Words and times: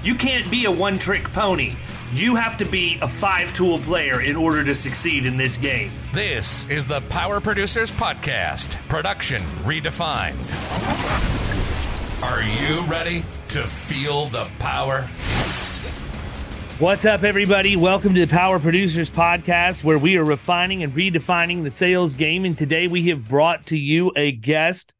You 0.00 0.14
can't 0.14 0.48
be 0.48 0.64
a 0.64 0.70
one 0.70 0.96
trick 0.96 1.24
pony. 1.32 1.74
You 2.12 2.36
have 2.36 2.56
to 2.58 2.64
be 2.64 2.98
a 3.02 3.08
five 3.08 3.52
tool 3.52 3.80
player 3.80 4.22
in 4.22 4.36
order 4.36 4.62
to 4.62 4.74
succeed 4.74 5.26
in 5.26 5.36
this 5.36 5.58
game. 5.58 5.90
This 6.14 6.68
is 6.70 6.86
the 6.86 7.00
Power 7.08 7.40
Producers 7.40 7.90
Podcast, 7.90 8.76
production 8.88 9.42
redefined. 9.64 10.38
Are 12.22 12.42
you 12.42 12.82
ready 12.82 13.24
to 13.48 13.64
feel 13.64 14.26
the 14.26 14.48
power? 14.60 15.02
What's 16.78 17.04
up, 17.04 17.24
everybody? 17.24 17.74
Welcome 17.74 18.14
to 18.14 18.24
the 18.24 18.32
Power 18.32 18.60
Producers 18.60 19.10
Podcast, 19.10 19.82
where 19.82 19.98
we 19.98 20.16
are 20.16 20.24
refining 20.24 20.84
and 20.84 20.94
redefining 20.94 21.64
the 21.64 21.72
sales 21.72 22.14
game. 22.14 22.44
And 22.44 22.56
today 22.56 22.86
we 22.86 23.08
have 23.08 23.28
brought 23.28 23.66
to 23.66 23.76
you 23.76 24.12
a 24.14 24.30
guest 24.30 24.94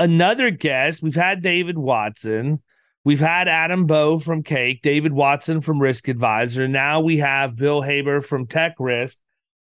another 0.00 0.50
guest. 0.50 1.02
We've 1.02 1.14
had 1.14 1.42
David 1.42 1.78
Watson. 1.78 2.62
We've 3.02 3.20
had 3.20 3.48
Adam 3.48 3.86
Bow 3.86 4.18
from 4.18 4.42
Cake, 4.42 4.82
David 4.82 5.14
Watson 5.14 5.62
from 5.62 5.80
Risk 5.80 6.08
Advisor. 6.08 6.68
Now 6.68 7.00
we 7.00 7.16
have 7.16 7.56
Bill 7.56 7.80
Haber 7.80 8.20
from 8.20 8.46
TEKRiSQ, 8.46 9.16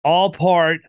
all 0.03 0.31
part 0.31 0.81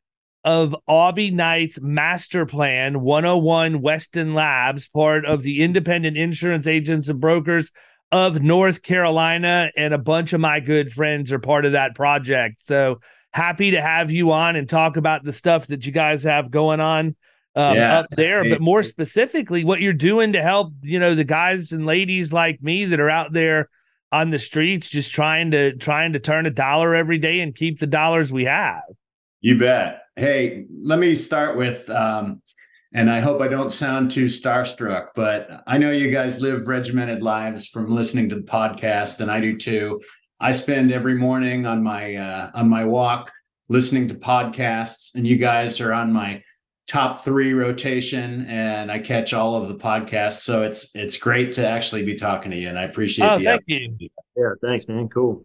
of 0.45 0.75
Aubie 0.89 1.31
Knight's 1.31 1.79
Master 1.79 2.47
Plan 2.47 3.03
101 3.03 3.83
Weston 3.83 4.33
Labs, 4.33 4.89
part 4.89 5.27
of 5.27 5.43
the 5.43 5.63
Independent 5.63 6.17
Insurance 6.17 6.67
Agents 6.67 7.11
and 7.11 7.21
Brokers 7.21 7.71
of 8.13 8.41
North 8.41 8.81
Carolina. 8.81 9.71
And 9.77 9.93
a 9.93 9.99
bunch 9.99 10.33
of 10.33 10.41
my 10.41 10.61
good 10.61 10.91
friends 10.91 11.31
are 11.33 11.39
part 11.39 11.67
of 11.67 11.73
that 11.73 11.95
project. 11.95 12.65
So 12.65 13.01
happy 13.31 13.73
to 13.73 13.83
have 13.83 14.11
you 14.11 14.33
on 14.33 14.57
and 14.57 14.67
talk 14.67 14.97
about 14.97 15.23
the 15.23 15.35
stuff 15.35 15.67
that 15.67 15.85
you 15.85 15.93
guys 15.93 16.25
have 16.25 16.51
going 16.51 16.81
on 16.81 17.15
um, 17.59 17.77
yeah. 17.77 17.99
up 17.99 18.07
there, 18.13 18.45
but 18.45 18.61
more 18.61 18.85
specifically, 18.85 19.65
what 19.65 19.81
you're 19.81 19.93
doing 19.93 20.33
to 20.33 20.41
help, 20.41 20.73
you 20.81 21.01
know, 21.01 21.15
the 21.15 21.25
guys 21.25 21.73
and 21.73 21.85
ladies 21.85 22.33
like 22.33 22.63
me 22.63 22.85
that 22.85 23.01
are 23.01 23.11
out 23.11 23.33
there 23.33 23.69
on 24.13 24.31
the 24.31 24.39
streets, 24.39 24.89
just 24.89 25.13
trying 25.13 25.51
to 25.51 25.77
trying 25.77 26.13
to 26.13 26.21
turn 26.21 26.47
a 26.47 26.51
dollar 26.51 26.95
every 26.95 27.19
day 27.19 27.41
and 27.41 27.57
keep 27.57 27.81
the 27.81 27.87
dollars 27.87 28.33
we 28.33 28.45
have. 28.45 28.83
You 29.41 29.59
bet. 29.59 30.03
Hey, 30.15 30.67
let 30.83 30.99
me 30.99 31.15
start 31.15 31.57
with, 31.57 31.89
um, 31.91 32.43
and 32.93 33.11
I 33.11 33.21
hope 33.21 33.41
I 33.41 33.49
don't 33.49 33.71
sound 33.71 34.11
too 34.11 34.27
starstruck, 34.27 35.09
but 35.15 35.63
I 35.67 35.79
know 35.79 35.91
you 35.91 36.11
guys 36.11 36.41
live 36.41 36.69
regimented 36.69 37.23
lives 37.23 37.67
from 37.67 37.95
listening 37.95 38.29
to 38.31 38.37
the 38.37 38.43
podcast, 38.43 39.21
and 39.21 39.31
I 39.31 39.41
do 39.41 39.57
too. 39.57 40.01
I 40.41 40.53
spend 40.53 40.93
every 40.93 41.15
morning 41.15 41.67
on 41.67 41.83
my 41.83 42.15
uh, 42.15 42.51
on 42.55 42.69
my 42.69 42.85
walk 42.85 43.33
listening 43.69 44.07
to 44.09 44.15
podcasts, 44.15 45.17
and 45.17 45.27
you 45.27 45.37
guys 45.37 45.81
are 45.81 45.93
on 45.93 46.13
my 46.13 46.43
top 46.89 47.23
three 47.23 47.53
rotation 47.53 48.47
and 48.49 48.91
I 48.91 48.99
catch 48.99 49.35
all 49.35 49.55
of 49.55 49.69
the 49.69 49.75
podcasts. 49.75 50.41
So 50.41 50.63
it's 50.63 50.89
it's 50.95 51.19
great 51.19 51.53
to 51.53 51.69
actually 51.69 52.05
be 52.05 52.15
talking 52.15 52.51
to 52.51 52.57
you 52.57 52.69
and 52.69 52.79
I 52.79 52.85
appreciate 52.85 53.27
oh, 53.27 53.39
thank 53.39 53.63
you. 53.67 53.97
Yeah, 54.37 54.53
thanks, 54.63 54.89
man. 54.89 55.09
Cool. 55.09 55.45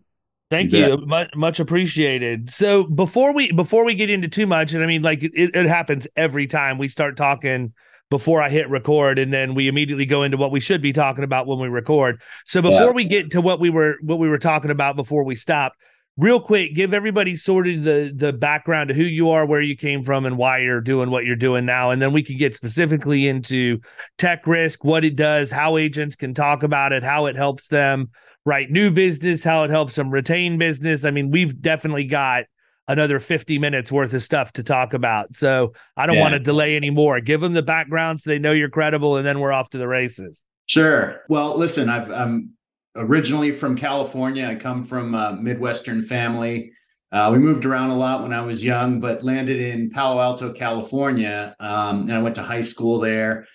Thank 0.50 0.72
you, 0.72 0.86
you. 0.86 0.98
Much, 0.98 1.30
much 1.36 1.60
appreciated. 1.60 2.50
So 2.50 2.84
before 2.84 3.34
we 3.34 3.52
before 3.52 3.84
we 3.84 3.94
get 3.96 4.10
into 4.10 4.28
too 4.28 4.48
much, 4.48 4.74
and 4.74 4.84
I 4.84 4.88
mean, 4.88 5.02
like 5.02 5.24
it, 5.24 5.32
it 5.36 5.66
happens 5.66 6.08
every 6.16 6.48
time 6.48 6.78
we 6.78 6.88
start 6.88 7.18
talking 7.18 7.74
before 8.10 8.42
I 8.42 8.50
hit 8.50 8.70
record, 8.70 9.18
and 9.18 9.34
then 9.34 9.56
we 9.56 9.68
immediately 9.68 10.06
go 10.06 10.22
into 10.22 10.38
what 10.38 10.52
we 10.52 10.60
should 10.60 10.82
be 10.82 10.94
talking 10.94 11.24
about 11.24 11.48
when 11.48 11.60
we 11.60 11.68
record. 11.68 12.22
So 12.46 12.62
before 12.62 12.80
yeah. 12.80 12.92
we 12.92 13.06
get 13.06 13.32
to 13.32 13.42
what 13.42 13.60
we 13.60 13.72
were 13.72 13.96
what 14.02 14.20
we 14.20 14.30
were 14.30 14.38
talking 14.38 14.70
about 14.70 14.96
before 14.96 15.24
we 15.24 15.36
stopped, 15.36 15.78
real 16.18 16.40
quick 16.40 16.76
give 16.76 16.94
everybody 16.94 17.36
sort 17.36 17.68
of 17.68 17.84
the 17.84 18.14
the 18.16 18.32
background 18.32 18.92
of 18.92 18.96
who 18.96 19.04
you 19.04 19.30
are 19.32 19.46
where 19.46 19.62
you 19.62 19.76
came 19.76 20.04
from 20.04 20.26
and 20.26 20.38
why 20.38 20.60
you're 20.60 20.82
doing 20.82 21.10
what 21.10 21.26
you're 21.26 21.36
doing 21.36 21.66
now 21.66 21.90
and 21.90 22.02
then 22.02 22.14
we 22.14 22.22
can 22.22 22.38
get 22.38 22.56
specifically 22.56 23.28
into 23.28 23.80
TEKRiSQ 24.20 24.78
what 24.84 25.04
it 25.04 25.16
does 25.16 25.50
how 25.50 25.78
agents 25.78 26.16
can 26.16 26.34
talk 26.34 26.62
about 26.62 26.94
it 26.94 27.04
how 27.04 27.26
it 27.26 27.36
helps 27.36 27.68
them 27.68 28.12
write 28.46 28.70
new 28.70 28.92
business 28.92 29.44
how 29.44 29.64
it 29.64 29.72
helps 29.72 29.96
them 29.96 30.12
retain 30.12 30.58
business 30.58 31.04
i 31.04 31.10
mean 31.10 31.32
we've 31.32 31.60
definitely 31.62 32.06
got 32.06 32.44
another 32.88 33.20
50 33.20 33.58
minutes 33.60 33.92
worth 33.92 34.14
of 34.14 34.22
stuff 34.22 34.52
to 34.54 34.62
talk 34.62 34.94
about 34.94 35.36
so 35.36 35.74
i 35.98 36.06
don't 36.06 36.18
yeah. 36.18 36.22
want 36.22 36.34
to 36.34 36.40
delay 36.40 36.76
anymore 36.76 37.22
give 37.22 37.42
them 37.42 37.54
the 37.54 37.64
background 37.64 38.22
so 38.22 38.30
they 38.30 38.38
know 38.38 38.52
you're 38.52 38.70
credible 38.70 39.18
and 39.18 39.26
then 39.26 39.40
we're 39.40 39.54
off 39.54 39.70
to 39.72 39.78
the 39.78 39.88
races 39.88 40.46
Sure. 40.66 41.22
Well, 41.30 41.58
listen, 41.58 41.90
I've 41.90 42.10
I'm 42.12 42.52
originally 42.96 43.52
from 43.52 43.76
California. 43.76 44.48
I 44.48 44.56
come 44.56 44.84
from 44.84 45.16
a 45.16 45.38
Midwestern 45.40 46.04
family. 46.04 46.72
Uh, 47.12 47.30
we 47.32 47.38
moved 47.38 47.66
around 47.66 47.92
a 47.92 47.98
lot 47.98 48.24
when 48.24 48.34
I 48.34 48.42
was 48.42 48.66
young, 48.66 49.00
but 49.00 49.24
landed 49.24 49.62
in 49.62 49.92
Palo 49.92 50.20
Alto, 50.20 50.52
California. 50.52 51.56
Um, 51.60 52.02
and 52.04 52.14
I 52.14 52.22
went 52.22 52.36
to 52.36 52.44
high 52.44 52.62
school 52.62 53.00
there 53.00 53.46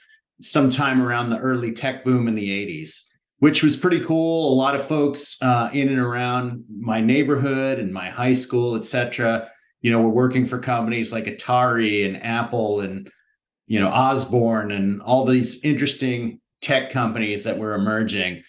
sometime 0.41 1.03
around 1.03 1.28
the 1.28 1.38
early 1.38 1.72
tech 1.72 2.04
boom 2.04 2.28
in 2.28 2.37
the 2.37 2.48
80s, 2.48 3.00
which 3.41 3.65
was 3.65 3.77
pretty 3.77 4.00
cool. 4.00 4.53
A 4.53 4.54
lot 4.54 4.77
of 4.77 4.87
folks 4.87 5.37
uh, 5.43 5.71
in 5.72 5.88
and 5.88 5.98
around 5.98 6.65
my 6.71 7.00
neighborhood 7.00 7.81
and 7.81 7.93
my 7.93 8.10
high 8.10 8.34
school, 8.34 8.77
et 8.77 8.84
cetera, 8.84 9.50
you 9.81 9.91
know, 9.91 10.00
were 10.00 10.09
working 10.09 10.47
for 10.47 10.59
companies 10.59 11.12
like 11.12 11.25
Atari 11.25 12.06
and 12.06 12.22
Apple 12.25 12.81
and, 12.81 13.10
you 13.66 13.81
know, 13.81 13.88
Osborne 13.88 14.71
and 14.71 15.03
all 15.03 15.25
these 15.25 15.65
interesting 15.65 16.41
tech 16.60 16.91
companies 16.91 17.44
that 17.44 17.59
were 17.59 17.75
emerging 17.75 18.43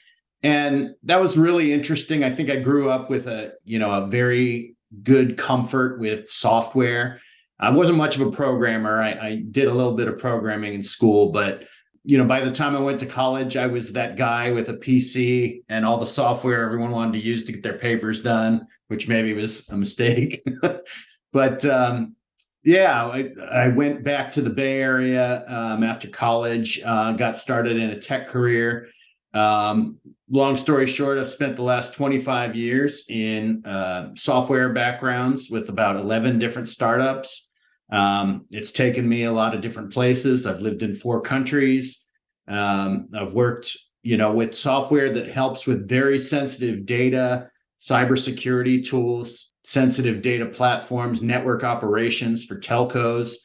and 0.44 0.96
that 1.04 1.20
was 1.20 1.38
really 1.38 1.74
interesting. 1.74 2.24
I 2.24 2.34
think 2.34 2.50
i 2.50 2.58
grew 2.58 2.90
up 2.90 3.10
with 3.10 3.28
a 3.28 3.54
you 3.64 3.80
know 3.80 3.92
a 3.92 4.08
very 4.08 4.76
good 5.04 5.38
comfort 5.38 6.00
with 6.00 6.28
software. 6.28 7.22
I 7.60 7.72
wasn't 7.72 7.98
much 7.98 8.16
of 8.18 8.26
a 8.26 8.32
programmer. 8.32 9.02
I, 9.02 9.12
I, 9.12 9.44
did 9.52 9.68
a 9.68 9.74
little 9.74 9.96
bit 9.96 10.08
of 10.08 10.18
programming 10.18 10.74
in 10.74 10.84
school 10.84 11.32
but 11.32 11.66
you 12.06 12.18
know 12.18 12.24
by 12.24 12.40
the 12.40 12.50
time 12.50 12.78
i 12.78 12.80
went 12.80 12.98
to 13.02 13.06
college 13.06 13.58
i 13.58 13.68
was 13.68 13.92
that 13.92 14.16
guy 14.16 14.52
with 14.52 14.70
a 14.70 14.74
pc 14.74 15.62
and 15.68 15.86
all 15.86 15.98
the 15.98 16.08
software 16.08 16.64
everyone 16.64 16.92
wanted 16.92 17.12
to 17.12 17.20
use 17.20 17.44
to 17.44 17.52
get 17.52 17.62
their 17.62 17.78
papers 17.78 18.24
done 18.24 18.66
which 18.90 19.08
maybe 19.08 19.34
was 19.34 19.70
a 19.70 19.78
mistake. 19.78 20.44
But 21.32 21.64
um, 21.64 22.16
yeah 22.64 23.06
I, 23.06 23.30
I, 23.52 23.68
went 23.68 24.04
back 24.04 24.32
to 24.32 24.42
the 24.42 24.50
bay 24.50 24.82
area 24.82 25.46
um, 25.48 25.84
after 25.84 26.08
college 26.08 26.82
uh, 26.84 27.12
got 27.12 27.38
started 27.38 27.78
in 27.78 27.92
a 27.92 28.00
tech 28.00 28.30
career. 28.30 28.88
Um, 29.36 30.00
long 30.30 30.56
story 30.56 30.88
short, 30.88 31.18
I've 31.18 31.28
spent 31.28 31.56
the 31.56 31.64
last 31.64 31.94
25 31.96 32.56
years 32.56 33.04
in 33.10 33.66
uh, 33.66 34.10
software 34.16 34.70
backgrounds 34.74 35.50
with 35.50 35.70
about 35.70 35.96
11 35.98 36.40
different 36.40 36.68
startups. 36.68 37.50
Um, 37.92 38.46
it's 38.52 38.72
taken 38.72 39.10
me 39.10 39.24
a 39.24 39.32
lot 39.32 39.56
of 39.56 39.62
different 39.62 39.92
places. 39.92 40.46
I've 40.46 40.62
lived 40.62 40.84
in 40.84 40.96
four 40.96 41.22
countries. 41.22 42.06
Um, 42.48 43.10
I've 43.16 43.34
worked, 43.34 43.76
you 44.04 44.18
know, 44.18 44.32
with 44.32 44.54
software 44.54 45.12
that 45.14 45.32
helps 45.32 45.66
with 45.66 45.90
very 45.90 46.20
sensitive 46.20 46.86
data, 46.86 47.50
cybersecurity 47.80 48.86
tools, 48.88 49.54
sensitive 49.64 50.22
data 50.22 50.46
platforms, 50.46 51.22
network 51.24 51.64
operations 51.64 52.46
for 52.46 52.60
telcos, 52.60 53.36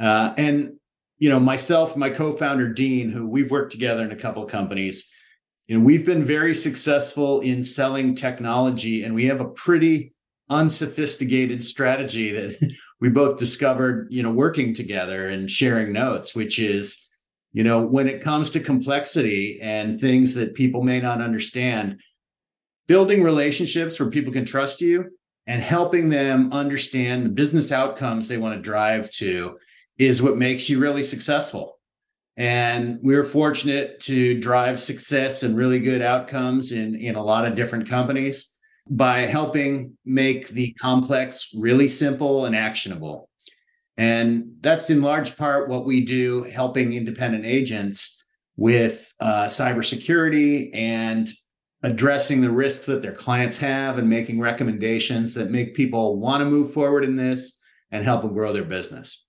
uh, 0.00 0.34
and 0.36 0.72
you 1.18 1.30
know, 1.30 1.40
myself, 1.40 1.96
my 1.96 2.10
co-founder 2.10 2.74
Dean, 2.74 3.10
who 3.10 3.26
we've 3.26 3.50
worked 3.50 3.72
together 3.72 4.04
in 4.04 4.12
a 4.12 4.16
couple 4.16 4.42
of 4.42 4.50
companies 4.50 5.08
you 5.66 5.78
know 5.78 5.84
we've 5.84 6.06
been 6.06 6.24
very 6.24 6.54
successful 6.54 7.40
in 7.40 7.62
selling 7.62 8.14
technology 8.14 9.04
and 9.04 9.14
we 9.14 9.26
have 9.26 9.40
a 9.40 9.48
pretty 9.48 10.12
unsophisticated 10.48 11.62
strategy 11.62 12.32
that 12.32 12.74
we 13.00 13.08
both 13.08 13.36
discovered, 13.36 14.08
you 14.10 14.22
know, 14.22 14.30
working 14.30 14.72
together 14.72 15.28
and 15.28 15.50
sharing 15.50 15.92
notes, 15.92 16.34
which 16.34 16.58
is, 16.58 17.02
you 17.52 17.64
know, 17.64 17.80
when 17.80 18.08
it 18.08 18.22
comes 18.22 18.50
to 18.50 18.60
complexity 18.60 19.58
and 19.60 19.98
things 19.98 20.34
that 20.34 20.54
people 20.54 20.82
may 20.82 21.00
not 21.00 21.20
understand, 21.20 22.00
building 22.86 23.22
relationships 23.22 23.98
where 23.98 24.10
people 24.10 24.32
can 24.32 24.44
trust 24.44 24.80
you 24.80 25.10
and 25.46 25.62
helping 25.62 26.08
them 26.08 26.52
understand 26.52 27.24
the 27.24 27.30
business 27.30 27.72
outcomes 27.72 28.28
they 28.28 28.38
want 28.38 28.56
to 28.56 28.62
drive 28.62 29.10
to 29.10 29.58
is 29.98 30.22
what 30.22 30.36
makes 30.36 30.68
you 30.68 30.78
really 30.78 31.02
successful. 31.02 31.75
And 32.36 32.98
we 33.02 33.14
are 33.14 33.24
fortunate 33.24 34.00
to 34.00 34.38
drive 34.40 34.78
success 34.78 35.42
and 35.42 35.56
really 35.56 35.80
good 35.80 36.02
outcomes 36.02 36.72
in, 36.72 36.94
in 36.94 37.14
a 37.14 37.24
lot 37.24 37.46
of 37.46 37.54
different 37.54 37.88
companies 37.88 38.52
by 38.88 39.20
helping 39.20 39.96
make 40.04 40.48
the 40.48 40.72
complex 40.74 41.50
really 41.56 41.88
simple 41.88 42.44
and 42.44 42.54
actionable. 42.54 43.28
And 43.96 44.56
that's 44.60 44.90
in 44.90 45.00
large 45.00 45.36
part 45.36 45.68
what 45.68 45.86
we 45.86 46.04
do, 46.04 46.42
helping 46.44 46.92
independent 46.92 47.46
agents 47.46 48.22
with 48.56 49.12
uh, 49.18 49.46
cybersecurity 49.46 50.70
and 50.74 51.28
addressing 51.82 52.40
the 52.40 52.50
risks 52.50 52.86
that 52.86 53.02
their 53.02 53.12
clients 53.12 53.58
have 53.58 53.98
and 53.98 54.08
making 54.08 54.40
recommendations 54.40 55.34
that 55.34 55.50
make 55.50 55.74
people 55.74 56.18
want 56.18 56.40
to 56.40 56.44
move 56.44 56.72
forward 56.72 57.04
in 57.04 57.16
this 57.16 57.58
and 57.90 58.04
help 58.04 58.22
them 58.22 58.32
grow 58.32 58.52
their 58.52 58.64
business. 58.64 59.25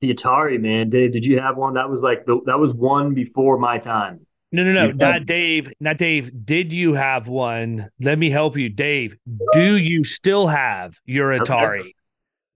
The 0.00 0.14
Atari, 0.14 0.60
man, 0.60 0.88
Dave, 0.88 1.12
did 1.12 1.24
you 1.24 1.40
have 1.40 1.56
one? 1.56 1.74
That 1.74 1.90
was 1.90 2.02
like 2.02 2.24
the, 2.24 2.40
that 2.46 2.58
was 2.58 2.72
one 2.72 3.12
before 3.14 3.58
my 3.58 3.78
time. 3.78 4.26
No, 4.52 4.64
no, 4.64 4.72
no, 4.72 4.90
not 4.90 5.26
Dave. 5.26 5.70
Not 5.78 5.98
Dave. 5.98 6.32
Did 6.44 6.72
you 6.72 6.94
have 6.94 7.28
one? 7.28 7.88
Let 8.00 8.18
me 8.18 8.30
help 8.30 8.56
you, 8.56 8.68
Dave. 8.68 9.16
Do 9.52 9.76
you 9.76 10.02
still 10.02 10.48
have 10.48 10.98
your 11.04 11.30
Atari? 11.30 11.80
Okay. 11.80 11.94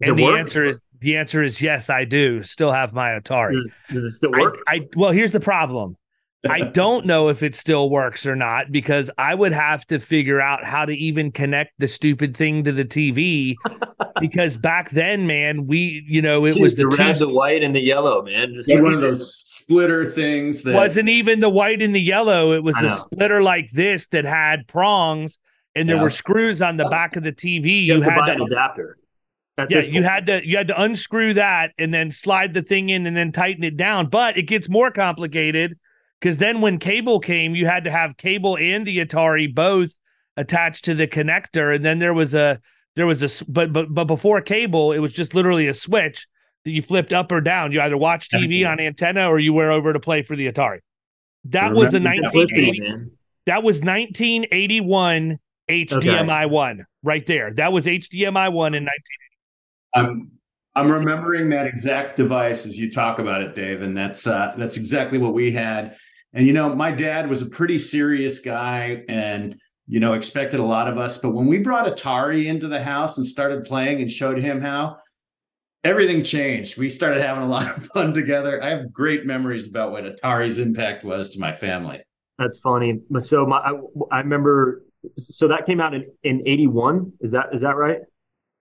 And 0.01 0.19
the 0.19 0.25
work? 0.25 0.39
answer 0.39 0.65
is 0.65 0.81
the 0.99 1.17
answer 1.17 1.43
is 1.43 1.63
yes, 1.63 1.91
I 1.91 2.05
do. 2.05 2.43
Still 2.43 2.73
have 2.73 2.93
my 2.93 3.11
Atari. 3.11 3.53
Does, 3.53 3.75
does 3.93 4.05
it 4.05 4.11
still 4.13 4.33
work? 4.33 4.59
I, 4.67 4.77
I 4.77 4.89
well, 4.97 5.13
here's 5.13 5.33
the 5.33 5.41
problem. 5.41 5.97
I 6.49 6.61
don't 6.73 7.07
know 7.07 7.29
if 7.29 7.43
it 7.43 7.55
still 7.55 7.91
works 7.91 8.27
or 8.27 8.37
not 8.37 8.73
because 8.73 9.11
I 9.19 9.35
would 9.35 9.53
have 9.53 9.87
to 9.87 9.99
figure 9.99 10.41
out 10.41 10.65
how 10.65 10.85
to 10.85 10.95
even 10.95 11.33
connect 11.33 11.73
the 11.79 11.89
stupid 11.89 12.37
thing 12.37 12.65
to 12.65 12.73
the 12.73 12.85
TV. 12.85 13.55
because 14.21 14.57
back 14.57 14.91
then, 14.91 15.27
man, 15.27 15.67
we, 15.67 16.05
you 16.09 16.23
know, 16.23 16.45
it 16.45 16.55
Jeez, 16.55 16.61
was 16.61 16.75
the, 16.75 16.83
the 16.89 16.97
red, 16.97 17.17
the 17.17 17.29
white, 17.29 17.63
and 17.63 17.75
the 17.75 17.81
yellow, 17.81 18.23
man. 18.23 18.55
Just 18.55 18.73
one 18.73 18.95
of 18.95 19.01
those 19.01 19.35
splitter 19.35 20.13
things 20.13 20.63
that 20.63 20.75
wasn't 20.75 21.09
even 21.09 21.41
the 21.41 21.51
white 21.51 21.83
and 21.83 21.95
the 21.95 22.01
yellow. 22.01 22.53
It 22.53 22.63
was 22.63 22.77
a 22.83 22.91
splitter 22.91 23.43
like 23.43 23.71
this 23.73 24.07
that 24.09 24.25
had 24.25 24.67
prongs 24.69 25.39
and 25.75 25.89
there 25.89 25.97
yeah. 25.97 26.03
were 26.03 26.11
screws 26.11 26.63
on 26.63 26.77
the 26.77 26.85
back 26.91 27.17
of 27.17 27.23
the 27.23 27.33
TV. 27.33 27.85
You, 27.85 27.97
you 27.97 28.01
had 28.03 28.27
to, 28.27 28.33
an 28.33 28.43
adapter. 28.43 28.99
yeah, 29.69 29.81
you 29.81 30.03
had 30.03 30.27
to 30.27 30.47
you 30.47 30.57
had 30.57 30.69
to 30.69 30.81
unscrew 30.81 31.35
that 31.35 31.73
and 31.79 31.93
then 31.93 32.11
slide 32.11 32.55
the 32.55 32.63
thing 32.63 32.91
in 32.91 33.07
and 33.07 33.17
then 33.17 33.33
tighten 33.33 33.65
it 33.65 33.77
down. 33.77 34.09
But 34.09 34.39
it 34.39 34.43
gets 34.43 34.69
more 34.69 34.91
complicated 34.91 35.79
because 36.25 36.39
then 36.39 36.63
when 36.63 36.79
cable 36.79 37.21
came, 37.21 37.55
you 37.55 37.67
had 37.67 37.85
to 37.85 37.91
have 37.91 38.17
cable 38.17 38.57
and 38.57 38.87
the 38.87 39.05
Atari 39.05 39.55
both 39.55 39.95
attached 40.39 40.87
to 40.87 40.95
the 40.95 41.07
connector, 41.07 41.75
and 41.75 41.85
then 41.85 41.99
there 41.99 42.15
was 42.15 42.33
a 42.33 42.63
there 42.97 43.07
was 43.07 43.23
a 43.23 43.45
but 43.45 43.75
but 43.75 43.93
but 43.93 44.07
before 44.07 44.41
cable, 44.41 44.93
it 44.93 45.01
was 45.01 45.13
just 45.13 45.35
literally 45.35 45.69
a 45.69 45.75
switch 45.75 46.27
that 46.65 46.71
you 46.71 46.81
flipped 46.81 47.13
up 47.13 47.31
or 47.31 47.43
down. 47.43 47.73
You 47.73 47.83
either 47.83 47.99
watch 47.99 48.31
TV 48.31 48.67
on 48.67 48.81
antenna 48.81 49.29
or 49.29 49.39
you 49.39 49.53
were 49.53 49.71
over 49.71 49.93
to 49.93 50.01
play 50.01 50.23
for 50.23 50.35
the 50.35 50.51
Atari. 50.51 50.79
That 51.45 51.75
was 51.75 51.93
a 51.93 52.01
1980. 52.01 53.11
That 53.45 53.63
was 53.63 53.83
1981 53.83 55.39
HDMI 55.69 56.45
okay. 56.45 56.47
one 56.47 56.87
right 57.03 57.27
there. 57.27 57.53
That 57.53 57.71
was 57.71 57.85
HDMI 57.85 58.51
one 58.51 58.73
in 58.73 58.87
1980. 58.87 58.91
I'm 59.95 60.31
I'm 60.75 60.91
remembering 60.91 61.51
that 61.51 61.67
exact 61.67 62.17
device 62.17 62.65
as 62.65 62.79
you 62.79 62.91
talk 62.91 63.19
about 63.19 63.43
it, 63.43 63.55
Dave, 63.55 63.83
and 63.83 63.95
that's 63.95 64.27
uh, 64.27 64.55
that's 64.57 64.79
exactly 64.79 65.19
what 65.19 65.35
we 65.35 65.53
had. 65.53 65.97
And, 66.35 66.47
you 66.47 66.53
know, 66.53 66.75
my 66.75 66.91
dad 66.91 67.29
was 67.29 67.43
a 67.43 67.47
pretty 67.47 67.79
serious 67.79 68.41
guy 68.41 69.05
and, 69.09 69.57
you 69.87 70.01
know, 70.01 70.15
expected 70.15 70.61
a 70.61 70.65
lot 70.65 70.89
of 70.89 70.99
us. 70.99 71.17
But 71.19 71.31
when 71.31 71.47
we 71.47 71.59
brought 71.59 71.87
Atari 71.87 72.47
into 72.47 72.67
the 72.67 72.83
house 72.83 73.17
and 73.17 73.27
started 73.27 73.65
playing 73.65 74.01
and 74.01 74.11
showed 74.11 74.39
him 74.39 74.61
how, 74.61 74.99
everything 75.85 76.25
changed. 76.25 76.79
We 76.79 76.91
started 76.91 77.23
having 77.23 77.45
a 77.45 77.49
lot 77.49 77.77
of 77.77 77.87
fun 77.87 78.15
together. 78.15 78.63
I 78.63 78.71
have 78.71 78.93
great 78.93 79.27
memories 79.27 79.69
about 79.69 79.93
what 79.93 80.05
Atari's 80.05 80.59
impact 80.59 81.05
was 81.05 81.31
to 81.31 81.41
my 81.41 81.53
family. 81.53 82.03
That's 82.39 82.59
funny. 82.59 83.01
So 83.21 83.47
my, 83.47 83.59
I, 83.59 83.73
I 84.11 84.19
remember, 84.19 84.83
so 85.17 85.47
that 85.49 85.67
came 85.67 85.81
out 85.81 85.95
in, 85.95 86.11
in 86.25 86.43
81. 86.47 87.13
Is 87.21 87.33
that, 87.33 87.47
is 87.53 87.61
that 87.61 87.77
right? 87.77 87.99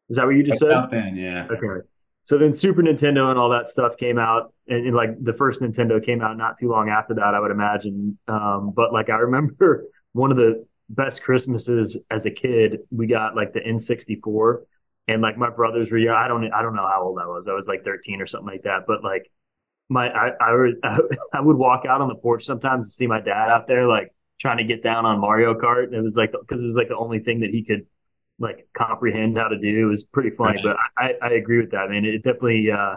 Is 0.10 0.18
that 0.18 0.26
what 0.26 0.36
you 0.36 0.44
just 0.44 0.60
said? 0.60 0.90
Then, 0.92 1.16
yeah. 1.16 1.48
Okay. 1.50 1.88
So 2.24 2.38
then 2.38 2.54
Super 2.54 2.82
Nintendo 2.82 3.30
and 3.30 3.38
all 3.38 3.50
that 3.50 3.68
stuff 3.68 3.98
came 3.98 4.18
out, 4.18 4.54
and, 4.68 4.88
and, 4.88 4.96
like 4.96 5.22
the 5.22 5.34
first 5.34 5.62
Nintendo 5.62 6.04
came 6.04 6.22
out 6.22 6.38
not 6.38 6.58
too 6.58 6.70
long 6.70 6.90
after 6.90 7.14
that, 7.16 7.36
I 7.36 7.40
would 7.40 7.52
imagine. 7.52 8.18
Um, 8.30 8.72
but 8.74 8.94
like 8.94 9.10
I 9.10 9.18
remember 9.18 9.86
one 10.14 10.32
of 10.32 10.38
the 10.38 10.66
best 10.90 11.24
Christmases 11.24 11.98
as 12.10 12.26
a 12.26 12.32
kid, 12.32 12.80
we 12.92 13.08
got 13.08 13.36
like 13.36 13.52
the 13.52 13.60
N64, 13.60 14.64
and 15.10 15.22
like 15.22 15.38
my 15.38 15.50
brothers 15.50 15.92
were 15.92 15.98
yeah, 15.98 16.16
I 16.16 16.30
don't 16.30 16.52
I 16.54 16.62
don't 16.62 16.76
know 16.76 16.88
how 16.88 17.04
old 17.04 17.20
I 17.20 17.28
was. 17.28 17.48
I 17.50 17.54
was 17.54 17.68
like 17.68 17.84
13 17.84 18.22
or 18.22 18.26
something 18.26 18.48
like 18.48 18.64
that. 18.64 18.84
But 18.88 19.04
like 19.04 19.30
my 19.90 20.10
I 20.10 20.32
I 20.40 20.54
would 20.54 20.76
I 21.34 21.42
would 21.42 21.58
walk 21.58 21.84
out 21.86 22.00
on 22.00 22.08
the 22.08 22.16
porch 22.16 22.46
sometimes 22.46 22.86
and 22.86 22.92
see 22.92 23.08
my 23.08 23.20
dad 23.20 23.50
out 23.50 23.68
there 23.68 23.86
like 23.86 24.14
trying 24.40 24.58
to 24.58 24.64
get 24.64 24.82
down 24.82 25.06
on 25.06 25.20
Mario 25.20 25.56
Kart. 25.56 25.86
And 25.86 25.96
it 25.96 26.02
was 26.02 26.16
like 26.16 26.32
because 26.32 26.62
it 26.62 26.66
was 26.66 26.78
like 26.78 26.88
the 26.88 26.98
only 26.98 27.20
thing 27.20 27.42
that 27.42 27.50
he 27.50 27.66
could 27.66 27.86
like 28.44 28.68
comprehend 28.78 29.38
how 29.38 29.48
to 29.48 29.58
do. 29.58 29.88
It 29.88 29.90
was 29.90 30.04
pretty 30.04 30.30
funny, 30.32 30.60
but 30.62 30.78
I, 30.98 31.14
I 31.22 31.30
agree 31.32 31.60
with 31.60 31.72
that. 31.72 31.80
I 31.80 31.88
mean, 31.88 32.06
it 32.06 32.18
definitely 32.18 32.70
uh, 32.70 32.96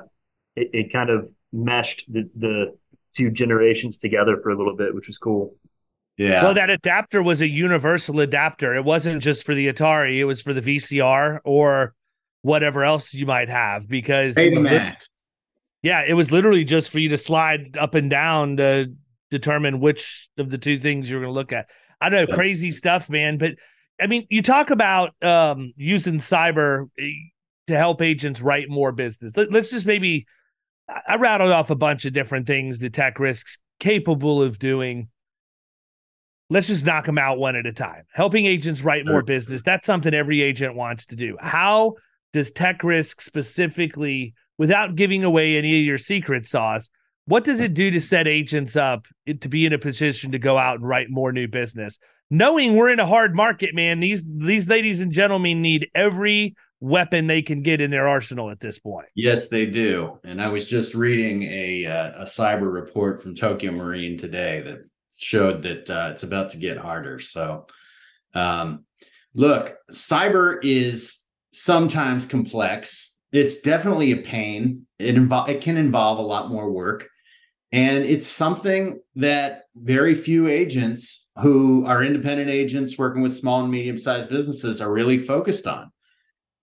it, 0.56 0.70
it 0.72 0.92
kind 0.92 1.08
of 1.08 1.30
meshed 1.52 2.12
the, 2.12 2.28
the 2.36 2.76
two 3.14 3.30
generations 3.30 3.98
together 3.98 4.38
for 4.42 4.50
a 4.50 4.56
little 4.56 4.76
bit, 4.76 4.94
which 4.94 5.06
was 5.06 5.16
cool. 5.16 5.54
Yeah. 6.18 6.42
Well, 6.42 6.54
that 6.54 6.70
adapter 6.70 7.22
was 7.22 7.40
a 7.40 7.48
universal 7.48 8.20
adapter. 8.20 8.74
It 8.74 8.84
wasn't 8.84 9.22
just 9.22 9.44
for 9.44 9.54
the 9.54 9.72
Atari; 9.72 10.18
it 10.18 10.24
was 10.24 10.40
for 10.40 10.52
the 10.52 10.62
VCR 10.62 11.40
or 11.44 11.94
whatever 12.42 12.84
else 12.84 13.14
you 13.14 13.26
might 13.26 13.48
have. 13.48 13.88
Because 13.88 14.34
Betamax. 14.34 15.10
yeah, 15.82 16.02
it 16.06 16.14
was 16.14 16.32
literally 16.32 16.64
just 16.64 16.90
for 16.90 16.98
you 16.98 17.10
to 17.10 17.18
slide 17.18 17.76
up 17.78 17.94
and 17.94 18.10
down 18.10 18.56
to 18.56 18.92
determine 19.30 19.80
which 19.80 20.28
of 20.38 20.50
the 20.50 20.58
two 20.58 20.78
things 20.78 21.10
you're 21.10 21.20
going 21.20 21.30
to 21.30 21.34
look 21.34 21.52
at. 21.52 21.68
I 22.00 22.08
don't 22.08 22.28
know, 22.28 22.34
crazy 22.34 22.70
stuff, 22.70 23.08
man. 23.08 23.38
But 23.38 23.56
I 24.00 24.06
mean, 24.06 24.26
you 24.30 24.42
talk 24.42 24.70
about 24.70 25.14
um, 25.22 25.72
using 25.76 26.18
cyber 26.18 26.88
eh, 26.98 27.10
to 27.66 27.76
help 27.76 28.02
agents 28.02 28.40
write 28.40 28.68
more 28.68 28.92
business. 28.92 29.36
Let, 29.36 29.54
us 29.54 29.70
just 29.70 29.86
maybe 29.86 30.26
I 31.06 31.16
rattled 31.16 31.52
off 31.52 31.70
a 31.70 31.76
bunch 31.76 32.04
of 32.04 32.12
different 32.12 32.46
things 32.46 32.78
that 32.80 32.92
TEKRiSQ's 32.92 33.58
capable 33.80 34.42
of 34.42 34.58
doing. 34.58 35.08
Let's 36.48 36.68
just 36.68 36.84
knock 36.84 37.06
them 37.06 37.18
out 37.18 37.38
one 37.38 37.56
at 37.56 37.66
a 37.66 37.72
time. 37.72 38.04
Helping 38.12 38.46
agents 38.46 38.82
write 38.82 39.04
more 39.04 39.22
business. 39.22 39.62
That's 39.62 39.84
something 39.84 40.14
every 40.14 40.42
agent 40.42 40.76
wants 40.76 41.06
to 41.06 41.16
do. 41.16 41.36
How 41.40 41.94
does 42.32 42.52
tech 42.52 42.80
TEKRiSQ 42.80 43.20
specifically, 43.20 44.34
without 44.58 44.94
giving 44.94 45.24
away 45.24 45.56
any 45.56 45.80
of 45.80 45.84
your 45.84 45.98
secret 45.98 46.46
sauce, 46.46 46.88
what 47.24 47.42
does 47.42 47.60
it 47.60 47.74
do 47.74 47.90
to 47.90 48.00
set 48.00 48.28
agents 48.28 48.76
up 48.76 49.06
to 49.40 49.48
be 49.48 49.66
in 49.66 49.72
a 49.72 49.78
position 49.78 50.30
to 50.32 50.38
go 50.38 50.56
out 50.56 50.76
and 50.76 50.86
write 50.86 51.10
more 51.10 51.32
new 51.32 51.48
business? 51.48 51.98
Knowing 52.30 52.74
we're 52.74 52.90
in 52.90 52.98
a 52.98 53.06
hard 53.06 53.34
market, 53.34 53.74
man, 53.74 54.00
these 54.00 54.24
these 54.26 54.68
ladies 54.68 55.00
and 55.00 55.12
gentlemen 55.12 55.62
need 55.62 55.88
every 55.94 56.56
weapon 56.80 57.26
they 57.26 57.42
can 57.42 57.62
get 57.62 57.80
in 57.80 57.90
their 57.90 58.08
arsenal 58.08 58.50
at 58.50 58.60
this 58.60 58.78
point. 58.78 59.06
Yes, 59.14 59.48
they 59.48 59.66
do. 59.66 60.18
And 60.24 60.42
I 60.42 60.48
was 60.48 60.66
just 60.66 60.94
reading 60.94 61.44
a 61.44 61.86
uh, 61.86 62.22
a 62.22 62.24
cyber 62.24 62.72
report 62.72 63.22
from 63.22 63.34
Tokio 63.34 63.72
Marine 63.72 64.18
today 64.18 64.60
that 64.62 64.78
showed 65.16 65.62
that 65.62 65.88
uh, 65.88 66.10
it's 66.12 66.24
about 66.24 66.50
to 66.50 66.58
get 66.58 66.76
harder. 66.76 67.20
So, 67.20 67.66
um, 68.34 68.84
look, 69.34 69.76
cyber 69.90 70.58
is 70.62 71.18
sometimes 71.52 72.26
complex. 72.26 73.14
It's 73.32 73.60
definitely 73.60 74.12
a 74.12 74.18
pain. 74.18 74.86
It 74.98 75.14
involve 75.16 75.48
it 75.48 75.60
can 75.60 75.76
involve 75.76 76.18
a 76.18 76.22
lot 76.22 76.50
more 76.50 76.70
work. 76.70 77.08
And 77.72 78.04
it's 78.04 78.26
something 78.26 79.00
that 79.16 79.64
very 79.74 80.14
few 80.14 80.48
agents 80.48 81.25
who 81.42 81.84
are 81.86 82.02
independent 82.02 82.50
agents 82.50 82.98
working 82.98 83.22
with 83.22 83.36
small 83.36 83.60
and 83.60 83.70
medium 83.70 83.98
sized 83.98 84.28
businesses 84.28 84.80
are 84.80 84.92
really 84.92 85.18
focused 85.18 85.66
on. 85.66 85.90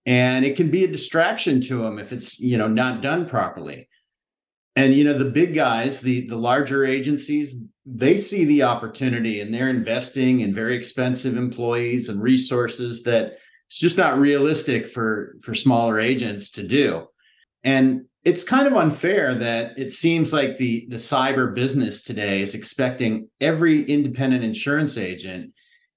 And 0.06 0.44
it 0.44 0.56
can 0.56 0.70
be 0.70 0.84
a 0.84 0.88
distraction 0.88 1.60
to 1.62 1.78
them 1.78 1.98
if 1.98 2.12
it's 2.12 2.38
you 2.40 2.58
know 2.58 2.68
not 2.68 3.02
done 3.02 3.26
properly. 3.26 3.88
And 4.76 4.94
you 4.94 5.04
know 5.04 5.16
the 5.16 5.24
big 5.26 5.54
guys 5.54 6.00
the 6.00 6.26
the 6.26 6.36
larger 6.36 6.84
agencies 6.84 7.62
they 7.86 8.16
see 8.16 8.44
the 8.44 8.62
opportunity 8.62 9.40
and 9.40 9.52
they're 9.52 9.68
investing 9.68 10.40
in 10.40 10.54
very 10.54 10.74
expensive 10.74 11.36
employees 11.36 12.08
and 12.08 12.20
resources 12.20 13.02
that 13.02 13.38
it's 13.66 13.78
just 13.78 13.96
not 13.96 14.18
realistic 14.18 14.86
for 14.86 15.36
for 15.40 15.54
smaller 15.54 16.00
agents 16.00 16.50
to 16.50 16.66
do. 16.66 17.06
And 17.62 18.06
it's 18.24 18.42
kind 18.42 18.66
of 18.66 18.74
unfair 18.74 19.34
that 19.34 19.78
it 19.78 19.92
seems 19.92 20.32
like 20.32 20.56
the 20.56 20.86
the 20.88 20.96
cyber 20.96 21.54
business 21.54 22.02
today 22.02 22.40
is 22.40 22.54
expecting 22.54 23.28
every 23.40 23.82
independent 23.84 24.42
insurance 24.42 24.96
agent 24.96 25.52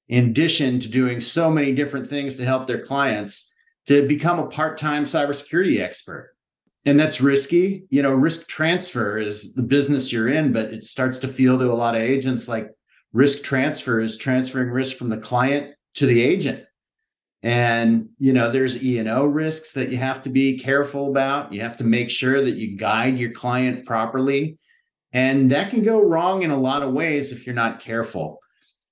in 0.09 0.25
addition 0.29 0.79
to 0.79 0.89
doing 0.89 1.19
so 1.19 1.49
many 1.49 1.73
different 1.73 2.07
things 2.07 2.35
to 2.37 2.45
help 2.45 2.67
their 2.67 2.85
clients, 2.85 3.53
to 3.87 4.07
become 4.07 4.39
a 4.39 4.47
part 4.47 4.77
time 4.77 5.03
cybersecurity 5.03 5.79
expert. 5.79 6.33
And 6.85 6.99
that's 6.99 7.19
risky. 7.19 7.83
You 7.89 8.01
know, 8.01 8.11
risk 8.11 8.47
transfer 8.47 9.17
is 9.17 9.53
the 9.53 9.63
business 9.63 10.11
you're 10.11 10.29
in, 10.29 10.53
but 10.53 10.73
it 10.73 10.83
starts 10.83 11.19
to 11.19 11.27
feel 11.27 11.59
to 11.59 11.71
a 11.71 11.73
lot 11.73 11.95
of 11.95 12.01
agents 12.01 12.47
like 12.47 12.69
risk 13.13 13.43
transfer 13.43 13.99
is 13.99 14.17
transferring 14.17 14.69
risk 14.69 14.97
from 14.97 15.09
the 15.09 15.17
client 15.17 15.75
to 15.95 16.05
the 16.05 16.21
agent. 16.21 16.63
And 17.43 18.09
you 18.17 18.33
know, 18.33 18.51
there's 18.51 18.83
E 18.83 18.99
and 18.99 19.07
O 19.07 19.25
risks 19.25 19.73
that 19.73 19.89
you 19.89 19.97
have 19.97 20.21
to 20.23 20.29
be 20.29 20.57
careful 20.57 21.09
about. 21.09 21.53
You 21.53 21.61
have 21.61 21.77
to 21.77 21.83
make 21.83 22.09
sure 22.09 22.41
that 22.43 22.55
you 22.55 22.77
guide 22.77 23.17
your 23.17 23.31
client 23.31 23.85
properly. 23.85 24.57
And 25.13 25.51
that 25.51 25.69
can 25.69 25.83
go 25.83 26.01
wrong 26.01 26.43
in 26.43 26.51
a 26.51 26.59
lot 26.59 26.83
of 26.83 26.93
ways 26.93 27.31
if 27.31 27.45
you're 27.45 27.55
not 27.55 27.79
careful. 27.79 28.39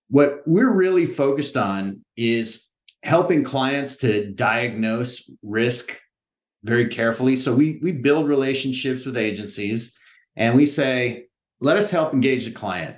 What 0.10 0.42
we're 0.46 0.72
really 0.72 1.06
focused 1.06 1.58
on 1.58 2.06
is 2.16 2.68
helping 3.04 3.44
clients 3.44 3.98
to 3.98 4.32
diagnose 4.32 5.30
risk 5.44 5.98
very 6.64 6.88
carefully. 6.88 7.36
So 7.36 7.54
we 7.54 7.80
we 7.82 7.92
build 7.92 8.28
relationships 8.28 9.06
with 9.06 9.18
agencies 9.18 9.96
and 10.36 10.56
we 10.56 10.66
say, 10.66 11.26
let 11.60 11.78
us 11.78 11.90
help 11.90 12.14
engage 12.14 12.46
the 12.46 12.52
client 12.52 12.98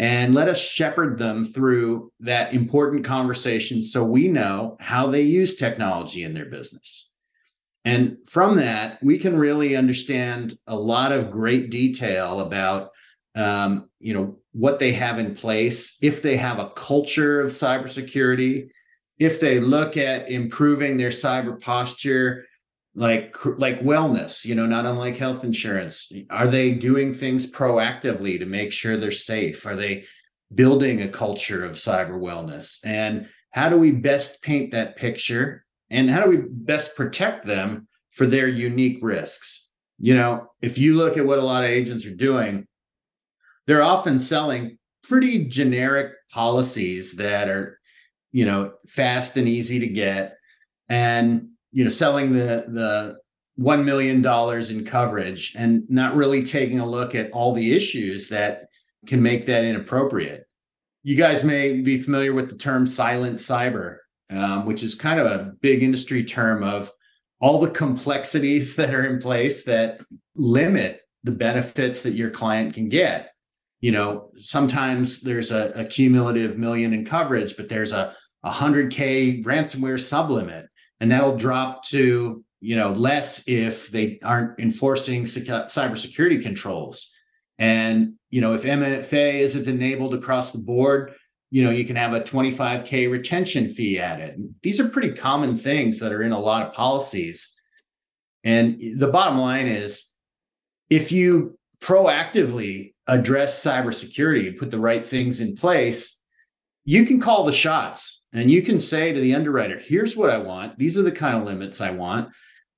and 0.00 0.34
let 0.34 0.48
us 0.48 0.58
shepherd 0.58 1.18
them 1.18 1.44
through 1.44 2.10
that 2.20 2.54
important 2.54 3.04
conversation 3.04 3.82
so 3.82 4.02
we 4.02 4.28
know 4.28 4.78
how 4.80 5.06
they 5.06 5.20
use 5.20 5.56
technology 5.56 6.24
in 6.24 6.32
their 6.32 6.46
business. 6.46 7.12
And 7.84 8.16
from 8.26 8.56
that, 8.56 9.02
we 9.02 9.18
can 9.18 9.36
really 9.36 9.76
understand 9.76 10.54
a 10.66 10.74
lot 10.74 11.12
of 11.12 11.30
great 11.30 11.70
detail 11.70 12.40
about 12.40 12.92
um, 13.34 13.90
you 14.00 14.14
know 14.14 14.38
what 14.52 14.78
they 14.78 14.92
have 14.94 15.18
in 15.18 15.34
place, 15.34 15.98
if 16.00 16.22
they 16.22 16.36
have 16.36 16.58
a 16.58 16.70
culture 16.70 17.42
of 17.42 17.50
cybersecurity, 17.50 18.70
if 19.18 19.38
they 19.38 19.60
look 19.60 19.98
at 19.98 20.30
improving 20.30 20.96
their 20.96 21.10
cyber 21.10 21.60
posture, 21.60 22.46
like 22.94 23.36
like 23.58 23.80
wellness, 23.80 24.44
you 24.44 24.54
know, 24.54 24.66
not 24.66 24.86
unlike 24.86 25.16
health 25.16 25.44
insurance. 25.44 26.10
Are 26.28 26.48
they 26.48 26.72
doing 26.72 27.12
things 27.12 27.50
proactively 27.50 28.38
to 28.38 28.46
make 28.46 28.72
sure 28.72 28.96
they're 28.96 29.12
safe? 29.12 29.64
Are 29.64 29.76
they 29.76 30.04
building 30.54 31.02
a 31.02 31.08
culture 31.08 31.64
of 31.64 31.72
cyber 31.72 32.18
wellness? 32.18 32.80
And 32.84 33.28
how 33.52 33.68
do 33.68 33.76
we 33.76 33.92
best 33.92 34.42
paint 34.42 34.72
that 34.72 34.96
picture? 34.96 35.64
And 35.90 36.10
how 36.10 36.24
do 36.24 36.30
we 36.30 36.38
best 36.48 36.96
protect 36.96 37.46
them 37.46 37.88
for 38.10 38.26
their 38.26 38.48
unique 38.48 38.98
risks? 39.02 39.68
You 39.98 40.14
know, 40.14 40.50
if 40.60 40.78
you 40.78 40.96
look 40.96 41.16
at 41.16 41.26
what 41.26 41.38
a 41.38 41.44
lot 41.44 41.64
of 41.64 41.70
agents 41.70 42.06
are 42.06 42.14
doing, 42.14 42.66
they're 43.66 43.82
often 43.82 44.18
selling 44.18 44.78
pretty 45.04 45.46
generic 45.46 46.12
policies 46.32 47.16
that 47.16 47.48
are, 47.48 47.78
you 48.32 48.44
know, 48.44 48.72
fast 48.88 49.36
and 49.36 49.46
easy 49.46 49.80
to 49.80 49.86
get. 49.86 50.36
And, 50.88 51.49
you 51.72 51.84
know, 51.84 51.90
selling 51.90 52.32
the 52.32 52.64
the 52.68 53.18
$1 53.58 53.84
million 53.84 54.24
in 54.70 54.84
coverage 54.86 55.54
and 55.54 55.84
not 55.90 56.14
really 56.14 56.42
taking 56.42 56.80
a 56.80 56.86
look 56.86 57.14
at 57.14 57.30
all 57.32 57.52
the 57.52 57.74
issues 57.74 58.28
that 58.30 58.68
can 59.06 59.20
make 59.20 59.44
that 59.44 59.64
inappropriate. 59.64 60.46
You 61.02 61.14
guys 61.14 61.44
may 61.44 61.80
be 61.80 61.98
familiar 61.98 62.32
with 62.32 62.48
the 62.48 62.56
term 62.56 62.86
silent 62.86 63.36
cyber, 63.36 63.98
um, 64.30 64.64
which 64.64 64.82
is 64.82 64.94
kind 64.94 65.20
of 65.20 65.26
a 65.26 65.52
big 65.60 65.82
industry 65.82 66.24
term 66.24 66.62
of 66.62 66.90
all 67.38 67.60
the 67.60 67.70
complexities 67.70 68.76
that 68.76 68.94
are 68.94 69.04
in 69.04 69.20
place 69.20 69.64
that 69.64 70.00
limit 70.36 71.02
the 71.22 71.32
benefits 71.32 72.02
that 72.02 72.14
your 72.14 72.30
client 72.30 72.72
can 72.72 72.88
get 72.88 73.30
you 73.80 73.92
know 73.92 74.30
sometimes 74.36 75.20
there's 75.20 75.50
a, 75.50 75.72
a 75.74 75.84
cumulative 75.84 76.56
million 76.56 76.92
in 76.92 77.04
coverage 77.04 77.56
but 77.56 77.68
there's 77.68 77.92
a 77.92 78.14
100k 78.44 79.44
ransomware 79.44 79.98
sublimit 79.98 80.66
and 81.00 81.10
that'll 81.10 81.36
drop 81.36 81.84
to 81.86 82.44
you 82.60 82.76
know 82.76 82.92
less 82.92 83.42
if 83.46 83.90
they 83.90 84.18
aren't 84.22 84.58
enforcing 84.60 85.24
cybersecurity 85.24 86.42
controls. 86.42 87.10
And 87.58 88.14
you 88.30 88.40
know 88.40 88.54
if 88.54 88.62
mfa 88.62 89.34
isn't 89.34 89.66
enabled 89.66 90.14
across 90.14 90.52
the 90.52 90.58
board 90.58 91.14
you 91.50 91.64
know 91.64 91.70
you 91.70 91.84
can 91.84 91.96
have 91.96 92.12
a 92.12 92.20
25k 92.20 93.10
retention 93.10 93.68
fee 93.68 93.98
added. 93.98 94.54
These 94.62 94.80
are 94.80 94.88
pretty 94.88 95.12
common 95.12 95.56
things 95.56 95.98
that 96.00 96.12
are 96.12 96.22
in 96.22 96.32
a 96.32 96.38
lot 96.38 96.66
of 96.66 96.72
policies. 96.72 97.54
And 98.44 98.80
the 98.96 99.08
bottom 99.08 99.38
line 99.38 99.66
is 99.66 100.10
if 100.88 101.12
you 101.12 101.58
proactively 101.82 102.94
address 103.06 103.62
cybersecurity, 103.62 104.56
put 104.58 104.70
the 104.70 104.78
right 104.78 105.04
things 105.04 105.40
in 105.40 105.56
place, 105.56 106.18
you 106.84 107.04
can 107.04 107.20
call 107.20 107.44
the 107.44 107.52
shots 107.52 108.19
and 108.32 108.50
you 108.50 108.62
can 108.62 108.78
say 108.78 109.12
to 109.12 109.20
the 109.20 109.34
underwriter, 109.34 109.78
here's 109.78 110.16
what 110.16 110.30
I 110.30 110.38
want. 110.38 110.78
These 110.78 110.98
are 110.98 111.02
the 111.02 111.12
kind 111.12 111.36
of 111.36 111.44
limits 111.44 111.80
I 111.80 111.90
want. 111.90 112.30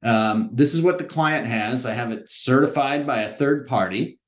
Um, 0.03 0.51
this 0.53 0.75
is 0.75 0.83
what 0.83 0.99
the 0.99 1.05
client 1.05 1.47
has. 1.47 1.87
I 1.87 1.93
have 1.95 2.11
it 2.11 2.31
certified 2.31 3.07
by 3.07 3.23
a 3.23 3.29
third 3.29 3.67
party. 3.67 4.19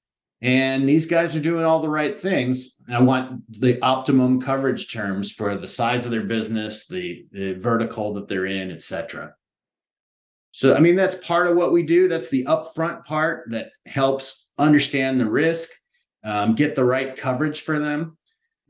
And 0.42 0.86
these 0.86 1.06
guys 1.06 1.34
are 1.34 1.40
doing 1.40 1.64
all 1.64 1.80
the 1.80 1.88
right 1.88 2.18
things. 2.18 2.76
I 2.92 3.00
want 3.00 3.42
the 3.60 3.80
optimum 3.80 4.42
coverage 4.42 4.92
terms 4.92 5.32
for 5.32 5.56
the 5.56 5.66
size 5.66 6.04
of 6.04 6.10
their 6.10 6.24
business, 6.24 6.86
the, 6.86 7.24
the 7.32 7.54
vertical 7.54 8.12
that 8.14 8.28
they're 8.28 8.44
in, 8.44 8.70
et 8.70 8.82
cetera. 8.82 9.34
So, 10.52 10.76
I 10.76 10.80
mean, 10.80 10.96
that's 10.96 11.14
part 11.14 11.46
of 11.46 11.56
what 11.56 11.72
we 11.72 11.82
do. 11.82 12.08
That's 12.08 12.28
the 12.28 12.44
upfront 12.44 13.04
part 13.06 13.50
that 13.50 13.70
helps 13.86 14.48
understand 14.58 15.18
the 15.18 15.30
risk 15.30 15.70
um, 16.22 16.54
get 16.54 16.76
the 16.76 16.84
right 16.84 17.16
coverage 17.16 17.62
for 17.62 17.78
them. 17.78 18.18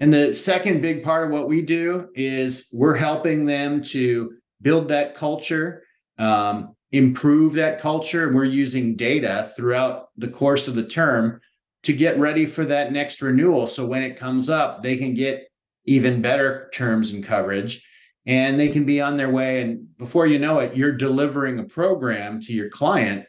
And 0.00 0.12
the 0.12 0.34
second 0.34 0.80
big 0.80 1.04
part 1.04 1.26
of 1.26 1.32
what 1.32 1.48
we 1.48 1.62
do 1.62 2.08
is 2.14 2.68
we're 2.72 2.96
helping 2.96 3.46
them 3.46 3.82
to 3.82 4.32
build 4.60 4.88
that 4.88 5.14
culture, 5.14 5.84
um, 6.18 6.74
improve 6.90 7.54
that 7.54 7.80
culture. 7.80 8.32
We're 8.32 8.44
using 8.44 8.96
data 8.96 9.52
throughout 9.56 10.08
the 10.16 10.28
course 10.28 10.68
of 10.68 10.74
the 10.74 10.86
term 10.86 11.40
to 11.84 11.92
get 11.92 12.18
ready 12.18 12.46
for 12.46 12.64
that 12.64 12.92
next 12.92 13.22
renewal. 13.22 13.66
So 13.66 13.86
when 13.86 14.02
it 14.02 14.16
comes 14.16 14.50
up, 14.50 14.82
they 14.82 14.96
can 14.96 15.14
get 15.14 15.48
even 15.84 16.22
better 16.22 16.70
terms 16.74 17.12
and 17.12 17.22
coverage 17.22 17.86
and 18.26 18.58
they 18.58 18.70
can 18.70 18.84
be 18.84 19.00
on 19.00 19.16
their 19.16 19.30
way. 19.30 19.60
And 19.60 19.96
before 19.98 20.26
you 20.26 20.38
know 20.38 20.60
it, 20.60 20.76
you're 20.76 20.92
delivering 20.92 21.58
a 21.58 21.64
program 21.64 22.40
to 22.40 22.52
your 22.52 22.70
client 22.70 23.26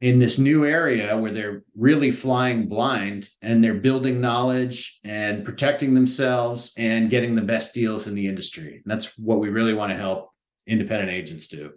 in 0.00 0.18
this 0.18 0.38
new 0.38 0.66
area 0.66 1.16
where 1.16 1.32
they're 1.32 1.62
really 1.76 2.10
flying 2.10 2.68
blind 2.68 3.28
and 3.40 3.62
they're 3.62 3.74
building 3.74 4.20
knowledge 4.20 5.00
and 5.04 5.44
protecting 5.44 5.94
themselves 5.94 6.72
and 6.76 7.10
getting 7.10 7.34
the 7.34 7.42
best 7.42 7.72
deals 7.72 8.06
in 8.06 8.14
the 8.14 8.26
industry. 8.26 8.82
And 8.84 8.90
that's 8.90 9.16
what 9.18 9.38
we 9.38 9.48
really 9.48 9.74
want 9.74 9.92
to 9.92 9.96
help 9.96 10.30
independent 10.66 11.10
agents 11.10 11.48
do. 11.48 11.72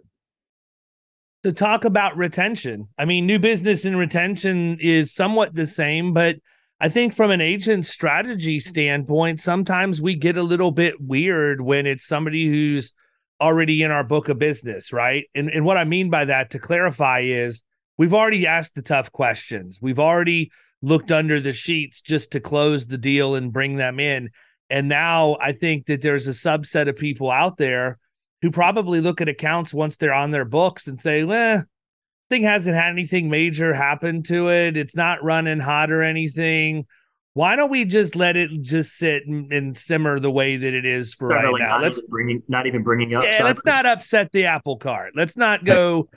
To 1.44 1.52
talk 1.52 1.84
about 1.84 2.16
retention, 2.16 2.88
I 2.98 3.04
mean, 3.04 3.24
new 3.24 3.38
business 3.38 3.84
and 3.84 3.98
retention 3.98 4.78
is 4.80 5.14
somewhat 5.14 5.54
the 5.54 5.66
same, 5.66 6.12
but 6.12 6.36
I 6.80 6.88
think 6.88 7.14
from 7.14 7.30
an 7.30 7.40
agent 7.40 7.86
strategy 7.86 8.60
standpoint, 8.60 9.40
sometimes 9.40 10.00
we 10.00 10.14
get 10.14 10.36
a 10.36 10.42
little 10.42 10.70
bit 10.70 11.00
weird 11.00 11.60
when 11.60 11.86
it's 11.86 12.06
somebody 12.06 12.46
who's 12.46 12.92
already 13.40 13.82
in 13.82 13.90
our 13.90 14.04
book 14.04 14.28
of 14.28 14.38
business, 14.38 14.92
right? 14.92 15.26
And, 15.34 15.48
and 15.48 15.64
what 15.64 15.76
I 15.76 15.84
mean 15.84 16.10
by 16.10 16.24
that, 16.26 16.50
to 16.50 16.58
clarify, 16.58 17.20
is 17.20 17.62
we've 17.98 18.14
already 18.14 18.46
asked 18.46 18.74
the 18.74 18.82
tough 18.82 19.12
questions. 19.12 19.78
We've 19.82 19.98
already 19.98 20.50
looked 20.80 21.12
under 21.12 21.40
the 21.40 21.52
sheets 21.52 22.00
just 22.00 22.32
to 22.32 22.40
close 22.40 22.86
the 22.86 22.98
deal 22.98 23.34
and 23.34 23.52
bring 23.52 23.76
them 23.76 24.00
in. 24.00 24.30
And 24.70 24.88
now 24.88 25.36
I 25.40 25.52
think 25.52 25.86
that 25.86 26.02
there's 26.02 26.28
a 26.28 26.32
subset 26.32 26.88
of 26.88 26.96
people 26.96 27.30
out 27.30 27.56
there 27.56 27.98
who 28.42 28.50
probably 28.50 29.00
look 29.00 29.20
at 29.20 29.28
accounts 29.28 29.74
once 29.74 29.96
they're 29.96 30.14
on 30.14 30.30
their 30.30 30.44
books 30.44 30.86
and 30.86 31.00
say, 31.00 31.24
well, 31.24 31.64
thing 32.30 32.42
hasn't 32.42 32.76
had 32.76 32.90
anything 32.90 33.28
major 33.28 33.74
happen 33.74 34.22
to 34.24 34.50
it. 34.50 34.76
It's 34.76 34.94
not 34.94 35.24
running 35.24 35.58
hot 35.58 35.90
or 35.90 36.02
anything. 36.02 36.86
Why 37.34 37.56
don't 37.56 37.70
we 37.70 37.84
just 37.84 38.16
let 38.16 38.36
it 38.36 38.50
just 38.60 38.96
sit 38.96 39.26
and, 39.26 39.52
and 39.52 39.78
simmer 39.78 40.18
the 40.18 40.30
way 40.30 40.56
that 40.56 40.74
it 40.74 40.84
is 40.84 41.14
for 41.14 41.28
right 41.28 41.54
now? 41.58 41.80
Let's 41.80 42.02
bringing, 42.02 42.42
not 42.48 42.66
even 42.66 42.82
bringing 42.82 43.14
up. 43.14 43.24
Yeah, 43.24 43.44
let's 43.44 43.64
not 43.64 43.86
upset 43.86 44.32
the 44.32 44.46
apple 44.46 44.76
cart. 44.76 45.12
Let's 45.14 45.36
not 45.36 45.64
go 45.64 46.08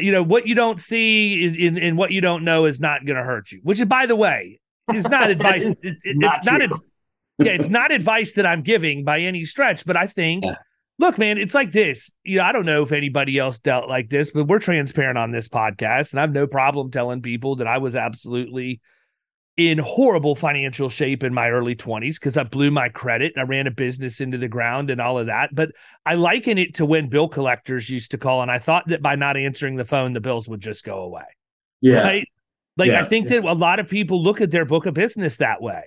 you 0.00 0.12
know 0.12 0.22
what 0.22 0.46
you 0.46 0.54
don't 0.54 0.80
see 0.80 1.44
is 1.44 1.56
in, 1.56 1.76
in 1.78 1.96
what 1.96 2.10
you 2.12 2.20
don't 2.20 2.44
know 2.44 2.64
is 2.64 2.80
not 2.80 3.04
going 3.04 3.16
to 3.16 3.22
hurt 3.22 3.50
you 3.52 3.60
which 3.62 3.80
is 3.80 3.86
by 3.86 4.06
the 4.06 4.16
way 4.16 4.60
is 4.94 5.08
not 5.08 5.30
advice. 5.30 5.66
It, 5.66 5.78
it, 5.82 6.16
not 6.16 6.36
it's 6.36 6.46
not 6.46 6.62
ad, 6.62 6.70
yeah 7.38 7.52
it's 7.52 7.68
not 7.68 7.92
advice 7.92 8.34
that 8.34 8.46
i'm 8.46 8.62
giving 8.62 9.04
by 9.04 9.20
any 9.20 9.44
stretch 9.44 9.84
but 9.84 9.96
i 9.96 10.06
think 10.06 10.44
yeah. 10.44 10.56
look 10.98 11.18
man 11.18 11.38
it's 11.38 11.54
like 11.54 11.72
this. 11.72 12.10
You 12.24 12.38
know 12.38 12.44
i 12.44 12.52
don't 12.52 12.66
know 12.66 12.82
if 12.82 12.92
anybody 12.92 13.38
else 13.38 13.58
dealt 13.58 13.88
like 13.88 14.08
this 14.08 14.30
but 14.30 14.46
we're 14.46 14.58
transparent 14.58 15.18
on 15.18 15.32
this 15.32 15.48
podcast 15.48 16.12
and 16.12 16.20
i 16.20 16.22
have 16.22 16.32
no 16.32 16.46
problem 16.46 16.90
telling 16.90 17.22
people 17.22 17.56
that 17.56 17.66
i 17.66 17.78
was 17.78 17.96
absolutely 17.96 18.80
in 19.56 19.78
horrible 19.78 20.36
financial 20.36 20.90
shape 20.90 21.24
in 21.24 21.32
my 21.32 21.48
early 21.48 21.74
20s 21.74 22.14
because 22.14 22.36
I 22.36 22.42
blew 22.42 22.70
my 22.70 22.90
credit 22.90 23.32
and 23.34 23.42
I 23.42 23.46
ran 23.46 23.66
a 23.66 23.70
business 23.70 24.20
into 24.20 24.36
the 24.36 24.48
ground 24.48 24.90
and 24.90 25.00
all 25.00 25.18
of 25.18 25.26
that. 25.26 25.54
But 25.54 25.70
I 26.04 26.14
liken 26.14 26.58
it 26.58 26.74
to 26.74 26.86
when 26.86 27.08
bill 27.08 27.28
collectors 27.28 27.88
used 27.88 28.10
to 28.10 28.18
call, 28.18 28.42
and 28.42 28.50
I 28.50 28.58
thought 28.58 28.86
that 28.88 29.02
by 29.02 29.16
not 29.16 29.36
answering 29.36 29.76
the 29.76 29.84
phone, 29.84 30.12
the 30.12 30.20
bills 30.20 30.48
would 30.48 30.60
just 30.60 30.84
go 30.84 30.98
away. 31.00 31.24
Yeah. 31.80 32.02
Right. 32.02 32.28
Like 32.76 32.88
yeah. 32.88 33.02
I 33.02 33.04
think 33.04 33.28
that 33.28 33.44
a 33.44 33.52
lot 33.54 33.78
of 33.78 33.88
people 33.88 34.22
look 34.22 34.40
at 34.40 34.50
their 34.50 34.66
book 34.66 34.84
of 34.84 34.92
business 34.92 35.38
that 35.38 35.62
way. 35.62 35.84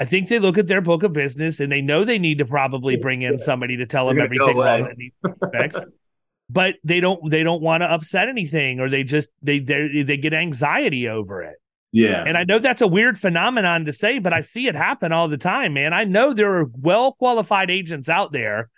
I 0.00 0.04
think 0.04 0.28
they 0.28 0.40
look 0.40 0.58
at 0.58 0.66
their 0.66 0.80
book 0.80 1.04
of 1.04 1.12
business 1.12 1.60
and 1.60 1.70
they 1.70 1.80
know 1.80 2.02
they 2.02 2.18
need 2.18 2.38
to 2.38 2.44
probably 2.44 2.96
bring 2.96 3.22
in 3.22 3.38
somebody 3.38 3.76
to 3.76 3.86
tell 3.86 4.08
them 4.08 4.18
everything 4.18 4.56
wrong 4.56 4.82
that 4.82 4.98
needs 4.98 5.14
fixed. 5.52 5.82
but 6.50 6.74
they 6.82 6.98
don't 6.98 7.30
they 7.30 7.44
don't 7.44 7.62
want 7.62 7.82
to 7.82 7.86
upset 7.86 8.28
anything 8.28 8.80
or 8.80 8.88
they 8.88 9.04
just 9.04 9.30
they 9.40 9.60
they 9.60 10.02
they 10.02 10.16
get 10.16 10.34
anxiety 10.34 11.08
over 11.08 11.42
it. 11.42 11.56
Yeah. 11.94 12.24
And 12.26 12.36
I 12.36 12.42
know 12.42 12.58
that's 12.58 12.82
a 12.82 12.88
weird 12.88 13.20
phenomenon 13.20 13.84
to 13.84 13.92
say, 13.92 14.18
but 14.18 14.32
I 14.32 14.40
see 14.40 14.66
it 14.66 14.74
happen 14.74 15.12
all 15.12 15.28
the 15.28 15.38
time, 15.38 15.74
man. 15.74 15.92
I 15.92 16.02
know 16.02 16.32
there 16.32 16.56
are 16.56 16.66
well 16.80 17.12
qualified 17.12 17.70
agents 17.70 18.08
out 18.08 18.32
there 18.32 18.68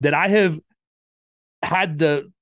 that 0.00 0.14
I 0.14 0.28
have 0.28 0.58
had 1.62 1.98
the 1.98 2.32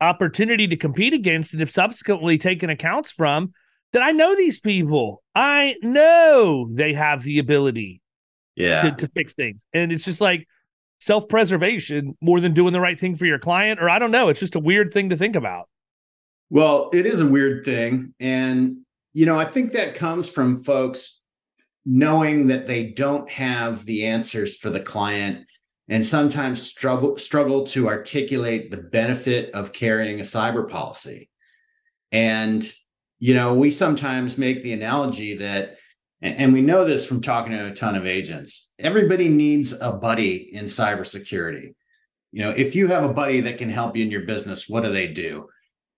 opportunity 0.00 0.66
to 0.66 0.76
compete 0.76 1.14
against 1.14 1.52
and 1.52 1.60
have 1.60 1.70
subsequently 1.70 2.38
taken 2.38 2.70
accounts 2.70 3.12
from 3.12 3.52
that 3.92 4.02
I 4.02 4.10
know 4.10 4.34
these 4.34 4.58
people. 4.58 5.22
I 5.36 5.76
know 5.80 6.68
they 6.72 6.92
have 6.92 7.22
the 7.22 7.38
ability 7.38 8.02
yeah. 8.56 8.82
to, 8.82 8.96
to 8.96 9.08
fix 9.10 9.34
things. 9.34 9.64
And 9.72 9.92
it's 9.92 10.04
just 10.04 10.20
like 10.20 10.48
self 10.98 11.28
preservation 11.28 12.16
more 12.20 12.40
than 12.40 12.52
doing 12.52 12.72
the 12.72 12.80
right 12.80 12.98
thing 12.98 13.14
for 13.14 13.26
your 13.26 13.38
client. 13.38 13.80
Or 13.80 13.88
I 13.88 14.00
don't 14.00 14.10
know. 14.10 14.28
It's 14.28 14.40
just 14.40 14.56
a 14.56 14.60
weird 14.60 14.92
thing 14.92 15.10
to 15.10 15.16
think 15.16 15.36
about. 15.36 15.68
Well, 16.50 16.90
it 16.92 17.06
is 17.06 17.20
a 17.20 17.26
weird 17.28 17.64
thing. 17.64 18.12
And, 18.18 18.78
you 19.12 19.26
know, 19.26 19.38
I 19.38 19.44
think 19.44 19.72
that 19.72 19.94
comes 19.94 20.28
from 20.28 20.62
folks 20.62 21.20
knowing 21.84 22.48
that 22.48 22.66
they 22.66 22.84
don't 22.84 23.28
have 23.30 23.84
the 23.84 24.06
answers 24.06 24.56
for 24.56 24.70
the 24.70 24.80
client 24.80 25.46
and 25.88 26.04
sometimes 26.04 26.62
struggle 26.62 27.16
struggle 27.16 27.66
to 27.66 27.88
articulate 27.88 28.70
the 28.70 28.76
benefit 28.76 29.52
of 29.54 29.72
carrying 29.72 30.20
a 30.20 30.24
cyber 30.24 30.68
policy. 30.68 31.28
And 32.12 32.64
you 33.18 33.34
know, 33.34 33.54
we 33.54 33.70
sometimes 33.70 34.38
make 34.38 34.62
the 34.62 34.72
analogy 34.72 35.36
that 35.38 35.76
and 36.22 36.52
we 36.52 36.60
know 36.60 36.84
this 36.84 37.06
from 37.06 37.22
talking 37.22 37.52
to 37.52 37.66
a 37.66 37.74
ton 37.74 37.96
of 37.96 38.06
agents. 38.06 38.72
Everybody 38.78 39.28
needs 39.28 39.72
a 39.72 39.92
buddy 39.92 40.54
in 40.54 40.66
cybersecurity. 40.66 41.74
You 42.32 42.42
know, 42.42 42.50
if 42.50 42.76
you 42.76 42.88
have 42.88 43.04
a 43.04 43.12
buddy 43.12 43.40
that 43.40 43.58
can 43.58 43.70
help 43.70 43.96
you 43.96 44.04
in 44.04 44.10
your 44.10 44.26
business, 44.26 44.68
what 44.68 44.82
do 44.84 44.92
they 44.92 45.08
do? 45.08 45.48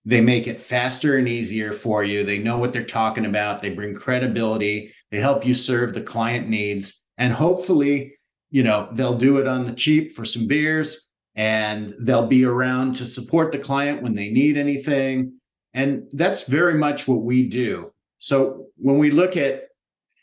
They 0.05 0.21
make 0.21 0.49
it 0.49 0.61
faster 0.61 1.17
and 1.17 1.29
easier 1.29 1.73
for 1.73 2.03
you. 2.03 2.25
They 2.25 2.39
know 2.39 2.59
what 2.59 2.73
they're 2.73 2.85
talking 2.85 3.27
about. 3.27 3.61
They 3.61 3.71
bring 3.71 3.95
credibility. 3.95 4.93
They 5.11 5.21
help 5.21 5.47
you 5.47 5.55
serve 5.55 5.95
the 5.95 6.01
client 6.01 6.49
needs. 6.49 7.05
And 7.19 7.33
hopefully, 7.33 8.17
you 8.51 8.63
know, 8.63 8.89
they'll 8.93 9.17
do 9.17 9.39
it 9.39 9.47
on 9.47 9.65
the 9.65 9.73
cheap 9.73 10.13
for 10.13 10.25
some 10.25 10.47
beers 10.47 11.09
and 11.35 11.95
they'll 12.01 12.27
be 12.27 12.45
around 12.45 12.97
to 12.97 13.05
support 13.05 13.53
the 13.53 13.59
client 13.59 14.03
when 14.03 14.15
they 14.15 14.31
need 14.31 14.57
anything. 14.57 15.35
And 15.73 16.05
that's 16.13 16.47
very 16.47 16.75
much 16.75 17.09
what 17.09 17.23
we 17.23 17.49
do. 17.49 17.93
So 18.19 18.67
when 18.77 18.99
we 18.99 19.11
look 19.11 19.37
at 19.37 19.69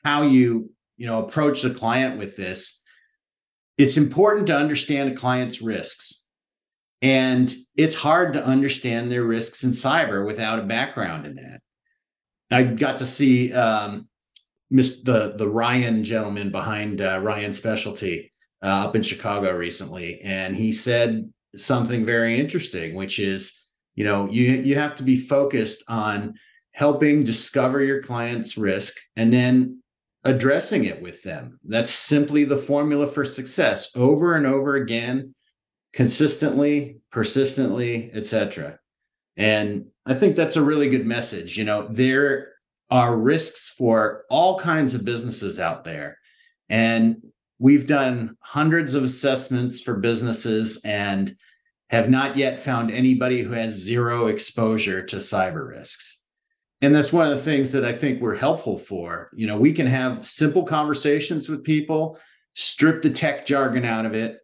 how 0.04 0.24
you, 0.24 0.72
you 0.98 1.08
know, 1.08 1.24
approach 1.24 1.62
the 1.62 1.74
client 1.74 2.20
with 2.20 2.36
this, 2.36 2.84
it's 3.78 3.98
important 3.98 4.48
to 4.48 4.58
understand 4.58 5.12
a 5.12 5.16
client's 5.16 5.62
risks. 5.62 6.26
And 7.02 7.54
it's 7.76 7.96
hard 7.96 8.34
to 8.34 8.46
understand 8.46 9.10
their 9.10 9.24
risks 9.24 9.64
in 9.64 9.72
cyber 9.72 10.26
without 10.26 10.60
a 10.60 10.64
background 10.64 11.26
in 11.26 11.36
that. 11.36 11.62
I 12.52 12.64
got 12.64 12.98
to 12.98 13.06
see 13.06 13.54
um, 13.54 14.08
the 14.72 15.36
the 15.38 15.48
Ryan 15.48 16.04
gentleman 16.04 16.52
behind 16.52 17.02
uh, 17.02 17.20
Ryan 17.22 17.52
Specialty 17.52 18.34
uh, 18.62 18.88
up 18.88 18.96
in 18.96 19.04
Chicago 19.04 19.56
recently, 19.56 20.20
and 20.22 20.56
he 20.56 20.72
said 20.72 21.32
something 21.56 22.06
very 22.06 22.40
interesting, 22.40 22.96
which 22.96 23.20
is, 23.20 23.58
you 23.96 24.04
know, 24.04 24.30
you 24.30 24.44
you 24.44 24.76
have 24.76 24.96
to 24.96 25.04
be 25.04 25.16
focused 25.16 25.84
on 25.88 26.34
helping 26.72 27.24
discover 27.24 27.84
your 27.84 28.02
client's 28.02 28.58
risk 28.58 28.96
and 29.16 29.32
then 29.34 29.82
addressing 30.24 30.86
it 30.86 31.02
with 31.02 31.22
them. 31.24 31.60
That's 31.66 31.92
simply 31.92 32.46
the 32.46 32.58
formula 32.58 33.08
for 33.08 33.26
success 33.26 33.90
over 33.96 34.36
and 34.36 34.46
over 34.46 34.76
again, 34.76 35.34
consistently, 35.94 37.02
persistently, 37.12 38.12
etc. 38.14 38.80
And 39.38 39.88
I 40.06 40.14
think 40.14 40.36
that's 40.36 40.56
a 40.56 40.64
really 40.64 40.90
good 40.90 41.06
message. 41.06 41.58
You 41.58 41.64
know, 41.64 41.88
there 41.90 42.54
are 42.90 43.16
risks 43.16 43.70
for 43.70 44.26
all 44.30 44.60
kinds 44.60 44.96
of 44.96 45.06
businesses 45.06 45.60
out 45.60 45.84
there. 45.84 46.18
And 46.70 47.22
we've 47.60 47.88
done 47.88 48.38
hundreds 48.42 48.96
of 48.96 49.04
assessments 49.04 49.82
for 49.82 49.96
businesses 49.96 50.82
and 50.84 51.36
have 51.90 52.10
not 52.10 52.38
yet 52.38 52.60
found 52.60 52.92
anybody 52.92 53.42
who 53.42 53.52
has 53.52 53.74
zero 53.74 54.28
exposure 54.28 55.04
to 55.04 55.18
cyber 55.18 55.68
risks. 55.68 56.24
And 56.82 56.96
that's 56.96 57.12
one 57.12 57.30
of 57.30 57.38
the 57.38 57.44
things 57.44 57.72
that 57.74 57.84
I 57.84 57.92
think 57.92 58.22
we're 58.22 58.36
helpful 58.36 58.78
for. 58.78 59.30
You 59.34 59.48
know, 59.48 59.58
we 59.58 59.74
can 59.74 59.88
have 59.88 60.26
simple 60.26 60.64
conversations 60.64 61.50
with 61.50 61.64
people, 61.64 62.18
strip 62.56 63.02
the 63.02 63.10
tech 63.10 63.46
jargon 63.46 63.86
out 63.86 64.06
of 64.06 64.14
it, 64.14 64.40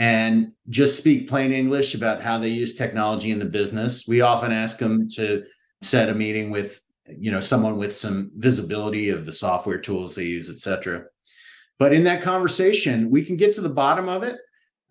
and 0.00 0.52
just 0.70 0.96
speak 0.96 1.28
plain 1.28 1.52
English 1.52 1.94
about 1.94 2.22
how 2.22 2.38
they 2.38 2.48
use 2.48 2.74
technology 2.74 3.30
in 3.30 3.38
the 3.38 3.44
business. 3.44 4.06
We 4.08 4.22
often 4.22 4.50
ask 4.50 4.78
them 4.78 5.10
to 5.10 5.44
set 5.82 6.08
a 6.08 6.14
meeting 6.14 6.50
with 6.50 6.80
you 7.06 7.30
know 7.30 7.40
someone 7.40 7.76
with 7.76 7.94
some 7.94 8.30
visibility 8.34 9.10
of 9.10 9.26
the 9.26 9.32
software 9.32 9.78
tools 9.78 10.14
they 10.14 10.24
use 10.24 10.48
et 10.48 10.58
cetera. 10.58 11.04
But 11.78 11.92
in 11.92 12.04
that 12.04 12.22
conversation 12.22 13.10
we 13.10 13.24
can 13.24 13.36
get 13.36 13.54
to 13.54 13.60
the 13.60 13.68
bottom 13.68 14.08
of 14.08 14.22
it. 14.22 14.38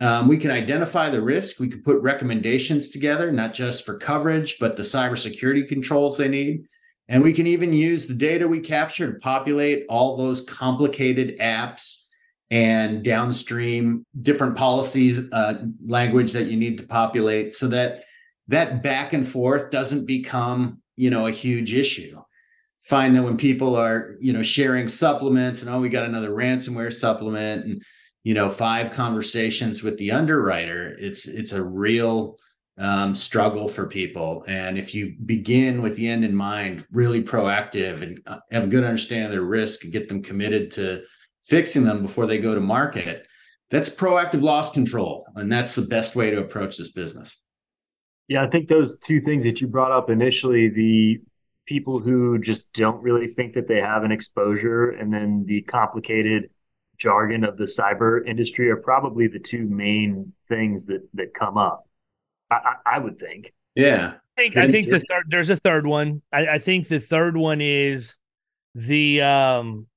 Um, 0.01 0.29
we 0.29 0.37
can 0.37 0.51
identify 0.51 1.09
the 1.09 1.21
risk. 1.21 1.59
We 1.59 1.67
can 1.67 1.81
put 1.81 2.01
recommendations 2.01 2.89
together 2.89 3.31
not 3.31 3.53
just 3.53 3.85
for 3.85 3.97
coverage 3.97 4.57
but 4.59 4.77
the 4.77 4.83
cybersecurity 4.83 5.67
controls 5.67 6.17
they 6.17 6.29
need. 6.29 6.65
And 7.07 7.23
we 7.23 7.33
can 7.33 7.47
even 7.47 7.73
use 7.73 8.05
the 8.05 8.13
data 8.13 8.47
we 8.47 8.59
capture 8.59 9.11
to 9.13 9.19
populate 9.19 9.85
all 9.89 10.15
those 10.15 10.41
complicated 10.41 11.39
apps 11.39 12.08
and 12.51 13.03
downstream 13.03 14.05
different 14.21 14.55
policies 14.55 15.19
uh, 15.31 15.65
language 15.85 16.33
that 16.33 16.47
you 16.47 16.57
need 16.57 16.77
to 16.77 16.87
populate 16.87 17.53
so 17.53 17.67
that 17.67 18.03
that 18.47 18.81
back 18.81 19.13
and 19.13 19.27
forth 19.27 19.69
doesn't 19.69 20.05
become 20.05 20.81
you 20.95 21.09
know 21.09 21.27
a 21.27 21.31
huge 21.31 21.73
issue. 21.73 22.19
Find 22.81 23.15
that 23.15 23.23
when 23.23 23.37
people 23.37 23.75
are 23.75 24.15
you 24.19 24.33
know 24.33 24.41
sharing 24.41 24.87
supplements 24.87 25.61
and 25.61 25.69
oh 25.69 25.79
we 25.79 25.89
got 25.89 26.05
another 26.05 26.31
ransomware 26.31 26.93
supplement 26.93 27.65
and 27.65 27.83
you 28.23 28.33
know 28.33 28.49
five 28.49 28.91
conversations 28.91 29.83
with 29.83 29.97
the 29.97 30.11
underwriter 30.11 30.95
it's 30.99 31.27
it's 31.27 31.51
a 31.51 31.63
real 31.63 32.37
um, 32.79 33.13
struggle 33.13 33.67
for 33.67 33.85
people. 33.85 34.45
And 34.47 34.77
if 34.77 34.95
you 34.95 35.15
begin 35.25 35.81
with 35.81 35.97
the 35.97 36.07
end 36.07 36.23
in 36.23 36.33
mind 36.33 36.85
really 36.91 37.21
proactive 37.21 38.01
and 38.01 38.21
uh, 38.25 38.39
have 38.51 38.63
a 38.63 38.67
good 38.67 38.85
understanding 38.85 39.25
of 39.25 39.31
their 39.31 39.41
risk 39.41 39.83
and 39.83 39.93
get 39.93 40.07
them 40.07 40.23
committed 40.23 40.71
to 40.71 41.03
fixing 41.49 41.83
them 41.83 42.01
before 42.01 42.25
they 42.25 42.37
go 42.37 42.53
to 42.53 42.61
market 42.61 43.25
that's 43.69 43.89
proactive 43.89 44.41
loss 44.41 44.71
control 44.71 45.25
and 45.35 45.51
that's 45.51 45.75
the 45.75 45.81
best 45.81 46.15
way 46.15 46.29
to 46.29 46.39
approach 46.39 46.77
this 46.77 46.91
business 46.91 47.37
yeah, 48.29 48.43
I 48.43 48.47
think 48.47 48.69
those 48.69 48.95
two 48.99 49.19
things 49.19 49.43
that 49.43 49.59
you 49.59 49.67
brought 49.67 49.91
up 49.91 50.11
initially, 50.11 50.69
the 50.69 51.19
people 51.65 51.99
who 51.99 52.37
just 52.37 52.71
don't 52.73 53.01
really 53.01 53.27
think 53.27 53.55
that 53.55 53.67
they 53.67 53.81
have 53.81 54.03
an 54.03 54.11
exposure, 54.11 54.91
and 54.91 55.11
then 55.11 55.45
the 55.47 55.63
complicated 55.63 56.51
jargon 56.99 57.43
of 57.43 57.57
the 57.57 57.63
cyber 57.63 58.25
industry 58.27 58.69
are 58.69 58.77
probably 58.77 59.27
the 59.27 59.39
two 59.39 59.67
main 59.67 60.31
things 60.47 60.85
that 60.85 61.01
that 61.15 61.33
come 61.33 61.57
up. 61.57 61.87
I, 62.51 62.55
I, 62.55 62.75
I 62.85 62.99
would 62.99 63.17
think. 63.17 63.51
Yeah, 63.73 64.13
I 64.37 64.41
think 64.41 64.57
I 64.57 64.71
think 64.71 64.89
the 64.89 64.99
third 64.99 65.23
there's 65.29 65.49
a 65.49 65.57
third 65.57 65.87
one. 65.87 66.21
I, 66.31 66.47
I 66.47 66.59
think 66.59 66.87
the 66.87 66.99
third 66.99 67.35
one 67.35 67.61
is 67.61 68.15
the 68.75 69.23
um 69.23 69.87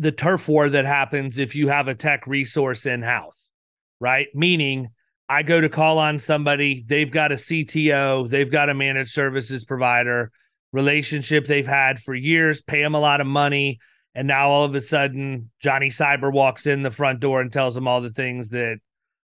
the 0.00 0.10
turf 0.10 0.48
war 0.48 0.70
that 0.70 0.86
happens 0.86 1.36
if 1.36 1.54
you 1.54 1.68
have 1.68 1.86
a 1.86 1.94
tech 1.94 2.26
resource 2.26 2.86
in 2.86 3.02
house, 3.02 3.50
right? 4.00 4.28
Meaning 4.34 4.88
I 5.28 5.42
go 5.42 5.60
to 5.60 5.68
call 5.68 5.98
on 5.98 6.18
somebody, 6.18 6.84
they've 6.88 7.10
got 7.10 7.32
a 7.32 7.34
CTO, 7.34 8.26
they've 8.28 8.50
got 8.50 8.70
a 8.70 8.74
managed 8.74 9.12
services 9.12 9.64
provider 9.64 10.32
relationship 10.72 11.44
they've 11.44 11.66
had 11.66 12.00
for 12.00 12.14
years, 12.14 12.62
pay 12.62 12.82
them 12.82 12.94
a 12.94 13.00
lot 13.00 13.20
of 13.20 13.26
money. 13.26 13.78
And 14.14 14.26
now 14.26 14.48
all 14.48 14.64
of 14.64 14.74
a 14.74 14.80
sudden, 14.80 15.50
Johnny 15.60 15.88
Cyber 15.88 16.32
walks 16.32 16.66
in 16.66 16.82
the 16.82 16.90
front 16.90 17.20
door 17.20 17.42
and 17.42 17.52
tells 17.52 17.74
them 17.74 17.86
all 17.86 18.00
the 18.00 18.10
things 18.10 18.48
that 18.50 18.78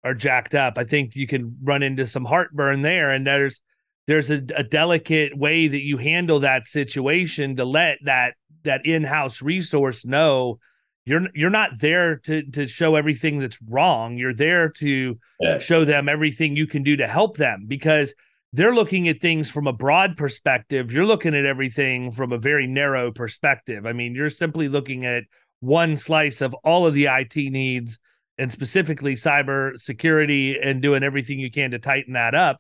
are 0.04 0.16
jacked 0.16 0.56
up. 0.56 0.80
I 0.80 0.84
think 0.84 1.16
you 1.16 1.28
can 1.28 1.58
run 1.64 1.84
into 1.84 2.08
some 2.08 2.26
heartburn 2.26 2.82
there. 2.82 3.12
And 3.12 3.26
there's 3.26 3.62
there's 4.08 4.32
a, 4.32 4.42
a 4.56 4.64
delicate 4.64 5.38
way 5.38 5.68
that 5.68 5.84
you 5.84 5.98
handle 5.98 6.40
that 6.42 6.68
situation 6.68 7.56
to 7.56 7.66
let 7.66 8.00
that 8.04 8.36
that 8.66 8.86
in-house 8.86 9.42
resource 9.42 10.06
know 10.06 10.60
you're 11.06 11.28
you're 11.34 11.50
not 11.50 11.80
there 11.80 12.18
to 12.18 12.44
to 12.52 12.68
show 12.68 12.96
everything 12.96 13.40
that's 13.40 13.60
wrong. 13.70 14.18
You're 14.18 14.34
there 14.34 14.70
to 14.70 15.18
yeah. 15.40 15.60
show 15.60 15.86
them 15.86 16.10
everything 16.10 16.56
you 16.56 16.68
can 16.68 16.84
do 16.84 16.96
to 16.98 17.08
help 17.08 17.38
them 17.38 17.66
because 17.68 18.14
they're 18.54 18.74
looking 18.74 19.08
at 19.08 19.22
things 19.22 19.50
from 19.50 19.68
a 19.68 19.74
broad 19.74 20.18
perspective. 20.18 20.92
You're 20.92 21.06
looking 21.06 21.36
at 21.36 21.46
everything 21.46 22.12
from 22.12 22.32
a 22.32 22.38
very 22.38 22.68
narrow 22.68 23.12
perspective. 23.12 23.86
I 23.86 23.94
mean 23.94 24.16
you're 24.16 24.30
simply 24.30 24.68
looking 24.68 25.06
at 25.06 25.24
one 25.60 25.96
slice 25.96 26.42
of 26.42 26.54
all 26.64 26.88
of 26.88 26.94
the 26.94 27.06
IT 27.06 27.36
needs 27.36 28.00
and 28.38 28.52
specifically 28.52 29.14
cyber 29.14 29.80
security 29.80 30.60
and 30.60 30.82
doing 30.82 31.04
everything 31.04 31.40
you 31.40 31.52
can 31.52 31.72
to 31.72 31.80
tighten 31.80 32.14
that 32.14 32.36
up 32.36 32.60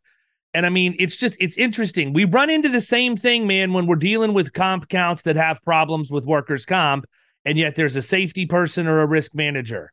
and 0.55 0.65
I 0.65 0.69
mean, 0.69 0.95
it's 0.97 1.15
just 1.15 1.37
it's 1.39 1.57
interesting. 1.57 2.13
We 2.13 2.25
run 2.25 2.49
into 2.49 2.69
the 2.69 2.81
same 2.81 3.15
thing, 3.17 3.45
man, 3.45 3.73
when 3.73 3.85
we're 3.85 3.95
dealing 3.97 4.33
with 4.33 4.53
comp 4.53 4.89
counts 4.89 5.21
that 5.23 5.35
have 5.35 5.61
problems 5.63 6.11
with 6.11 6.25
workers' 6.25 6.65
comp 6.65 7.05
and 7.45 7.57
yet 7.57 7.75
there's 7.75 7.95
a 7.95 8.01
safety 8.01 8.45
person 8.45 8.87
or 8.87 9.01
a 9.01 9.05
risk 9.05 9.35
manager. 9.35 9.91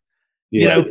Yeah. 0.51 0.61
You 0.61 0.69
know, 0.69 0.91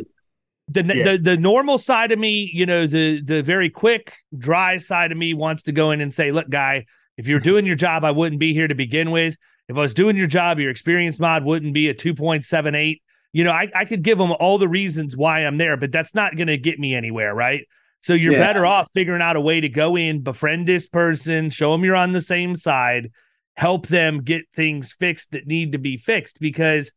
the, 0.68 0.96
Yeah. 0.96 1.02
the 1.04 1.18
the 1.18 1.36
normal 1.36 1.78
side 1.78 2.12
of 2.12 2.18
me, 2.18 2.50
you 2.54 2.66
know, 2.66 2.86
the 2.86 3.20
the 3.22 3.42
very 3.42 3.68
quick, 3.68 4.14
dry 4.38 4.78
side 4.78 5.12
of 5.12 5.18
me 5.18 5.34
wants 5.34 5.64
to 5.64 5.72
go 5.72 5.90
in 5.90 6.00
and 6.00 6.14
say, 6.14 6.30
"Look, 6.30 6.48
guy, 6.48 6.86
if 7.16 7.26
you're 7.26 7.40
doing 7.40 7.66
your 7.66 7.76
job, 7.76 8.04
I 8.04 8.10
wouldn't 8.12 8.38
be 8.38 8.52
here 8.54 8.68
to 8.68 8.74
begin 8.74 9.10
with. 9.10 9.36
If 9.68 9.76
I 9.76 9.80
was 9.80 9.94
doing 9.94 10.16
your 10.16 10.26
job, 10.26 10.58
your 10.58 10.70
experience 10.70 11.18
mod 11.18 11.44
wouldn't 11.44 11.74
be 11.74 11.88
a 11.88 11.94
2.78. 11.94 13.00
You 13.32 13.44
know, 13.44 13.50
I, 13.52 13.70
I 13.74 13.84
could 13.84 14.02
give 14.02 14.18
them 14.18 14.32
all 14.32 14.58
the 14.58 14.68
reasons 14.68 15.16
why 15.16 15.40
I'm 15.40 15.56
there, 15.56 15.76
but 15.76 15.92
that's 15.92 16.14
not 16.14 16.36
going 16.36 16.48
to 16.48 16.58
get 16.58 16.78
me 16.78 16.94
anywhere, 16.94 17.34
right? 17.34 17.66
So 18.02 18.14
you're 18.14 18.32
Yeah. 18.32 18.40
better 18.40 18.66
off 18.66 18.90
figuring 18.92 19.22
out 19.22 19.36
a 19.36 19.40
way 19.40 19.60
to 19.60 19.68
go 19.68 19.96
in, 19.96 20.22
befriend 20.22 20.66
this 20.66 20.88
person, 20.88 21.50
show 21.50 21.72
them 21.72 21.84
you're 21.84 21.96
on 21.96 22.12
the 22.12 22.20
same 22.20 22.54
side, 22.56 23.10
help 23.54 23.86
them 23.86 24.22
get 24.22 24.44
things 24.54 24.92
fixed 24.92 25.30
that 25.30 25.46
need 25.46 25.72
to 25.72 25.78
be 25.78 25.96
fixed. 25.96 26.40
Because, 26.40 26.92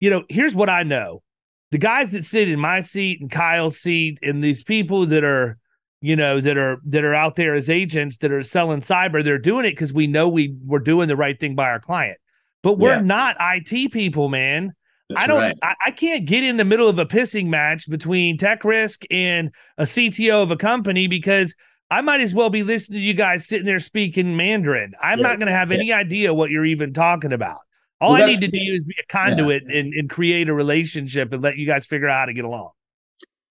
you 0.00 0.08
know, 0.10 0.24
here's 0.28 0.54
what 0.54 0.70
I 0.70 0.82
know 0.82 1.22
the 1.70 1.78
guys 1.78 2.10
that 2.12 2.24
sit 2.24 2.48
in 2.48 2.58
my 2.58 2.80
seat 2.80 3.20
and 3.20 3.30
Kyle's 3.30 3.78
seat, 3.78 4.18
and 4.22 4.42
these 4.42 4.64
people 4.64 5.04
that 5.06 5.22
are, 5.22 5.58
you 6.00 6.16
know, 6.16 6.40
that 6.40 6.56
are 6.56 6.78
that 6.86 7.04
are 7.04 7.14
out 7.14 7.36
there 7.36 7.54
as 7.54 7.68
agents 7.68 8.16
that 8.18 8.32
are 8.32 8.42
selling 8.42 8.80
cyber, 8.80 9.22
they're 9.22 9.38
doing 9.38 9.66
it 9.66 9.72
because 9.72 9.92
we 9.92 10.06
know 10.06 10.28
we 10.28 10.56
we're 10.64 10.78
doing 10.78 11.08
the 11.08 11.16
right 11.16 11.38
thing 11.38 11.54
by 11.54 11.68
our 11.68 11.80
client. 11.80 12.16
But 12.62 12.78
we're 12.78 12.96
Yeah. 12.96 13.02
not 13.02 13.36
IT 13.38 13.90
people, 13.90 14.30
man. 14.30 14.72
That's 15.08 15.22
I 15.22 15.26
don't. 15.26 15.40
right. 15.40 15.58
I, 15.62 15.74
I 15.86 15.90
can't 15.90 16.26
get 16.26 16.44
in 16.44 16.56
the 16.58 16.64
middle 16.64 16.88
of 16.88 16.98
a 16.98 17.06
pissing 17.06 17.46
match 17.46 17.88
between 17.88 18.36
TEKRiSQ 18.36 19.06
and 19.10 19.50
a 19.78 19.84
CTO 19.84 20.42
of 20.42 20.50
a 20.50 20.56
company 20.56 21.06
because 21.06 21.54
I 21.90 22.02
might 22.02 22.20
as 22.20 22.34
well 22.34 22.50
be 22.50 22.62
listening 22.62 23.00
to 23.00 23.04
you 23.06 23.14
guys 23.14 23.46
sitting 23.48 23.64
there 23.64 23.80
speaking 23.80 24.36
Mandarin. 24.36 24.92
I'm 25.00 25.18
Yeah. 25.20 25.28
not 25.28 25.38
going 25.38 25.46
to 25.46 25.52
have 25.54 25.70
Yeah. 25.70 25.78
any 25.78 25.92
idea 25.92 26.34
what 26.34 26.50
you're 26.50 26.66
even 26.66 26.92
talking 26.92 27.32
about. 27.32 27.58
All 28.00 28.12
Well, 28.12 28.22
I 28.22 28.26
need 28.26 28.40
to 28.42 28.48
do 28.48 28.58
is 28.74 28.84
be 28.84 28.94
a 29.02 29.06
conduit 29.12 29.64
and, 29.64 29.92
and 29.94 30.08
create 30.10 30.48
a 30.48 30.54
relationship 30.54 31.32
and 31.32 31.42
let 31.42 31.56
you 31.56 31.66
guys 31.66 31.86
figure 31.86 32.08
out 32.08 32.20
how 32.20 32.26
to 32.26 32.34
get 32.34 32.44
along. 32.44 32.70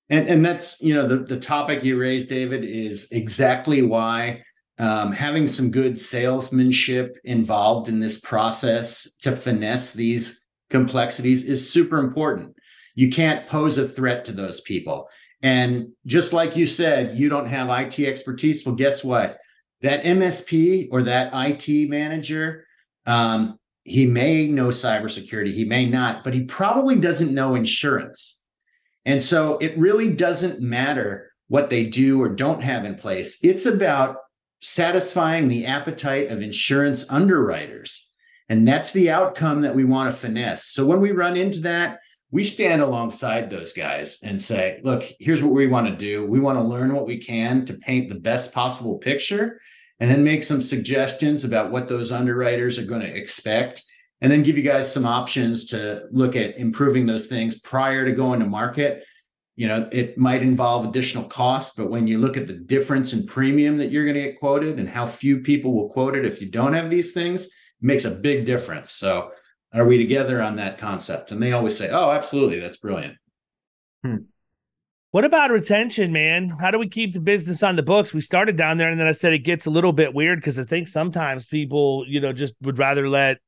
And 0.10 0.28
and 0.30 0.46
that's 0.46 0.80
you 0.82 0.94
know 0.94 1.06
the 1.06 1.18
the 1.18 1.38
topic 1.38 1.84
you 1.84 2.00
raised, 2.00 2.30
David, 2.30 2.64
is 2.64 3.12
exactly 3.12 3.82
why 3.82 4.42
um, 4.80 5.12
having 5.12 5.48
some 5.48 5.70
good 5.70 6.00
salesmanship 6.00 7.18
involved 7.26 7.90
in 7.90 8.00
this 8.00 8.22
process 8.22 9.10
to 9.24 9.36
finesse 9.36 9.92
these 9.92 10.46
complexities 10.70 11.44
is 11.44 11.72
super 11.72 11.98
important. 12.00 12.56
You 12.96 13.12
can't 13.12 13.48
pose 13.48 13.78
a 13.78 13.88
threat 13.88 14.26
to 14.26 14.32
those 14.32 14.62
people. 14.62 15.10
And 15.42 15.90
just 16.06 16.34
like 16.34 16.56
you 16.56 16.66
said, 16.66 17.18
you 17.18 17.30
don't 17.30 17.46
have 17.48 17.70
IT 17.70 18.00
expertise. 18.00 18.66
Well, 18.66 18.76
guess 18.76 19.04
what? 19.04 19.38
That 19.82 20.04
MSP 20.04 20.88
or 20.92 21.04
that 21.04 21.32
IT 21.34 21.90
manager, 21.90 22.66
um, 23.06 23.60
he 23.84 24.08
may 24.08 24.48
know 24.48 24.68
cybersecurity, 24.68 25.54
he 25.54 25.64
may 25.64 25.88
not, 25.88 26.24
but 26.24 26.34
he 26.34 26.44
probably 26.44 26.96
doesn't 26.96 27.34
know 27.34 27.56
insurance. 27.56 28.42
And 29.06 29.24
so 29.24 29.58
it 29.60 29.78
really 29.78 30.10
doesn't 30.14 30.60
matter 30.60 31.32
what 31.48 31.70
they 31.70 31.84
do 31.86 32.22
or 32.22 32.30
don't 32.30 32.62
have 32.62 32.84
in 32.84 32.96
place. 32.96 33.38
It's 33.42 33.66
about 33.66 34.18
satisfying 34.60 35.48
the 35.48 35.66
appetite 35.66 36.30
of 36.30 36.42
insurance 36.42 37.10
underwriters. 37.10 38.07
And 38.50 38.68
that's 38.68 38.94
the 38.94 39.10
outcome 39.12 39.62
that 39.62 39.76
we 39.76 39.84
want 39.84 40.12
to 40.12 40.18
finesse. 40.18 40.66
So 40.66 40.86
when 40.86 41.02
we 41.02 41.12
run 41.12 41.36
into 41.36 41.60
that, 41.62 42.00
we 42.32 42.44
stand 42.44 42.82
alongside 42.82 43.50
those 43.50 43.74
guys 43.74 44.20
and 44.22 44.42
say, 44.42 44.82
look, 44.84 45.04
here's 45.20 45.44
what 45.44 45.54
we 45.54 45.68
want 45.68 45.88
to 45.88 45.96
do. 45.96 46.30
We 46.30 46.40
want 46.40 46.58
to 46.58 46.64
learn 46.64 46.94
what 46.94 47.08
we 47.08 47.18
can 47.18 47.66
to 47.66 47.74
paint 47.74 48.10
the 48.10 48.20
best 48.20 48.54
possible 48.54 48.98
picture 48.98 49.60
and 50.00 50.12
then 50.12 50.24
make 50.24 50.44
some 50.44 50.62
suggestions 50.62 51.44
about 51.44 51.72
what 51.72 51.88
those 51.88 52.12
underwriters 52.12 52.78
are 52.78 52.86
going 52.86 53.02
to 53.02 53.16
expect 53.16 53.84
and 54.22 54.32
then 54.32 54.44
give 54.44 54.58
you 54.58 54.64
guys 54.64 54.92
some 54.92 55.06
options 55.06 55.66
to 55.66 56.08
look 56.12 56.36
at 56.36 56.58
improving 56.58 57.06
those 57.06 57.28
things 57.28 57.60
prior 57.60 58.06
to 58.06 58.12
going 58.12 58.40
to 58.40 58.46
market 58.46 59.06
you 59.56 59.68
know 59.68 59.88
it 59.92 60.18
might 60.18 60.42
involve 60.42 60.86
additional 60.86 61.26
cost 61.26 61.76
but 61.78 61.90
when 61.90 62.08
you 62.08 62.18
look 62.18 62.38
at 62.38 62.48
the 62.48 62.54
difference 62.54 63.14
in 63.14 63.26
premium 63.26 63.78
that 63.78 63.92
you're 63.92 64.06
going 64.06 64.16
to 64.16 64.22
get 64.22 64.40
quoted 64.40 64.80
and 64.80 64.88
how 64.90 65.06
few 65.06 65.40
people 65.40 65.74
will 65.74 65.90
quote 65.90 66.16
it 66.16 66.26
if 66.26 66.42
you 66.42 66.50
don't 66.50 66.74
have 66.74 66.90
these 66.90 67.12
things 67.12 67.50
makes 67.82 68.06
a 68.06 68.12
big 68.12 68.46
difference 68.46 68.92
so 68.92 69.32
are 69.74 69.86
we 69.86 69.98
together 69.98 70.42
on 70.42 70.56
that 70.56 70.78
concept 70.78 71.32
and 71.32 71.42
they 71.42 71.52
always 71.52 71.78
say 71.78 71.90
oh 71.90 72.12
absolutely 72.12 72.60
that's 72.60 72.78
brilliant 72.78 73.16
hmm. 74.04 74.18
What 75.12 75.24
about 75.24 75.52
retention, 75.52 76.12
man? 76.12 76.50
How 76.50 76.70
do 76.70 76.78
we 76.78 76.88
keep 76.88 77.14
the 77.14 77.22
business 77.22 77.64
on 77.64 77.78
the 77.78 77.82
books? 77.82 78.14
We 78.14 78.20
started 78.22 78.58
down 78.58 78.78
there, 78.78 78.90
and 78.90 79.00
then 79.00 79.08
I 79.08 79.14
said 79.14 79.34
it 79.34 79.40
gets 79.40 79.66
a 79.66 79.70
little 79.70 79.94
bit 79.94 80.14
weird 80.14 80.40
because 80.40 80.60
I 80.60 80.64
think 80.64 80.90
sometimes 80.90 81.46
people, 81.46 82.06
you 82.08 82.20
know, 82.20 82.34
just 82.34 82.54
would 82.62 82.78
rather 82.78 83.08
let 83.08 83.40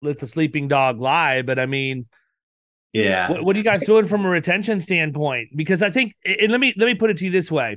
let 0.00 0.18
the 0.18 0.26
sleeping 0.26 0.68
dog 0.68 1.00
lie. 1.00 1.42
But 1.42 1.58
I 1.58 1.66
mean, 1.66 2.06
yeah 2.92 3.30
what, 3.30 3.44
what 3.44 3.56
are 3.56 3.58
you 3.58 3.64
guys 3.64 3.82
doing 3.82 4.06
from 4.06 4.24
a 4.24 4.28
retention 4.28 4.80
standpoint? 4.80 5.50
Because 5.54 5.82
I 5.82 5.90
think, 5.90 6.14
and 6.24 6.50
let 6.50 6.60
me 6.60 6.74
let 6.76 6.86
me 6.86 6.94
put 6.94 7.10
it 7.10 7.18
to 7.18 7.26
you 7.26 7.30
this 7.30 7.50
way: 7.50 7.76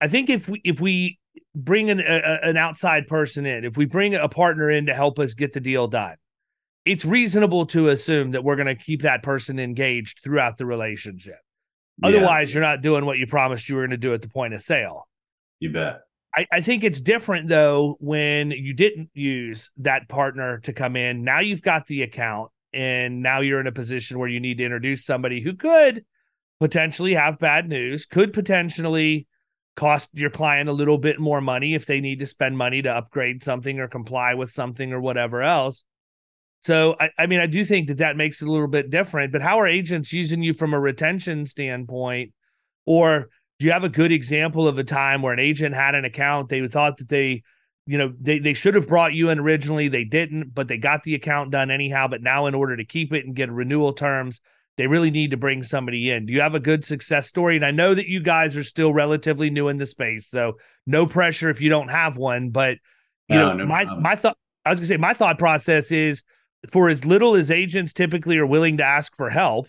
I 0.00 0.08
think 0.08 0.30
if 0.30 0.48
we 0.48 0.60
if 0.62 0.80
we 0.80 1.18
bring 1.56 1.90
an 1.90 2.00
a, 2.00 2.38
an 2.42 2.56
outside 2.56 3.06
person 3.06 3.46
in, 3.46 3.64
if 3.64 3.76
we 3.76 3.86
bring 3.86 4.14
a 4.14 4.28
partner 4.28 4.70
in 4.70 4.86
to 4.86 4.94
help 4.94 5.18
us 5.18 5.34
get 5.34 5.52
the 5.52 5.60
deal 5.60 5.88
done, 5.88 6.16
it's 6.84 7.04
reasonable 7.04 7.66
to 7.66 7.88
assume 7.88 8.30
that 8.32 8.44
we're 8.44 8.56
going 8.56 8.66
to 8.66 8.76
keep 8.76 9.02
that 9.02 9.22
person 9.22 9.58
engaged 9.58 10.20
throughout 10.22 10.58
the 10.58 10.66
relationship. 10.66 11.38
Yeah, 11.98 12.10
Otherwise, 12.10 12.52
you're 12.52 12.62
not 12.62 12.82
doing 12.82 13.06
what 13.06 13.18
you 13.18 13.26
promised 13.26 13.68
you 13.68 13.76
were 13.76 13.82
going 13.82 13.90
to 13.90 13.96
do 13.96 14.14
at 14.14 14.22
the 14.22 14.28
point 14.28 14.54
of 14.54 14.60
sale. 14.62 15.08
you 15.58 15.70
bet 15.72 16.02
I, 16.36 16.46
I 16.52 16.60
think 16.60 16.84
it's 16.84 17.00
different 17.00 17.48
though 17.48 17.96
when 17.98 18.50
you 18.50 18.74
didn't 18.74 19.08
use 19.14 19.70
that 19.78 20.08
partner 20.08 20.58
to 20.60 20.72
come 20.72 20.94
in. 20.94 21.24
Now 21.24 21.40
you've 21.40 21.62
got 21.62 21.86
the 21.86 22.02
account, 22.02 22.50
and 22.74 23.22
now 23.22 23.40
you're 23.40 23.60
in 23.60 23.66
a 23.66 23.72
position 23.72 24.18
where 24.18 24.28
you 24.28 24.38
need 24.38 24.58
to 24.58 24.64
introduce 24.64 25.06
somebody 25.06 25.40
who 25.40 25.54
could 25.54 26.04
potentially 26.60 27.14
have 27.14 27.38
bad 27.38 27.68
news, 27.68 28.04
could 28.04 28.34
potentially 28.34 29.26
cost 29.76 30.10
your 30.14 30.30
client 30.30 30.68
a 30.68 30.72
little 30.72 30.98
bit 30.98 31.20
more 31.20 31.40
money 31.40 31.74
if 31.74 31.86
they 31.86 32.00
need 32.00 32.18
to 32.20 32.26
spend 32.26 32.56
money 32.56 32.82
to 32.82 32.90
upgrade 32.90 33.44
something 33.44 33.78
or 33.78 33.88
comply 33.88 34.34
with 34.34 34.50
something 34.50 34.92
or 34.92 35.00
whatever 35.00 35.42
else. 35.42 35.84
So, 36.62 36.96
I, 36.98 37.10
I 37.18 37.26
mean, 37.26 37.38
I 37.38 37.46
do 37.46 37.64
think 37.64 37.88
that 37.88 37.98
that 37.98 38.16
makes 38.16 38.42
it 38.42 38.48
a 38.48 38.50
little 38.50 38.66
bit 38.66 38.90
different. 38.90 39.32
But 39.32 39.42
how 39.42 39.60
are 39.60 39.68
agents 39.68 40.12
using 40.12 40.42
you 40.42 40.54
from 40.54 40.74
a 40.74 40.80
retention 40.80 41.44
standpoint? 41.44 42.32
Or 42.86 43.28
do 43.58 43.66
you 43.66 43.72
have 43.72 43.84
a 43.84 43.88
good 43.88 44.12
example 44.12 44.66
of 44.66 44.78
a 44.78 44.84
time 44.84 45.22
where 45.22 45.32
an 45.32 45.38
agent 45.38 45.74
had 45.74 45.94
an 45.94 46.04
account 46.04 46.48
they 46.48 46.66
thought 46.68 46.98
that 46.98 47.08
they 47.08 47.42
you 47.86 47.98
know 47.98 48.12
they, 48.20 48.38
they 48.38 48.54
should 48.54 48.74
have 48.74 48.88
brought 48.88 49.14
you 49.14 49.28
in 49.30 49.38
originally 49.38 49.88
they 49.88 50.04
didn't 50.04 50.54
but 50.54 50.68
they 50.68 50.78
got 50.78 51.02
the 51.02 51.14
account 51.14 51.50
done 51.50 51.70
anyhow 51.70 52.06
but 52.08 52.22
now 52.22 52.46
in 52.46 52.54
order 52.54 52.76
to 52.76 52.84
keep 52.84 53.12
it 53.12 53.24
and 53.24 53.34
get 53.34 53.50
renewal 53.50 53.92
terms 53.92 54.40
they 54.76 54.86
really 54.86 55.10
need 55.10 55.30
to 55.30 55.36
bring 55.36 55.62
somebody 55.62 56.10
in. 56.10 56.26
Do 56.26 56.32
you 56.32 56.40
have 56.42 56.54
a 56.54 56.60
good 56.60 56.84
success 56.84 57.26
story? 57.26 57.56
And 57.56 57.64
i 57.64 57.70
know 57.70 57.94
that 57.94 58.06
you 58.08 58.20
guys 58.20 58.56
are 58.56 58.64
still 58.64 58.92
relatively 58.92 59.50
new 59.50 59.68
in 59.68 59.78
the 59.78 59.86
space 59.86 60.28
so 60.28 60.58
no 60.86 61.06
pressure 61.06 61.50
if 61.50 61.60
you 61.60 61.68
don't 61.68 61.88
have 61.88 62.16
one 62.16 62.50
but 62.50 62.78
you 63.28 63.36
No, 63.36 63.48
know 63.52 63.54
no 63.58 63.66
my 63.66 63.84
problem. 63.84 64.02
my 64.02 64.16
thought 64.16 64.38
i 64.64 64.70
was 64.70 64.78
gonna 64.78 64.86
say 64.86 64.96
my 64.96 65.14
thought 65.14 65.38
process 65.38 65.90
is 65.90 66.22
for 66.70 66.88
as 66.88 67.04
little 67.04 67.34
as 67.34 67.50
agents 67.50 67.92
typically 67.92 68.38
are 68.38 68.46
willing 68.46 68.76
to 68.78 68.84
ask 68.84 69.16
for 69.16 69.30
help 69.30 69.68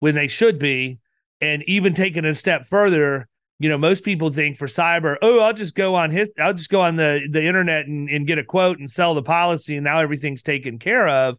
when 0.00 0.14
they 0.14 0.28
should 0.28 0.58
be 0.58 0.98
and 1.40 1.62
even 1.66 1.94
taking 1.94 2.24
a 2.24 2.34
step 2.34 2.66
further 2.66 3.28
you 3.58 3.68
know 3.68 3.76
most 3.78 4.04
people 4.04 4.30
think 4.30 4.56
for 4.56 4.66
cyber 4.66 5.16
oh 5.22 5.40
i'll 5.40 5.52
just 5.52 5.74
go 5.74 5.94
on 5.94 6.10
his 6.10 6.30
i'll 6.38 6.54
just 6.54 6.70
go 6.70 6.80
on 6.80 6.96
the 6.96 7.26
the 7.30 7.44
internet 7.44 7.86
and, 7.86 8.08
and 8.08 8.26
get 8.26 8.38
a 8.38 8.44
quote 8.44 8.78
and 8.78 8.90
sell 8.90 9.14
the 9.14 9.22
policy 9.22 9.76
and 9.76 9.84
now 9.84 9.98
everything's 10.00 10.42
taken 10.42 10.78
care 10.78 11.06
of 11.08 11.36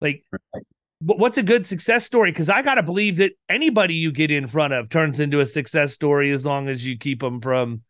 like 0.00 0.24
but 1.00 1.18
what's 1.18 1.38
a 1.38 1.42
good 1.42 1.66
success 1.66 2.04
story 2.04 2.30
because 2.30 2.48
i 2.48 2.62
gotta 2.62 2.82
believe 2.82 3.16
that 3.16 3.32
anybody 3.48 3.94
you 3.94 4.10
get 4.12 4.30
in 4.30 4.46
front 4.46 4.72
of 4.72 4.88
turns 4.88 5.20
into 5.20 5.40
a 5.40 5.46
success 5.46 5.92
story 5.92 6.30
as 6.30 6.44
long 6.44 6.68
as 6.68 6.86
you 6.86 6.96
keep 6.98 7.20
them 7.20 7.40
from 7.40 7.82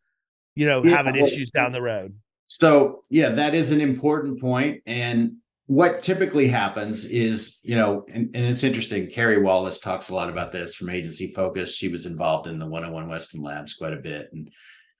you 0.54 0.66
know 0.66 0.82
Yeah, 0.82 0.96
having 0.96 1.14
well- 1.14 1.26
issues 1.26 1.50
down 1.50 1.72
the 1.72 1.82
road 1.82 2.14
So 2.46 3.04
yeah, 3.10 3.30
that 3.30 3.54
is 3.54 3.72
an 3.72 3.80
important 3.80 4.40
point. 4.40 4.82
And 4.86 5.36
what 5.66 6.02
typically 6.02 6.46
happens 6.46 7.06
is, 7.06 7.58
you 7.62 7.74
know, 7.74 8.04
and, 8.12 8.28
and 8.36 8.44
it's 8.44 8.62
interesting. 8.62 9.08
Carrie 9.08 9.40
Wallace 9.42 9.78
talks 9.80 10.10
a 10.10 10.14
lot 10.14 10.28
about 10.28 10.52
this 10.52 10.74
from 10.76 10.90
Agency 10.90 11.32
Focus. 11.32 11.74
She 11.74 11.88
was 11.88 12.04
involved 12.04 12.46
in 12.46 12.58
the 12.58 12.66
101 12.66 13.08
Weston 13.08 13.42
Labs 13.42 13.74
quite 13.74 13.94
a 13.94 13.96
bit. 14.10 14.28
And 14.32 14.50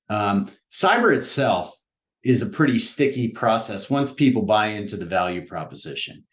um, 0.09 0.49
cyber 0.71 1.15
itself 1.15 1.71
is 2.25 2.41
a 2.43 2.47
pretty 2.47 2.79
sticky 2.79 3.29
process 3.29 3.91
once 3.91 4.11
people 4.11 4.43
buy 4.43 4.69
into 4.69 4.97
the 4.97 5.07
value 5.07 5.47
proposition. 5.47 6.25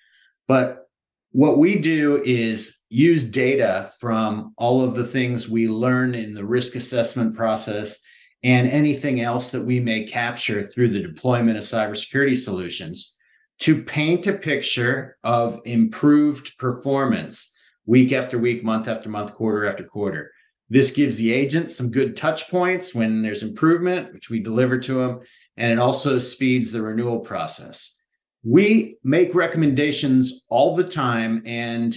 But 0.47 0.87
what 1.31 1.57
we 1.57 1.77
do 1.77 2.21
is 2.25 2.81
use 2.89 3.25
data 3.25 3.91
from 3.99 4.53
all 4.57 4.83
of 4.83 4.95
the 4.95 5.05
things 5.05 5.49
we 5.49 5.67
learn 5.67 6.13
in 6.13 6.33
the 6.33 6.45
risk 6.45 6.75
assessment 6.75 7.35
process 7.35 7.99
and 8.43 8.67
anything 8.69 9.21
else 9.21 9.51
that 9.51 9.63
we 9.63 9.79
may 9.79 10.03
capture 10.03 10.67
through 10.67 10.89
the 10.89 11.01
deployment 11.01 11.57
of 11.57 11.63
cybersecurity 11.63 12.35
solutions 12.35 13.15
to 13.59 13.83
paint 13.83 14.27
a 14.27 14.33
picture 14.33 15.17
of 15.23 15.61
improved 15.65 16.57
performance 16.57 17.53
week 17.85 18.11
after 18.11 18.37
week, 18.37 18.63
month 18.63 18.87
after 18.87 19.07
month, 19.07 19.33
quarter 19.35 19.67
after 19.67 19.83
quarter. 19.83 20.31
This 20.69 20.91
gives 20.91 21.17
the 21.17 21.31
agent 21.31 21.71
some 21.71 21.91
good 21.91 22.17
touch 22.17 22.49
points 22.49 22.95
when 22.95 23.21
there's 23.21 23.43
improvement, 23.43 24.13
which 24.13 24.29
we 24.29 24.39
deliver 24.39 24.79
to 24.79 24.93
them, 24.95 25.19
and 25.57 25.71
it 25.71 25.79
also 25.79 26.17
speeds 26.17 26.71
the 26.71 26.81
renewal 26.81 27.19
process. 27.19 27.95
We 28.43 28.97
make 29.03 29.35
recommendations 29.35 30.45
all 30.49 30.75
the 30.75 30.83
time 30.83 31.43
and 31.45 31.95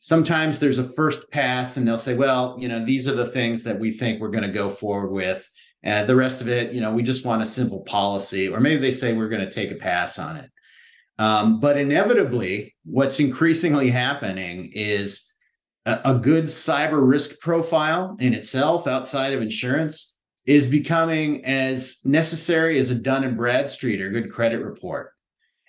sometimes 0.00 0.58
there's 0.58 0.78
a 0.78 0.88
first 0.90 1.30
pass 1.30 1.76
and 1.76 1.86
they'll 1.86 1.98
say 1.98 2.14
well 2.14 2.56
you 2.58 2.68
know 2.68 2.84
these 2.84 3.06
are 3.06 3.14
the 3.14 3.26
things 3.26 3.62
that 3.62 3.78
we 3.78 3.90
think 3.90 4.20
we're 4.20 4.28
going 4.28 4.42
to 4.42 4.50
go 4.50 4.68
forward 4.68 5.10
with. 5.10 5.48
And 5.84 6.08
the 6.08 6.16
rest 6.16 6.40
of 6.40 6.48
it 6.48 6.72
you 6.72 6.80
know 6.80 6.92
we 6.92 7.02
just 7.02 7.26
want 7.26 7.42
a 7.42 7.46
simple 7.46 7.80
policy 7.80 8.48
or 8.48 8.60
maybe 8.60 8.80
they 8.80 8.90
say 8.90 9.12
we're 9.12 9.28
going 9.28 9.44
to 9.44 9.50
take 9.50 9.70
a 9.70 9.76
pass 9.76 10.18
on 10.18 10.36
it. 10.36 10.50
Um, 11.18 11.60
but 11.60 11.76
inevitably 11.76 12.74
what's 12.84 13.20
increasingly 13.20 13.90
happening 13.90 14.70
is 14.74 15.30
a, 15.84 16.00
a 16.06 16.18
good 16.18 16.44
cyber 16.44 17.06
risk 17.06 17.38
profile 17.40 18.16
in 18.18 18.32
itself 18.34 18.86
outside 18.86 19.34
of 19.34 19.42
insurance 19.42 20.16
is 20.46 20.68
becoming 20.68 21.44
as 21.44 21.98
necessary 22.04 22.78
as 22.78 22.90
a 22.90 22.94
dun 22.94 23.24
and 23.24 23.36
bradstreet 23.36 24.00
or 24.00 24.10
good 24.10 24.32
credit 24.32 24.64
report 24.64 25.12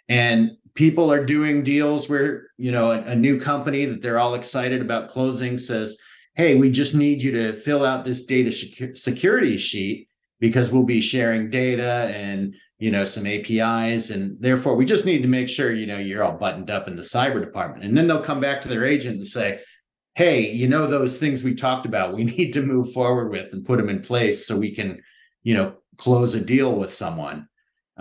and 0.10 0.52
people 0.76 1.12
are 1.12 1.26
doing 1.26 1.64
deals 1.64 2.10
where 2.10 2.48
you 2.58 2.72
know 2.72 2.92
a, 2.92 3.02
a, 3.02 3.16
new 3.16 3.40
company 3.40 3.86
that 3.86 4.02
they're 4.02 4.20
all 4.20 4.36
excited 4.36 4.82
about 4.82 5.10
closing 5.10 5.58
says 5.58 5.98
hey 6.36 6.56
we 6.56 6.70
just 6.70 6.96
need 6.96 7.22
you 7.22 7.32
to 7.32 7.56
fill 7.56 7.86
out 7.86 8.06
this 8.06 8.26
data 8.26 8.52
security 8.96 9.58
sheet 9.58 10.08
because 10.40 10.72
we'll 10.72 10.84
be 10.84 11.02
sharing 11.02 11.50
data 11.50 12.12
and 12.14 12.56
you 12.80 12.92
know 12.92 13.06
some 13.06 13.26
apis 13.26 14.10
and 14.10 14.36
therefore 14.42 14.76
we 14.76 14.86
just 14.86 15.06
need 15.06 15.22
to 15.22 15.28
make 15.28 15.48
sure 15.48 15.72
you 15.72 15.86
know 15.86 15.98
you're 15.98 16.24
all 16.24 16.38
buttoned 16.38 16.70
up 16.70 16.88
in 16.88 16.96
the 16.96 17.02
cyber 17.02 17.40
department. 17.40 17.86
And 17.86 17.96
then 17.96 18.08
they'll 18.08 18.22
come 18.22 18.42
back 18.42 18.62
to 18.62 18.68
their 18.68 18.86
agent 18.86 19.16
and 19.18 19.28
say 19.28 19.62
hey 20.16 20.52
you 20.52 20.68
know 20.68 20.88
those 20.88 21.18
things 21.18 21.44
we 21.44 21.56
talked 21.56 21.86
about 21.86 22.14
we 22.14 22.24
need 22.38 22.52
to 22.54 22.62
move 22.62 22.92
forward 22.94 23.30
with 23.30 23.54
and 23.54 23.66
put 23.66 23.78
them 23.78 23.90
in 23.90 24.02
place 24.02 24.46
so 24.46 24.58
we 24.58 24.74
can 24.74 25.02
you 25.44 25.54
know 25.54 25.76
close 25.98 26.34
a 26.34 26.42
deal 26.42 26.76
with 26.76 26.92
someone 26.92 27.48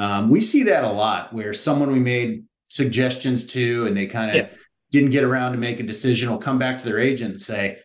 um, 0.03 0.31
we 0.31 0.41
see 0.41 0.65
that 0.65 0.83
a 0.83 0.91
lot 0.91 1.33
where 1.33 1.55
someone 1.55 1.93
we 1.93 2.01
made 2.01 2.45
suggestions 2.69 3.47
to 3.47 3.87
and 3.87 3.97
they 3.97 4.07
kind 4.07 4.31
of 4.31 4.37
yeah. 4.37 4.49
didn't 4.91 5.11
get 5.11 5.23
around 5.23 5.53
to 5.53 5.59
make 5.59 5.79
a 5.79 5.85
decision 5.85 6.29
will 6.29 6.39
come 6.39 6.59
back 6.59 6.77
to 6.79 6.85
their 6.85 6.99
agent 6.99 7.31
and 7.31 7.41
say, 7.41 7.79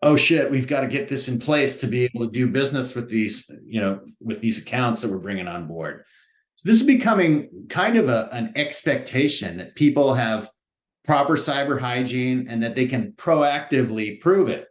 oh 0.00 0.14
shit, 0.14 0.48
we've 0.48 0.68
got 0.68 0.82
to 0.82 0.86
get 0.86 1.08
this 1.08 1.26
in 1.26 1.40
place 1.40 1.78
to 1.78 1.88
be 1.88 2.04
able 2.04 2.24
to 2.24 2.30
do 2.30 2.46
business 2.46 2.94
with 2.94 3.10
these, 3.10 3.50
you 3.64 3.80
know, 3.80 3.98
with 4.20 4.40
these 4.40 4.62
accounts 4.62 5.02
that 5.02 5.10
we're 5.10 5.18
bringing 5.18 5.48
on 5.48 5.66
board. 5.66 6.04
So 6.54 6.70
this 6.70 6.80
is 6.80 6.86
becoming 6.86 7.66
kind 7.68 7.96
of 7.96 8.08
a, 8.08 8.28
an 8.30 8.52
expectation 8.54 9.56
that 9.56 9.74
people 9.74 10.14
have 10.14 10.48
proper 11.04 11.34
cyber 11.36 11.80
hygiene 11.80 12.46
and 12.48 12.62
that 12.62 12.76
they 12.76 12.86
can 12.86 13.10
proactively 13.12 14.20
prove 14.20 14.48
it. 14.48 14.68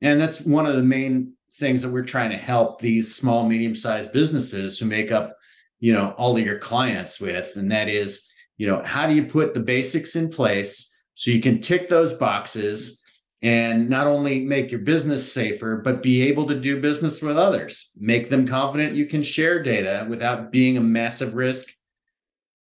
And 0.00 0.18
that's 0.18 0.40
one 0.40 0.64
of 0.64 0.76
the 0.76 0.82
main 0.82 1.34
things 1.58 1.82
that 1.82 1.90
we're 1.90 2.04
trying 2.04 2.30
to 2.30 2.38
help 2.38 2.80
these 2.80 3.14
small, 3.14 3.46
medium 3.46 3.74
sized 3.74 4.12
businesses 4.12 4.78
who 4.78 4.86
make 4.86 5.12
up 5.12 5.36
you 5.80 5.92
know 5.92 6.14
all 6.16 6.36
of 6.36 6.44
your 6.44 6.58
clients 6.58 7.20
with 7.20 7.56
and 7.56 7.72
that 7.72 7.88
is 7.88 8.28
you 8.58 8.66
know 8.66 8.82
how 8.84 9.06
do 9.06 9.14
you 9.14 9.24
put 9.24 9.54
the 9.54 9.60
basics 9.60 10.14
in 10.14 10.30
place 10.30 10.94
so 11.14 11.30
you 11.30 11.40
can 11.40 11.60
tick 11.60 11.88
those 11.88 12.12
boxes 12.12 13.00
and 13.42 13.88
not 13.88 14.06
only 14.06 14.40
make 14.40 14.70
your 14.70 14.80
business 14.80 15.32
safer 15.32 15.76
but 15.76 16.02
be 16.02 16.22
able 16.22 16.46
to 16.46 16.58
do 16.58 16.80
business 16.80 17.22
with 17.22 17.38
others? 17.38 17.90
Make 17.96 18.28
them 18.28 18.46
confident 18.46 18.94
you 18.94 19.06
can 19.06 19.22
share 19.22 19.62
data 19.62 20.06
without 20.08 20.52
being 20.52 20.76
a 20.76 20.82
massive 20.82 21.34
risk 21.34 21.68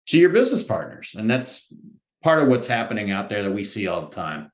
to 0.07 0.19
your 0.19 0.31
business 0.31 0.63
partners. 0.63 1.17
And 1.19 1.29
that's 1.29 1.73
part 2.23 2.43
of 2.43 2.49
what's 2.49 2.67
happening 2.67 3.11
out 3.11 3.29
there 3.29 3.43
that 3.43 3.53
we 3.53 3.65
see 3.65 3.89
all 3.89 4.03
the 4.03 4.15
time. 4.15 4.51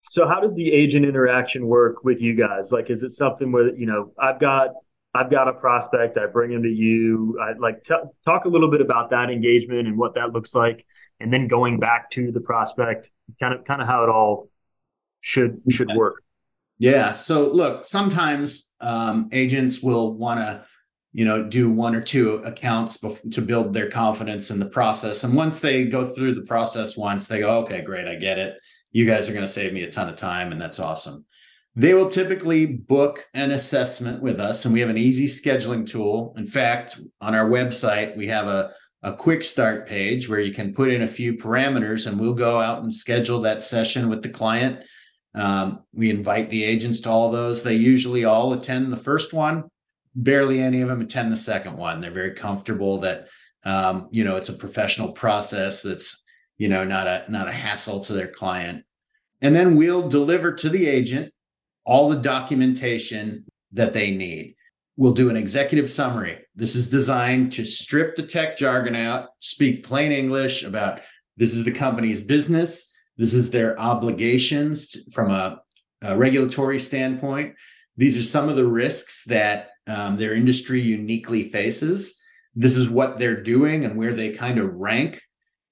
So 0.00 0.26
how 0.26 0.40
does 0.40 0.56
the 0.56 0.72
agent 0.72 1.06
interaction 1.06 1.66
work 1.66 2.02
with 2.02 2.20
you 2.20 2.34
guys? 2.34 2.72
Like 2.72 2.90
is 2.90 3.04
it 3.04 3.12
something 3.12 3.52
where 3.52 3.74
you 3.74 3.86
know 3.86 4.12
i've 4.18 4.40
got 4.40 4.70
I've 5.14 5.30
got 5.30 5.46
a 5.48 5.52
prospect. 5.52 6.16
I 6.16 6.26
bring 6.26 6.52
him 6.52 6.62
to 6.62 6.70
you. 6.70 7.38
I 7.40 7.52
like 7.58 7.84
t- 7.84 7.94
talk 8.24 8.46
a 8.46 8.48
little 8.48 8.70
bit 8.70 8.80
about 8.80 9.10
that 9.10 9.30
engagement 9.30 9.86
and 9.86 9.98
what 9.98 10.14
that 10.14 10.32
looks 10.32 10.54
like, 10.54 10.86
and 11.20 11.32
then 11.32 11.48
going 11.48 11.78
back 11.78 12.10
to 12.12 12.32
the 12.32 12.40
prospect, 12.40 13.10
kind 13.38 13.54
of 13.54 13.64
kind 13.64 13.82
of 13.82 13.88
how 13.88 14.04
it 14.04 14.08
all 14.08 14.48
should 15.20 15.60
should 15.68 15.90
work. 15.94 16.22
Yeah. 16.78 17.12
So 17.12 17.52
look, 17.52 17.84
sometimes 17.84 18.72
um, 18.80 19.28
agents 19.32 19.82
will 19.82 20.14
want 20.14 20.40
to, 20.40 20.64
you 21.12 21.24
know, 21.26 21.44
do 21.44 21.70
one 21.70 21.94
or 21.94 22.00
two 22.00 22.36
accounts 22.36 22.98
bef- 22.98 23.32
to 23.34 23.42
build 23.42 23.74
their 23.74 23.90
confidence 23.90 24.50
in 24.50 24.58
the 24.58 24.66
process, 24.66 25.24
and 25.24 25.34
once 25.34 25.60
they 25.60 25.84
go 25.84 26.06
through 26.06 26.34
the 26.34 26.42
process 26.42 26.96
once, 26.96 27.26
they 27.26 27.40
go, 27.40 27.58
okay, 27.58 27.82
great, 27.82 28.08
I 28.08 28.14
get 28.14 28.38
it. 28.38 28.56
You 28.92 29.06
guys 29.06 29.28
are 29.28 29.32
going 29.32 29.46
to 29.46 29.52
save 29.52 29.72
me 29.74 29.82
a 29.82 29.90
ton 29.90 30.08
of 30.08 30.16
time, 30.16 30.52
and 30.52 30.60
that's 30.60 30.80
awesome. 30.80 31.26
They 31.74 31.94
will 31.94 32.08
typically 32.08 32.66
book 32.66 33.26
an 33.32 33.52
assessment 33.52 34.22
with 34.22 34.38
us, 34.38 34.64
and 34.64 34.74
we 34.74 34.80
have 34.80 34.90
an 34.90 34.98
easy 34.98 35.26
scheduling 35.26 35.86
tool. 35.86 36.34
In 36.36 36.46
fact, 36.46 37.00
on 37.20 37.34
our 37.34 37.48
website, 37.48 38.14
we 38.14 38.26
have 38.28 38.46
a, 38.46 38.72
a 39.02 39.14
quick 39.14 39.42
start 39.42 39.88
page 39.88 40.28
where 40.28 40.40
you 40.40 40.52
can 40.52 40.74
put 40.74 40.90
in 40.90 41.02
a 41.02 41.08
few 41.08 41.34
parameters, 41.34 42.06
and 42.06 42.20
we'll 42.20 42.34
go 42.34 42.60
out 42.60 42.82
and 42.82 42.92
schedule 42.92 43.40
that 43.40 43.62
session 43.62 44.10
with 44.10 44.22
the 44.22 44.28
client. 44.28 44.80
Um, 45.34 45.80
we 45.94 46.10
invite 46.10 46.50
the 46.50 46.62
agents 46.62 47.00
to 47.00 47.10
all 47.10 47.30
those. 47.30 47.62
They 47.62 47.74
usually 47.74 48.26
all 48.26 48.52
attend 48.52 48.92
the 48.92 48.98
first 48.98 49.32
one. 49.32 49.64
Barely 50.14 50.60
any 50.60 50.82
of 50.82 50.88
them 50.88 51.00
attend 51.00 51.32
the 51.32 51.36
second 51.36 51.78
one. 51.78 52.02
They're 52.02 52.10
very 52.10 52.34
comfortable 52.34 52.98
that 52.98 53.28
um, 53.64 54.08
you 54.10 54.24
know 54.24 54.36
it's 54.36 54.50
a 54.50 54.54
professional 54.54 55.12
process 55.12 55.80
that's 55.80 56.22
you 56.58 56.68
know 56.68 56.84
not 56.84 57.06
a 57.06 57.24
not 57.30 57.48
a 57.48 57.52
hassle 57.52 58.00
to 58.00 58.12
their 58.12 58.28
client. 58.28 58.84
And 59.40 59.56
then 59.56 59.76
we'll 59.76 60.10
deliver 60.10 60.52
to 60.52 60.68
the 60.68 60.86
agent 60.86 61.32
all 61.84 62.08
the 62.08 62.16
documentation 62.16 63.44
that 63.72 63.92
they 63.92 64.10
need. 64.10 64.54
We'll 64.96 65.14
do 65.14 65.30
an 65.30 65.36
executive 65.36 65.90
summary. 65.90 66.38
This 66.54 66.76
is 66.76 66.88
designed 66.88 67.52
to 67.52 67.64
strip 67.64 68.14
the 68.14 68.22
tech 68.22 68.56
jargon 68.56 68.94
out, 68.94 69.30
speak 69.40 69.84
plain 69.84 70.12
English 70.12 70.64
about 70.64 71.00
this 71.36 71.54
is 71.54 71.64
the 71.64 71.72
company's 71.72 72.20
business, 72.20 72.92
this 73.16 73.34
is 73.34 73.50
their 73.50 73.78
obligations 73.78 74.96
from 75.12 75.30
a, 75.30 75.60
a 76.02 76.16
regulatory 76.16 76.78
standpoint. 76.78 77.54
These 77.96 78.18
are 78.18 78.22
some 78.22 78.48
of 78.48 78.56
the 78.56 78.66
risks 78.66 79.24
that 79.24 79.70
um, 79.86 80.16
their 80.16 80.34
industry 80.34 80.80
uniquely 80.80 81.50
faces. 81.50 82.14
This 82.54 82.76
is 82.76 82.88
what 82.88 83.18
they're 83.18 83.42
doing 83.42 83.84
and 83.84 83.96
where 83.96 84.14
they 84.14 84.30
kind 84.30 84.58
of 84.58 84.74
rank 84.74 85.20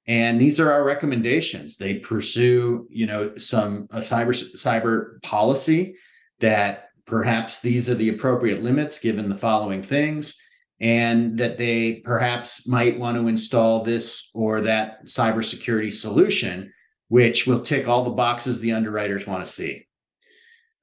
and 0.07 0.41
these 0.41 0.59
are 0.59 0.73
our 0.73 0.85
recommendations. 0.85 1.77
They 1.77 1.99
pursue 1.99 2.87
you 2.91 3.07
know 3.07 3.37
some 3.37 3.87
a 3.91 3.99
cyber 3.99 4.35
cyber 4.57 5.23
policy 5.23 5.97
that 6.41 6.89
perhaps 7.07 7.61
these 7.61 7.91
are 7.91 7.95
the 7.95 8.09
appropriate 8.09 8.63
limits 8.63 8.99
given 8.99 9.29
the 9.29 9.35
following 9.37 9.83
things 9.83 10.41
and 10.81 11.37
that 11.39 11.59
they 11.59 11.97
perhaps 11.97 12.67
might 12.67 12.99
want 12.99 13.17
to 13.17 13.29
install 13.29 13.85
this 13.85 14.31
or 14.35 14.63
that 14.63 15.05
cybersecurity 15.05 15.93
solution 15.93 16.73
which 17.09 17.47
will 17.47 17.61
tick 17.61 17.89
all 17.89 18.05
the 18.05 18.11
boxes 18.11 18.61
the 18.61 18.73
underwriters 18.73 19.27
want 19.27 19.45
to 19.45 19.51
see. 19.51 19.85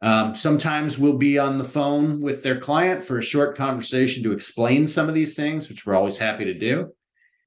Um, 0.02 0.36
sometimes 0.36 1.00
we'll 1.00 1.18
be 1.18 1.40
on 1.40 1.58
the 1.58 1.64
phone 1.64 2.22
with 2.22 2.44
their 2.44 2.60
client 2.60 3.04
for 3.04 3.18
a 3.18 3.24
short 3.24 3.58
conversation 3.58 4.24
to 4.24 4.34
explain 4.34 4.86
some 4.86 5.10
of 5.10 5.16
these 5.16 5.36
things 5.36 5.70
which 5.70 5.86
we're 5.86 5.96
always 5.96 6.18
happy 6.18 6.46
to 6.46 6.54
do 6.54 6.92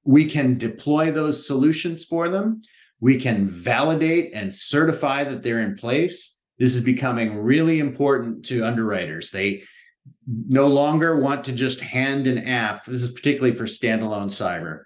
we 0.03 0.25
can 0.25 0.57
deploy 0.57 1.11
those 1.11 1.45
solutions 1.45 2.05
for 2.05 2.29
them. 2.29 2.59
We 2.99 3.19
can 3.19 3.47
validate 3.47 4.33
and 4.33 4.53
certify 4.53 5.23
that 5.23 5.43
they're 5.43 5.61
in 5.61 5.75
place. 5.75 6.37
This 6.59 6.75
is 6.75 6.81
becoming 6.81 7.37
really 7.37 7.79
important 7.79 8.45
to 8.45 8.65
underwriters. 8.65 9.31
They 9.31 9.63
no 10.27 10.67
longer 10.67 11.19
want 11.19 11.43
to 11.45 11.51
just 11.51 11.81
hand 11.81 12.27
an 12.27 12.39
app. 12.39 12.85
This 12.85 13.01
is 13.01 13.11
particularly 13.11 13.55
for 13.55 13.65
standalone 13.65 14.27
cyber. 14.27 14.83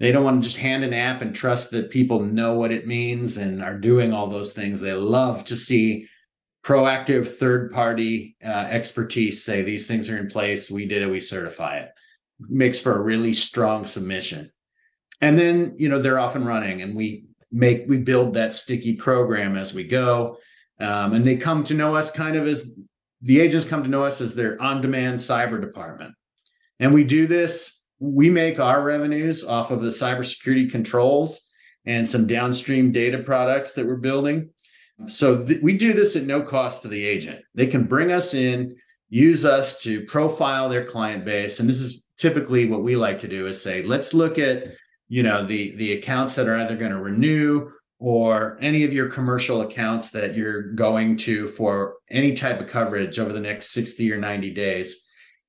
They 0.00 0.10
don't 0.10 0.24
want 0.24 0.42
to 0.42 0.48
just 0.48 0.58
hand 0.58 0.82
an 0.82 0.92
app 0.92 1.22
and 1.22 1.34
trust 1.34 1.70
that 1.70 1.90
people 1.90 2.20
know 2.20 2.54
what 2.54 2.72
it 2.72 2.88
means 2.88 3.36
and 3.36 3.62
are 3.62 3.78
doing 3.78 4.12
all 4.12 4.26
those 4.26 4.52
things. 4.52 4.80
They 4.80 4.92
love 4.92 5.44
to 5.44 5.56
see 5.56 6.08
proactive 6.64 7.26
third 7.26 7.72
party 7.72 8.36
uh, 8.44 8.48
expertise 8.48 9.44
say 9.44 9.62
these 9.62 9.86
things 9.86 10.10
are 10.10 10.18
in 10.18 10.28
place. 10.28 10.70
We 10.70 10.86
did 10.86 11.02
it, 11.02 11.10
we 11.10 11.20
certify 11.20 11.78
it 11.78 11.92
makes 12.40 12.80
for 12.80 12.96
a 12.96 13.02
really 13.02 13.32
strong 13.32 13.84
submission. 13.86 14.50
And 15.20 15.38
then, 15.38 15.74
you 15.78 15.88
know, 15.88 16.00
they're 16.00 16.18
off 16.18 16.36
and 16.36 16.46
running 16.46 16.82
and 16.82 16.96
we 16.96 17.26
make, 17.50 17.84
we 17.88 17.98
build 17.98 18.34
that 18.34 18.52
sticky 18.52 18.96
program 18.96 19.56
as 19.56 19.72
we 19.72 19.84
go. 19.84 20.38
Um, 20.80 21.12
and 21.12 21.24
they 21.24 21.36
come 21.36 21.62
to 21.64 21.74
know 21.74 21.94
us 21.94 22.10
kind 22.10 22.36
of 22.36 22.46
as 22.46 22.70
the 23.20 23.40
agents 23.40 23.66
come 23.66 23.84
to 23.84 23.90
know 23.90 24.04
us 24.04 24.20
as 24.20 24.34
their 24.34 24.60
on 24.60 24.80
demand 24.80 25.18
cyber 25.20 25.60
department. 25.60 26.14
And 26.80 26.92
we 26.92 27.04
do 27.04 27.28
this, 27.28 27.86
we 28.00 28.30
make 28.30 28.58
our 28.58 28.82
revenues 28.82 29.44
off 29.44 29.70
of 29.70 29.80
the 29.80 29.90
cybersecurity 29.90 30.70
controls 30.70 31.48
and 31.86 32.08
some 32.08 32.26
downstream 32.26 32.90
data 32.90 33.18
products 33.18 33.74
that 33.74 33.86
we're 33.86 33.96
building. 33.96 34.50
So 35.06 35.44
th- 35.44 35.62
we 35.62 35.76
do 35.76 35.92
this 35.92 36.16
at 36.16 36.24
no 36.24 36.42
cost 36.42 36.82
to 36.82 36.88
the 36.88 37.04
agent. 37.04 37.40
They 37.54 37.66
can 37.68 37.84
bring 37.84 38.10
us 38.10 38.34
in, 38.34 38.76
use 39.08 39.44
us 39.44 39.80
to 39.82 40.04
profile 40.06 40.68
their 40.68 40.84
client 40.84 41.24
base. 41.24 41.60
And 41.60 41.68
this 41.68 41.80
is 41.80 42.01
typically 42.18 42.66
what 42.66 42.82
we 42.82 42.96
like 42.96 43.18
to 43.20 43.28
do 43.28 43.46
is 43.46 43.62
say 43.62 43.82
let's 43.82 44.14
look 44.14 44.38
at 44.38 44.64
you 45.08 45.22
know 45.22 45.44
the 45.44 45.74
the 45.76 45.92
accounts 45.92 46.34
that 46.36 46.48
are 46.48 46.56
either 46.56 46.76
going 46.76 46.92
to 46.92 47.00
renew 47.00 47.70
or 47.98 48.58
any 48.60 48.82
of 48.82 48.92
your 48.92 49.08
commercial 49.08 49.60
accounts 49.62 50.10
that 50.10 50.34
you're 50.34 50.72
going 50.72 51.16
to 51.16 51.48
for 51.48 51.94
any 52.10 52.32
type 52.32 52.60
of 52.60 52.66
coverage 52.66 53.18
over 53.18 53.32
the 53.32 53.40
next 53.40 53.70
60 53.70 54.10
or 54.12 54.18
90 54.18 54.50
days 54.52 55.04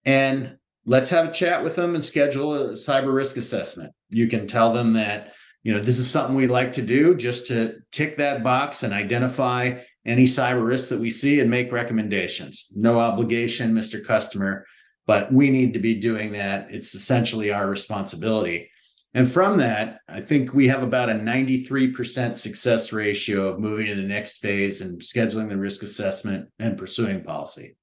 and 0.06 0.58
let's 0.86 1.10
have 1.10 1.30
a 1.30 1.32
chat 1.32 1.64
with 1.64 1.76
them 1.76 1.96
and 1.96 2.04
schedule 2.04 2.54
a 2.56 2.74
cyber 2.74 3.14
risk 3.14 3.38
assessment. 3.38 3.94
You 4.10 4.28
can 4.28 4.48
tell 4.48 4.74
them 4.74 4.94
that, 4.94 5.34
you 5.64 5.74
know, 5.74 5.80
this 5.80 5.98
is 5.98 6.10
something 6.10 6.36
we'd 6.36 6.48
like 6.48 6.74
to 6.74 6.82
do 6.82 7.16
just 7.16 7.48
to 7.48 7.76
tick 7.92 8.18
that 8.18 8.44
box 8.44 8.84
and 8.84 8.94
identify 8.94 9.80
any 10.06 10.26
cyber 10.26 10.66
risks 10.66 10.90
that 10.90 11.00
we 11.00 11.10
see 11.10 11.40
and 11.40 11.50
make 11.50 11.72
recommendations. 11.72 12.68
No 12.76 13.00
obligation, 13.00 13.74
Mr. 13.74 14.06
Customer, 14.06 14.66
but 15.06 15.32
we 15.32 15.50
need 15.50 15.74
to 15.74 15.80
be 15.80 16.00
doing 16.00 16.32
that. 16.34 16.68
It's 16.70 16.96
essentially 16.96 17.52
our 17.52 17.68
responsibility. 17.68 18.70
And 19.14 19.30
from 19.30 19.58
that, 19.58 20.00
I 20.10 20.22
think 20.22 20.54
we 20.54 20.68
have 20.70 20.82
about 20.82 21.10
a 21.10 21.14
93% 21.14 22.36
success 22.36 22.92
ratio 22.92 23.50
of 23.50 23.60
moving 23.60 23.86
to 23.88 23.96
the 23.96 24.02
next 24.02 24.40
phase 24.40 24.82
and 24.82 25.00
scheduling 25.00 25.50
the 25.50 25.58
risk 25.58 25.84
assessment 25.84 26.50
and 26.58 26.78
pursuing 26.78 27.24
policy. 27.24 27.76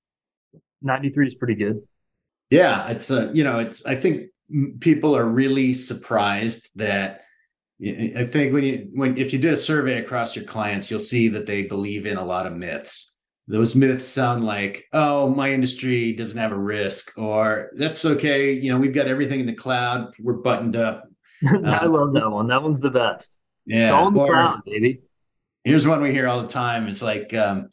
93 0.83 1.26
is 1.26 1.35
pretty 1.35 1.54
good. 1.54 1.83
Yeah, 2.50 2.88
it's 2.88 3.11
a, 3.11 3.30
you 3.33 3.44
know, 3.44 3.61
it's, 3.61 3.87
I 3.87 3.94
think 3.94 4.30
people 4.80 5.16
are 5.16 5.24
really 5.24 5.72
surprised 5.74 6.70
that 6.74 7.20
I 7.83 8.26
think 8.30 8.52
when 8.52 8.64
you, 8.64 8.90
when, 8.92 9.16
if 9.16 9.33
you 9.33 9.38
did 9.38 9.54
a 9.54 9.56
survey 9.56 9.98
across 9.98 10.35
your 10.35 10.44
clients, 10.44 10.90
you'll 10.90 11.00
see 11.00 11.28
that 11.28 11.46
they 11.46 11.62
believe 11.62 12.06
in 12.06 12.16
a 12.16 12.24
lot 12.24 12.46
of 12.46 12.52
myths. 12.52 13.09
Those 13.50 13.74
myths 13.74 14.06
sound 14.06 14.44
like, 14.44 14.84
oh, 14.92 15.28
my 15.28 15.52
industry 15.52 16.12
doesn't 16.12 16.38
have 16.38 16.52
a 16.52 16.58
risk, 16.58 17.12
or 17.18 17.70
that's 17.76 18.04
okay. 18.04 18.52
You 18.52 18.72
know, 18.72 18.78
we've 18.78 18.94
got 18.94 19.08
everything 19.08 19.40
in 19.40 19.46
the 19.46 19.54
cloud. 19.54 20.14
We're 20.20 20.34
buttoned 20.34 20.76
up 20.76 21.10
I 21.46 21.78
um, 21.78 21.92
love 21.92 22.12
that 22.14 22.30
one. 22.30 22.48
That 22.48 22.62
one's 22.62 22.80
the 22.80 22.90
best. 22.90 23.36
Yeah. 23.66 23.84
It's 23.84 23.92
all 23.92 24.08
in 24.08 24.14
the 24.14 24.26
cloud, 24.26 24.60
baby. 24.64 25.02
Here's 25.64 25.86
one 25.86 26.02
we 26.02 26.12
hear 26.12 26.28
all 26.28 26.42
the 26.42 26.48
time. 26.48 26.86
It's 26.86 27.02
like, 27.02 27.32
um, 27.34 27.70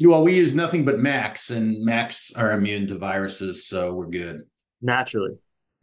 well, 0.00 0.22
we 0.22 0.36
use 0.36 0.54
nothing 0.54 0.84
but 0.84 0.98
Macs, 0.98 1.50
and 1.50 1.84
Macs 1.84 2.32
are 2.34 2.52
immune 2.52 2.86
to 2.88 2.98
viruses, 2.98 3.66
so 3.66 3.92
we're 3.94 4.08
good. 4.08 4.42
Naturally. 4.82 5.36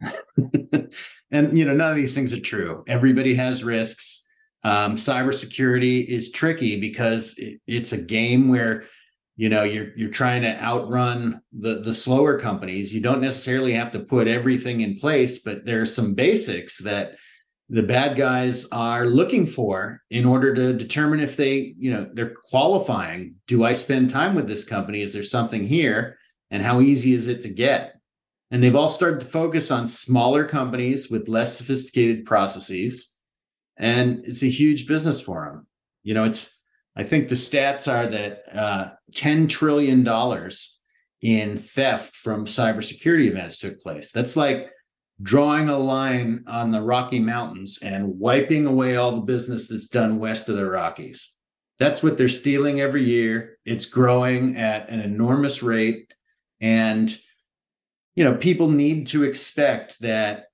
and 1.30 1.58
you 1.58 1.64
know, 1.64 1.74
none 1.74 1.90
of 1.90 1.96
these 1.96 2.14
things 2.14 2.32
are 2.32 2.40
true. 2.40 2.84
Everybody 2.86 3.34
has 3.34 3.64
risks. 3.64 4.24
Um, 4.62 4.94
cybersecurity 4.94 6.06
is 6.06 6.30
tricky 6.30 6.80
because 6.80 7.36
it, 7.38 7.60
it's 7.66 7.92
a 7.92 8.00
game 8.00 8.48
where 8.48 8.84
you 9.36 9.48
know 9.48 9.62
you're 9.62 9.92
you're 9.96 10.10
trying 10.10 10.42
to 10.42 10.62
outrun 10.62 11.40
the 11.52 11.80
the 11.80 11.94
slower 11.94 12.38
companies. 12.38 12.94
You 12.94 13.00
don't 13.00 13.20
necessarily 13.20 13.72
have 13.74 13.90
to 13.92 14.00
put 14.00 14.28
everything 14.28 14.80
in 14.80 14.98
place, 14.98 15.40
but 15.40 15.64
there 15.64 15.80
are 15.80 15.86
some 15.86 16.14
basics 16.14 16.78
that 16.78 17.16
the 17.70 17.82
bad 17.82 18.16
guys 18.16 18.66
are 18.70 19.06
looking 19.06 19.46
for 19.46 20.02
in 20.10 20.24
order 20.24 20.54
to 20.54 20.74
determine 20.74 21.20
if 21.20 21.36
they, 21.36 21.74
you 21.78 21.90
know, 21.90 22.08
they're 22.12 22.34
qualifying. 22.50 23.36
Do 23.46 23.64
I 23.64 23.72
spend 23.72 24.10
time 24.10 24.34
with 24.34 24.46
this 24.46 24.64
company? 24.64 25.00
Is 25.00 25.14
there 25.14 25.22
something 25.22 25.66
here? 25.66 26.18
And 26.50 26.62
how 26.62 26.80
easy 26.80 27.14
is 27.14 27.26
it 27.26 27.40
to 27.42 27.48
get? 27.48 27.98
And 28.50 28.62
they've 28.62 28.76
all 28.76 28.90
started 28.90 29.20
to 29.20 29.26
focus 29.26 29.70
on 29.70 29.86
smaller 29.86 30.46
companies 30.46 31.10
with 31.10 31.26
less 31.26 31.56
sophisticated 31.56 32.26
processes. 32.26 33.08
And 33.78 34.24
it's 34.26 34.42
a 34.42 34.50
huge 34.50 34.86
business 34.86 35.20
for 35.20 35.46
them. 35.46 35.66
You 36.02 36.14
know, 36.14 36.24
it's, 36.24 36.53
I 36.96 37.04
think 37.04 37.28
the 37.28 37.34
stats 37.34 37.92
are 37.92 38.06
that 38.06 38.56
uh, 38.56 38.90
$10 39.12 39.48
trillion 39.48 40.06
in 41.22 41.56
theft 41.56 42.14
from 42.14 42.44
cybersecurity 42.44 43.26
events 43.26 43.58
took 43.58 43.80
place. 43.80 44.12
That's 44.12 44.36
like 44.36 44.70
drawing 45.22 45.68
a 45.68 45.78
line 45.78 46.44
on 46.46 46.70
the 46.70 46.82
Rocky 46.82 47.20
Mountains 47.20 47.80
and 47.82 48.18
wiping 48.18 48.66
away 48.66 48.96
all 48.96 49.12
the 49.12 49.22
business 49.22 49.68
that's 49.68 49.88
done 49.88 50.18
west 50.18 50.48
of 50.48 50.56
the 50.56 50.68
Rockies. 50.68 51.32
That's 51.78 52.02
what 52.02 52.16
they're 52.16 52.28
stealing 52.28 52.80
every 52.80 53.04
year. 53.04 53.58
It's 53.64 53.86
growing 53.86 54.56
at 54.56 54.88
an 54.88 55.00
enormous 55.00 55.62
rate. 55.62 56.14
And, 56.60 57.14
you 58.14 58.24
know, 58.24 58.36
people 58.36 58.70
need 58.70 59.08
to 59.08 59.24
expect 59.24 60.00
that 60.00 60.46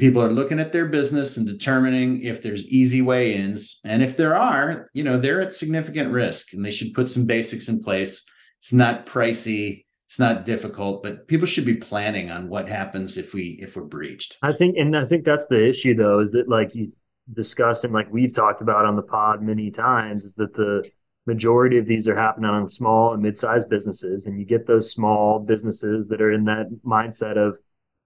people 0.00 0.22
are 0.22 0.32
looking 0.32 0.58
at 0.58 0.72
their 0.72 0.86
business 0.86 1.36
and 1.36 1.46
determining 1.46 2.22
if 2.22 2.42
there's 2.42 2.66
easy 2.66 3.02
way 3.02 3.34
ins. 3.34 3.80
And 3.84 4.02
if 4.02 4.16
there 4.16 4.36
are, 4.36 4.90
you 4.94 5.04
know, 5.04 5.18
they're 5.18 5.40
at 5.40 5.52
significant 5.52 6.10
risk 6.10 6.52
and 6.52 6.64
they 6.64 6.70
should 6.72 6.94
put 6.94 7.08
some 7.08 7.26
basics 7.26 7.68
in 7.68 7.82
place. 7.82 8.24
It's 8.58 8.72
not 8.72 9.06
pricey 9.06 9.84
it's 10.10 10.18
not 10.18 10.44
difficult, 10.44 11.04
but 11.04 11.28
people 11.28 11.46
should 11.46 11.64
be 11.64 11.76
planning 11.76 12.32
on 12.32 12.48
what 12.48 12.68
happens 12.68 13.16
if 13.16 13.32
we 13.32 13.56
if 13.62 13.76
we're 13.76 13.84
breached. 13.84 14.38
I 14.42 14.50
think, 14.50 14.76
and 14.76 14.96
I 14.96 15.04
think 15.04 15.24
that's 15.24 15.46
the 15.46 15.64
issue 15.64 15.94
though, 15.94 16.18
is 16.18 16.32
that 16.32 16.48
like 16.48 16.74
you 16.74 16.90
discussed 17.32 17.84
and 17.84 17.94
like 17.94 18.08
we've 18.10 18.34
talked 18.34 18.60
about 18.60 18.86
on 18.86 18.96
the 18.96 19.02
pod 19.02 19.40
many 19.40 19.70
times, 19.70 20.24
is 20.24 20.34
that 20.34 20.52
the 20.52 20.90
majority 21.26 21.78
of 21.78 21.86
these 21.86 22.08
are 22.08 22.16
happening 22.16 22.50
on 22.50 22.68
small 22.68 23.14
and 23.14 23.22
mid-sized 23.22 23.68
businesses, 23.68 24.26
and 24.26 24.36
you 24.36 24.44
get 24.44 24.66
those 24.66 24.90
small 24.90 25.38
businesses 25.38 26.08
that 26.08 26.20
are 26.20 26.32
in 26.32 26.44
that 26.46 26.66
mindset 26.84 27.36
of, 27.36 27.56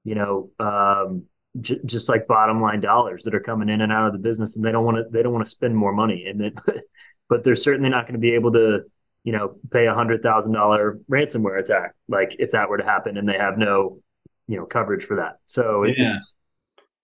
you 0.04 0.14
know, 0.14 0.50
um, 0.61 1.24
j- 1.60 1.80
just 1.84 2.08
like 2.08 2.26
bottom 2.26 2.60
line 2.60 2.80
dollars 2.80 3.24
that 3.24 3.34
are 3.34 3.40
coming 3.40 3.68
in 3.68 3.80
and 3.80 3.92
out 3.92 4.06
of 4.06 4.12
the 4.12 4.18
business, 4.18 4.56
and 4.56 4.64
they 4.64 4.72
don't 4.72 4.84
want 4.84 4.96
to 4.98 5.04
they 5.10 5.22
don't 5.22 5.32
want 5.32 5.44
to 5.44 5.50
spend 5.50 5.76
more 5.76 5.92
money, 5.92 6.26
and 6.26 6.40
then, 6.40 6.54
but 7.28 7.44
they're 7.44 7.56
certainly 7.56 7.90
not 7.90 8.04
going 8.04 8.14
to 8.14 8.20
be 8.20 8.34
able 8.34 8.52
to 8.52 8.84
you 9.24 9.32
know, 9.32 9.56
pay 9.72 9.86
a 9.86 9.94
hundred 9.94 10.22
thousand 10.22 10.52
dollar 10.52 11.00
ransomware 11.10 11.58
attack, 11.58 11.94
like 12.08 12.36
if 12.38 12.52
that 12.52 12.68
were 12.68 12.76
to 12.76 12.84
happen 12.84 13.16
and 13.16 13.26
they 13.26 13.38
have 13.38 13.56
no, 13.56 14.00
you 14.46 14.58
know, 14.58 14.66
coverage 14.66 15.04
for 15.04 15.16
that. 15.16 15.38
So 15.46 15.84
yeah. 15.84 16.10
it's 16.10 16.36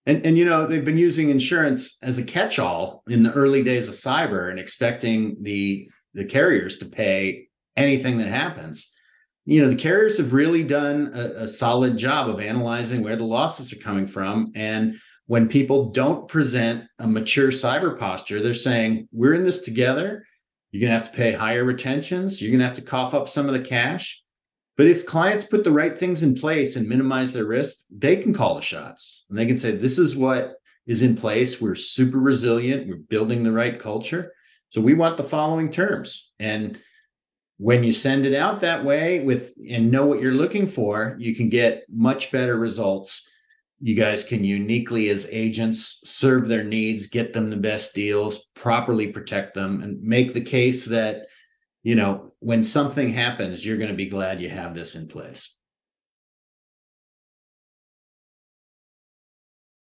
and 0.06 0.24
and 0.24 0.38
you 0.38 0.44
know, 0.44 0.66
they've 0.66 0.84
been 0.84 0.98
using 0.98 1.30
insurance 1.30 1.96
as 2.02 2.18
a 2.18 2.22
catch-all 2.22 3.02
in 3.08 3.22
the 3.22 3.32
early 3.32 3.62
days 3.62 3.88
of 3.88 3.94
cyber 3.94 4.50
and 4.50 4.58
expecting 4.58 5.36
the 5.40 5.90
the 6.12 6.26
carriers 6.26 6.78
to 6.78 6.86
pay 6.86 7.48
anything 7.76 8.18
that 8.18 8.28
happens. 8.28 8.92
You 9.50 9.62
know, 9.62 9.68
the 9.68 9.76
carriers 9.76 10.18
have 10.18 10.32
really 10.32 10.64
done 10.64 11.12
a, 11.14 11.44
a 11.44 11.48
solid 11.48 11.96
job 11.96 12.28
of 12.28 12.40
analyzing 12.40 13.02
where 13.02 13.16
the 13.16 13.24
losses 13.24 13.72
are 13.72 13.76
coming 13.76 14.06
from. 14.06 14.52
And 14.54 14.96
when 15.26 15.48
people 15.48 15.90
don't 15.90 16.28
present 16.28 16.84
a 16.98 17.06
mature 17.06 17.48
cyber 17.48 17.98
posture, 17.98 18.40
they're 18.40 18.54
saying, 18.54 19.08
we're 19.12 19.34
in 19.34 19.44
this 19.44 19.60
together 19.60 20.24
you're 20.70 20.80
going 20.80 20.92
to 20.92 20.98
have 20.98 21.10
to 21.10 21.16
pay 21.16 21.32
higher 21.32 21.64
retentions. 21.64 22.40
You're 22.40 22.50
going 22.50 22.60
to 22.60 22.66
have 22.66 22.76
to 22.76 22.82
cough 22.82 23.14
up 23.14 23.28
some 23.28 23.46
of 23.46 23.52
the 23.52 23.68
cash. 23.68 24.22
But 24.76 24.86
if 24.86 25.04
clients 25.04 25.44
put 25.44 25.64
the 25.64 25.72
right 25.72 25.98
things 25.98 26.22
in 26.22 26.34
place 26.34 26.76
and 26.76 26.88
minimize 26.88 27.32
their 27.32 27.44
risk, 27.44 27.78
they 27.90 28.16
can 28.16 28.32
call 28.32 28.54
the 28.54 28.62
shots 28.62 29.26
and 29.28 29.38
they 29.38 29.46
can 29.46 29.58
say, 29.58 29.72
this 29.72 29.98
is 29.98 30.16
what 30.16 30.54
is 30.86 31.02
in 31.02 31.16
place. 31.16 31.60
We're 31.60 31.74
super 31.74 32.18
resilient. 32.18 32.88
We're 32.88 32.96
building 32.96 33.42
the 33.42 33.52
right 33.52 33.78
culture. 33.78 34.32
So 34.70 34.80
we 34.80 34.94
want 34.94 35.16
the 35.16 35.24
following 35.24 35.70
terms. 35.70 36.32
And 36.38 36.78
when 37.60 37.84
you 37.84 37.92
send 37.92 38.24
it 38.24 38.34
out 38.34 38.60
that 38.60 38.82
way 38.82 39.20
with 39.20 39.52
and 39.68 39.90
know 39.90 40.06
what 40.06 40.18
you're 40.18 40.32
looking 40.32 40.66
for, 40.66 41.14
you 41.18 41.34
can 41.34 41.50
get 41.50 41.84
much 41.90 42.32
better 42.32 42.56
results. 42.56 43.28
You 43.82 43.94
guys 43.94 44.24
can 44.24 44.44
uniquely 44.44 45.10
as 45.10 45.28
agents 45.30 46.00
serve 46.04 46.48
their 46.48 46.64
needs 46.64 47.06
get 47.06 47.34
them 47.34 47.50
the 47.50 47.58
best 47.58 47.94
deals 47.94 48.46
properly 48.54 49.08
protect 49.08 49.52
them 49.52 49.82
and 49.82 50.02
make 50.02 50.32
the 50.32 50.40
case 50.40 50.86
that 50.86 51.26
you 51.82 51.96
know 51.96 52.32
when 52.38 52.62
something 52.62 53.12
happens 53.12 53.64
you're 53.64 53.76
going 53.76 53.90
to 53.90 53.94
be 53.94 54.06
glad 54.06 54.40
you 54.40 54.48
have 54.48 54.74
this 54.74 54.94
in 54.94 55.06
place. 55.06 55.54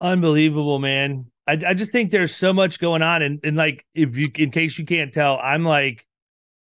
Unbelievable 0.01 0.79
man. 0.79 1.27
I, 1.45 1.59
I 1.67 1.73
just 1.75 1.91
think 1.91 2.09
there's 2.09 2.33
so 2.33 2.51
much 2.51 2.79
going 2.79 3.03
on 3.03 3.21
and, 3.21 3.39
and 3.43 3.55
like 3.55 3.85
if 3.93 4.17
you 4.17 4.27
in 4.35 4.49
case 4.49 4.79
you 4.79 4.85
can't 4.85 5.13
tell 5.13 5.39
i'm 5.41 5.63
like 5.63 6.05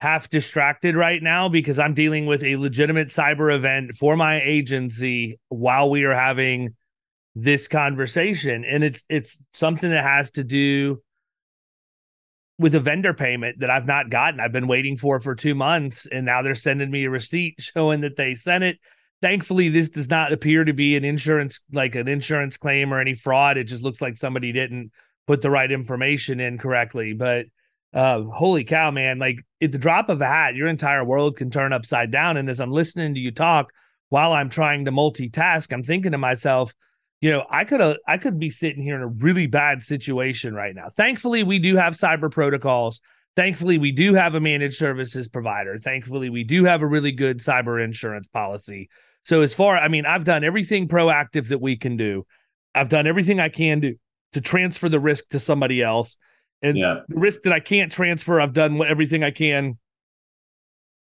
half 0.03 0.29
distracted 0.31 0.97
right 0.97 1.23
now 1.23 1.49
because 1.49 1.79
i'm 1.79 1.95
dealing 1.95 2.27
with 2.27 2.43
a 2.43 2.57
legitimate 2.57 3.09
cyber 3.09 3.55
event 3.55 3.97
for 3.97 4.17
my 4.17 4.43
agency 4.43 5.38
while 5.49 5.88
we 5.88 6.03
are 6.03 6.15
having 6.15 6.75
this 7.37 7.69
conversation 7.69 8.65
and 8.65 8.83
it's 8.83 9.05
it's 9.09 9.47
something 9.53 9.91
that 9.91 10.03
has 10.03 10.33
to 10.33 10.43
do 10.43 11.01
with 12.59 12.75
a 12.75 12.81
vendor 12.81 13.15
payment 13.15 13.59
that 13.61 13.71
I've 13.71 13.87
not 13.87 14.11
gotten. 14.11 14.38
I've 14.38 14.53
been 14.53 14.69
waiting 14.69 14.97
for 14.97 15.21
for 15.21 15.35
2 15.35 15.55
months 15.55 16.07
and 16.12 16.27
now 16.27 16.43
they're 16.43 16.55
sending 16.55 16.91
me 16.91 17.05
a 17.05 17.11
receipt 17.11 17.55
showing 17.59 18.03
that 18.03 18.17
they 18.17 18.35
sent 18.35 18.65
it. 18.65 18.79
Thankfully 19.23 19.69
this 19.69 19.88
does 19.88 20.11
not 20.11 20.33
appear 20.33 20.65
to 20.65 20.73
be 20.73 20.97
an 20.97 21.05
insurance 21.05 21.61
like 21.73 21.95
an 21.95 22.09
insurance 22.09 22.57
claim 22.57 22.93
or 22.93 23.01
any 23.01 23.15
fraud. 23.15 23.57
It 23.57 23.65
just 23.65 23.83
looks 23.83 24.01
like 24.01 24.17
somebody 24.17 24.53
didn't 24.53 24.91
put 25.27 25.43
the 25.43 25.51
right 25.51 25.71
information 25.71 26.41
in 26.41 26.59
correctly, 26.59 27.15
but 27.15 27.47
uh 27.94 28.22
holy 28.22 28.64
cow 28.64 28.90
man, 28.90 29.18
like 29.18 29.38
at 29.61 29.72
the 29.72 29.78
drop 29.78 30.09
of 30.09 30.20
a 30.20 30.26
hat 30.26 30.55
your 30.55 30.68
entire 30.68 31.05
world 31.05 31.37
can 31.37 31.50
turn 31.50 31.72
upside 31.72 32.11
down 32.11 32.37
and 32.37 32.48
as 32.48 32.60
I'm 32.60 32.71
listening 32.71 33.14
to 33.14 33.21
you 33.21 33.31
talk 33.31 33.73
while 34.08 34.35
I'm 34.35 34.50
trying 34.50 34.85
to 34.85 34.92
multitask, 34.92 35.73
I'm 35.73 35.83
thinking 35.83 36.12
to 36.12 36.19
myself, 36.19 36.75
you 37.23 37.31
know, 37.31 37.46
I 37.48 37.64
could 37.64 37.96
I 38.06 38.19
could 38.19 38.38
be 38.38 38.50
sitting 38.50 38.83
here 38.83 38.96
in 38.96 39.00
a 39.00 39.06
really 39.06 39.46
bad 39.46 39.83
situation 39.83 40.54
right 40.54 40.75
now. 40.75 40.90
Thankfully, 40.94 41.44
we 41.44 41.58
do 41.58 41.77
have 41.77 41.94
cyber 41.94 42.31
protocols. 42.31 43.00
Thankfully, 43.37 43.79
we 43.79 43.90
do 43.90 44.12
have 44.12 44.35
a 44.35 44.40
managed 44.40 44.77
services 44.77 45.29
provider. 45.29 45.79
Thankfully, 45.79 46.29
we 46.29 46.44
do 46.44 46.64
have 46.64 46.83
a 46.83 46.87
really 46.87 47.12
good 47.12 47.38
cyber 47.38 47.83
insurance 47.83 48.29
policy. 48.29 48.90
So 49.25 49.40
as 49.40 49.54
far, 49.54 49.79
I 49.79 49.88
mean, 49.88 50.04
I've 50.04 50.25
done 50.25 50.44
everything 50.44 50.88
proactive 50.88 51.48
that 51.48 51.60
we 51.60 51.77
can 51.77 51.96
do. 51.96 52.27
I've 52.75 52.88
done 52.88 53.06
everything 53.06 53.40
I 53.40 53.48
can 53.48 53.81
do 53.81 53.94
to 54.33 54.40
transfer 54.40 54.88
the 54.88 55.00
risk 55.00 55.29
to 55.31 55.38
somebody 55.38 55.81
else. 55.81 56.17
And 56.63 56.79
yeah. 56.79 57.00
the 57.08 57.17
risk 57.19 57.42
that 57.42 57.52
I 57.52 57.60
can't 57.60 57.90
transfer, 57.90 58.40
I've 58.40 58.52
done 58.52 58.81
everything 58.85 59.25
I 59.25 59.31
can 59.33 59.79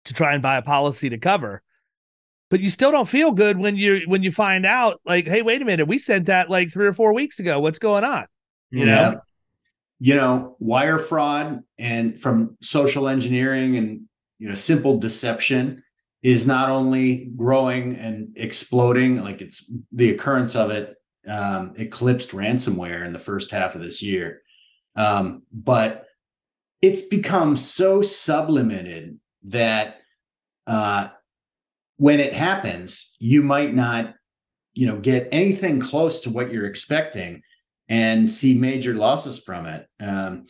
to 0.05 0.13
try 0.13 0.33
and 0.33 0.41
buy 0.41 0.57
a 0.57 0.61
policy 0.61 1.09
to 1.09 1.17
cover. 1.17 1.61
but 2.49 2.59
you 2.59 2.69
still 2.69 2.91
don't 2.91 3.07
feel 3.07 3.31
good 3.31 3.57
when 3.57 3.77
you 3.77 4.01
when 4.07 4.23
you 4.23 4.31
find 4.31 4.65
out 4.65 4.99
like, 5.05 5.27
hey, 5.27 5.41
wait 5.41 5.61
a 5.61 5.65
minute, 5.65 5.87
we 5.87 5.97
sent 5.97 6.25
that 6.25 6.49
like 6.49 6.71
three 6.71 6.85
or 6.87 6.93
four 6.93 7.13
weeks 7.13 7.39
ago. 7.39 7.59
What's 7.59 7.79
going 7.79 8.03
on? 8.03 8.25
You 8.71 8.85
Yeah. 8.85 8.95
know? 9.11 9.21
You 9.99 10.15
know, 10.15 10.55
wire 10.59 10.97
fraud 10.97 11.61
and 11.77 12.19
from 12.19 12.57
social 12.61 13.07
engineering 13.07 13.77
and 13.77 14.01
you 14.39 14.49
know 14.49 14.55
simple 14.55 14.97
deception 14.97 15.83
is 16.23 16.45
not 16.45 16.69
only 16.71 17.31
growing 17.35 17.95
and 17.95 18.29
exploding, 18.35 19.21
like 19.21 19.41
it's 19.41 19.71
the 19.91 20.09
occurrence 20.09 20.55
of 20.55 20.71
it 20.71 20.95
um, 21.27 21.73
eclipsed 21.77 22.31
ransomware 22.31 23.05
in 23.05 23.13
the 23.13 23.19
first 23.19 23.51
half 23.51 23.75
of 23.75 23.81
this 23.81 24.01
year. 24.01 24.41
Um, 24.95 25.43
but 25.51 26.07
it's 26.81 27.03
become 27.03 27.55
so 27.55 28.01
sublimated 28.01 29.19
that 29.43 29.97
uh, 30.67 31.09
when 31.97 32.19
it 32.19 32.33
happens, 32.33 33.15
you 33.19 33.43
might 33.43 33.73
not, 33.73 34.15
you 34.73 34.87
know, 34.87 34.97
get 34.97 35.29
anything 35.31 35.79
close 35.79 36.21
to 36.21 36.29
what 36.29 36.51
you're 36.51 36.65
expecting 36.65 37.41
and 37.89 38.31
see 38.31 38.57
major 38.57 38.93
losses 38.93 39.39
from 39.39 39.65
it. 39.65 39.87
Um, 39.99 40.45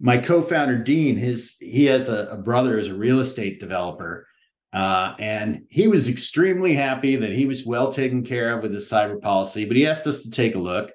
my 0.00 0.18
co-founder 0.18 0.78
Dean, 0.78 1.16
his 1.16 1.56
he 1.60 1.84
has 1.86 2.08
a, 2.08 2.28
a 2.30 2.36
brother 2.36 2.76
who's 2.76 2.88
a 2.88 2.94
real 2.94 3.20
estate 3.20 3.60
developer, 3.60 4.26
uh, 4.72 5.14
and 5.18 5.62
he 5.70 5.88
was 5.88 6.08
extremely 6.08 6.74
happy 6.74 7.16
that 7.16 7.32
he 7.32 7.46
was 7.46 7.66
well 7.66 7.92
taken 7.92 8.22
care 8.24 8.56
of 8.56 8.62
with 8.62 8.74
his 8.74 8.90
cyber 8.90 9.20
policy. 9.20 9.64
But 9.64 9.76
he 9.76 9.86
asked 9.86 10.06
us 10.06 10.22
to 10.22 10.30
take 10.30 10.54
a 10.54 10.58
look, 10.58 10.90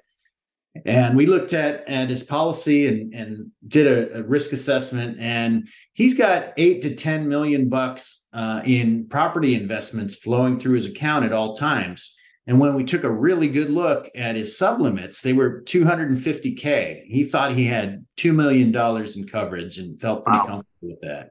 and 0.84 1.16
we 1.16 1.26
looked 1.26 1.52
at 1.52 1.86
at 1.88 2.08
his 2.10 2.22
policy 2.22 2.86
and 2.86 3.12
and 3.14 3.50
did 3.66 3.86
a, 3.86 4.20
a 4.20 4.22
risk 4.22 4.52
assessment, 4.52 5.18
and 5.20 5.68
he's 5.92 6.14
got 6.14 6.52
eight 6.56 6.82
to 6.82 6.94
ten 6.94 7.28
million 7.28 7.68
bucks 7.68 8.26
uh, 8.32 8.62
in 8.64 9.08
property 9.08 9.54
investments 9.54 10.16
flowing 10.16 10.58
through 10.58 10.74
his 10.74 10.86
account 10.86 11.24
at 11.24 11.32
all 11.32 11.54
times. 11.56 12.16
And 12.46 12.58
when 12.58 12.74
we 12.74 12.84
took 12.84 13.04
a 13.04 13.10
really 13.10 13.48
good 13.48 13.70
look 13.70 14.08
at 14.14 14.34
his 14.34 14.58
sublimits, 14.58 15.20
they 15.20 15.32
were 15.32 15.62
250K. 15.66 17.04
He 17.04 17.22
thought 17.24 17.52
he 17.52 17.66
had 17.66 18.04
$2 18.16 18.34
million 18.34 18.74
in 18.74 19.28
coverage 19.28 19.78
and 19.78 20.00
felt 20.00 20.24
pretty 20.24 20.38
Wow. 20.40 20.46
comfortable 20.46 20.88
with 20.88 21.00
that. 21.02 21.30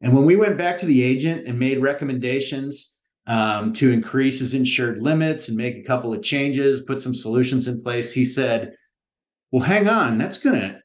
And 0.00 0.14
when 0.14 0.26
we 0.26 0.36
went 0.36 0.58
back 0.58 0.78
to 0.80 0.86
the 0.86 1.02
agent 1.02 1.46
and 1.48 1.58
made 1.58 1.80
recommendations 1.80 2.93
um, 3.26 3.72
to 3.74 3.90
increase 3.90 4.40
his 4.40 4.54
insured 4.54 4.98
limits 4.98 5.48
and 5.48 5.56
make 5.56 5.76
a 5.76 5.82
couple 5.82 6.12
of 6.12 6.22
changes, 6.22 6.82
put 6.82 7.00
some 7.00 7.14
solutions 7.14 7.68
in 7.68 7.82
place, 7.82 8.12
he 8.12 8.24
said, 8.24 8.76
Well, 9.50 9.62
hang 9.62 9.88
on, 9.88 10.18
that's 10.18 10.38
going 10.38 10.60
to 10.60 10.80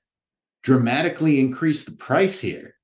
dramatically 0.63 1.39
increase 1.39 1.83
the 1.83 1.91
price 1.91 2.39
here. 2.39 2.75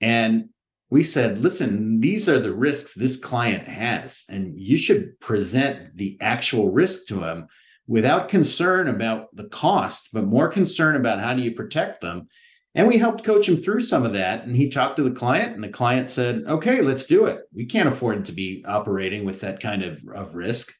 And 0.00 0.50
we 0.90 1.02
said, 1.02 1.38
listen, 1.38 2.00
these 2.00 2.28
are 2.28 2.38
the 2.38 2.54
risks 2.54 2.94
this 2.94 3.16
client 3.16 3.66
has, 3.66 4.24
and 4.28 4.58
you 4.58 4.78
should 4.78 5.18
present 5.20 5.96
the 5.96 6.16
actual 6.20 6.70
risk 6.70 7.06
to 7.08 7.24
him 7.24 7.48
without 7.88 8.28
concern 8.28 8.88
about 8.88 9.34
the 9.34 9.48
cost, 9.48 10.10
but 10.12 10.24
more 10.24 10.48
concern 10.48 10.96
about 10.96 11.20
how 11.20 11.34
do 11.34 11.42
you 11.42 11.52
protect 11.52 12.00
them. 12.00 12.28
And 12.76 12.86
we 12.86 12.98
helped 12.98 13.24
coach 13.24 13.48
him 13.48 13.56
through 13.56 13.80
some 13.80 14.04
of 14.04 14.12
that. 14.12 14.44
And 14.44 14.54
he 14.54 14.68
talked 14.68 14.96
to 14.96 15.02
the 15.02 15.10
client, 15.10 15.54
and 15.54 15.64
the 15.64 15.68
client 15.68 16.10
said, 16.10 16.44
okay, 16.46 16.82
let's 16.82 17.06
do 17.06 17.24
it. 17.24 17.40
We 17.54 17.64
can't 17.64 17.88
afford 17.88 18.26
to 18.26 18.32
be 18.32 18.62
operating 18.68 19.24
with 19.24 19.40
that 19.40 19.60
kind 19.60 19.82
of, 19.82 19.98
of 20.14 20.34
risk. 20.34 20.72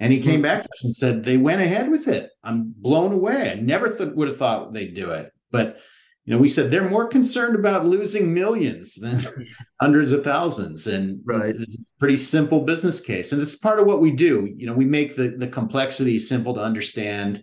And 0.00 0.12
he 0.12 0.18
hmm. 0.18 0.24
came 0.24 0.42
back 0.42 0.64
to 0.64 0.68
us 0.68 0.84
and 0.84 0.94
said, 0.94 1.22
they 1.22 1.36
went 1.36 1.62
ahead 1.62 1.90
with 1.90 2.08
it. 2.08 2.30
I'm 2.42 2.74
blown 2.76 3.12
away. 3.12 3.52
I 3.52 3.54
never 3.54 3.88
th- 3.88 4.14
would 4.14 4.28
have 4.28 4.36
thought 4.36 4.72
they'd 4.72 4.94
do 4.94 5.12
it. 5.12 5.32
But 5.52 5.78
you 6.24 6.34
know, 6.34 6.40
we 6.40 6.48
said 6.48 6.70
they're 6.70 6.90
more 6.90 7.08
concerned 7.08 7.54
about 7.54 7.86
losing 7.86 8.34
millions 8.34 8.96
than 8.96 9.26
hundreds 9.80 10.12
of 10.12 10.24
thousands, 10.24 10.86
and 10.86 11.22
Right. 11.24 11.46
it's 11.46 11.58
a 11.58 11.66
pretty 11.98 12.18
simple 12.18 12.66
business 12.66 13.00
case. 13.00 13.32
And 13.32 13.40
it's 13.40 13.56
part 13.56 13.80
of 13.80 13.86
what 13.86 14.02
we 14.02 14.10
do. 14.10 14.52
You 14.54 14.66
know, 14.66 14.74
we 14.74 14.84
make 14.84 15.16
the 15.16 15.28
the 15.28 15.46
complexity 15.46 16.18
simple 16.18 16.52
to 16.52 16.60
understand, 16.60 17.42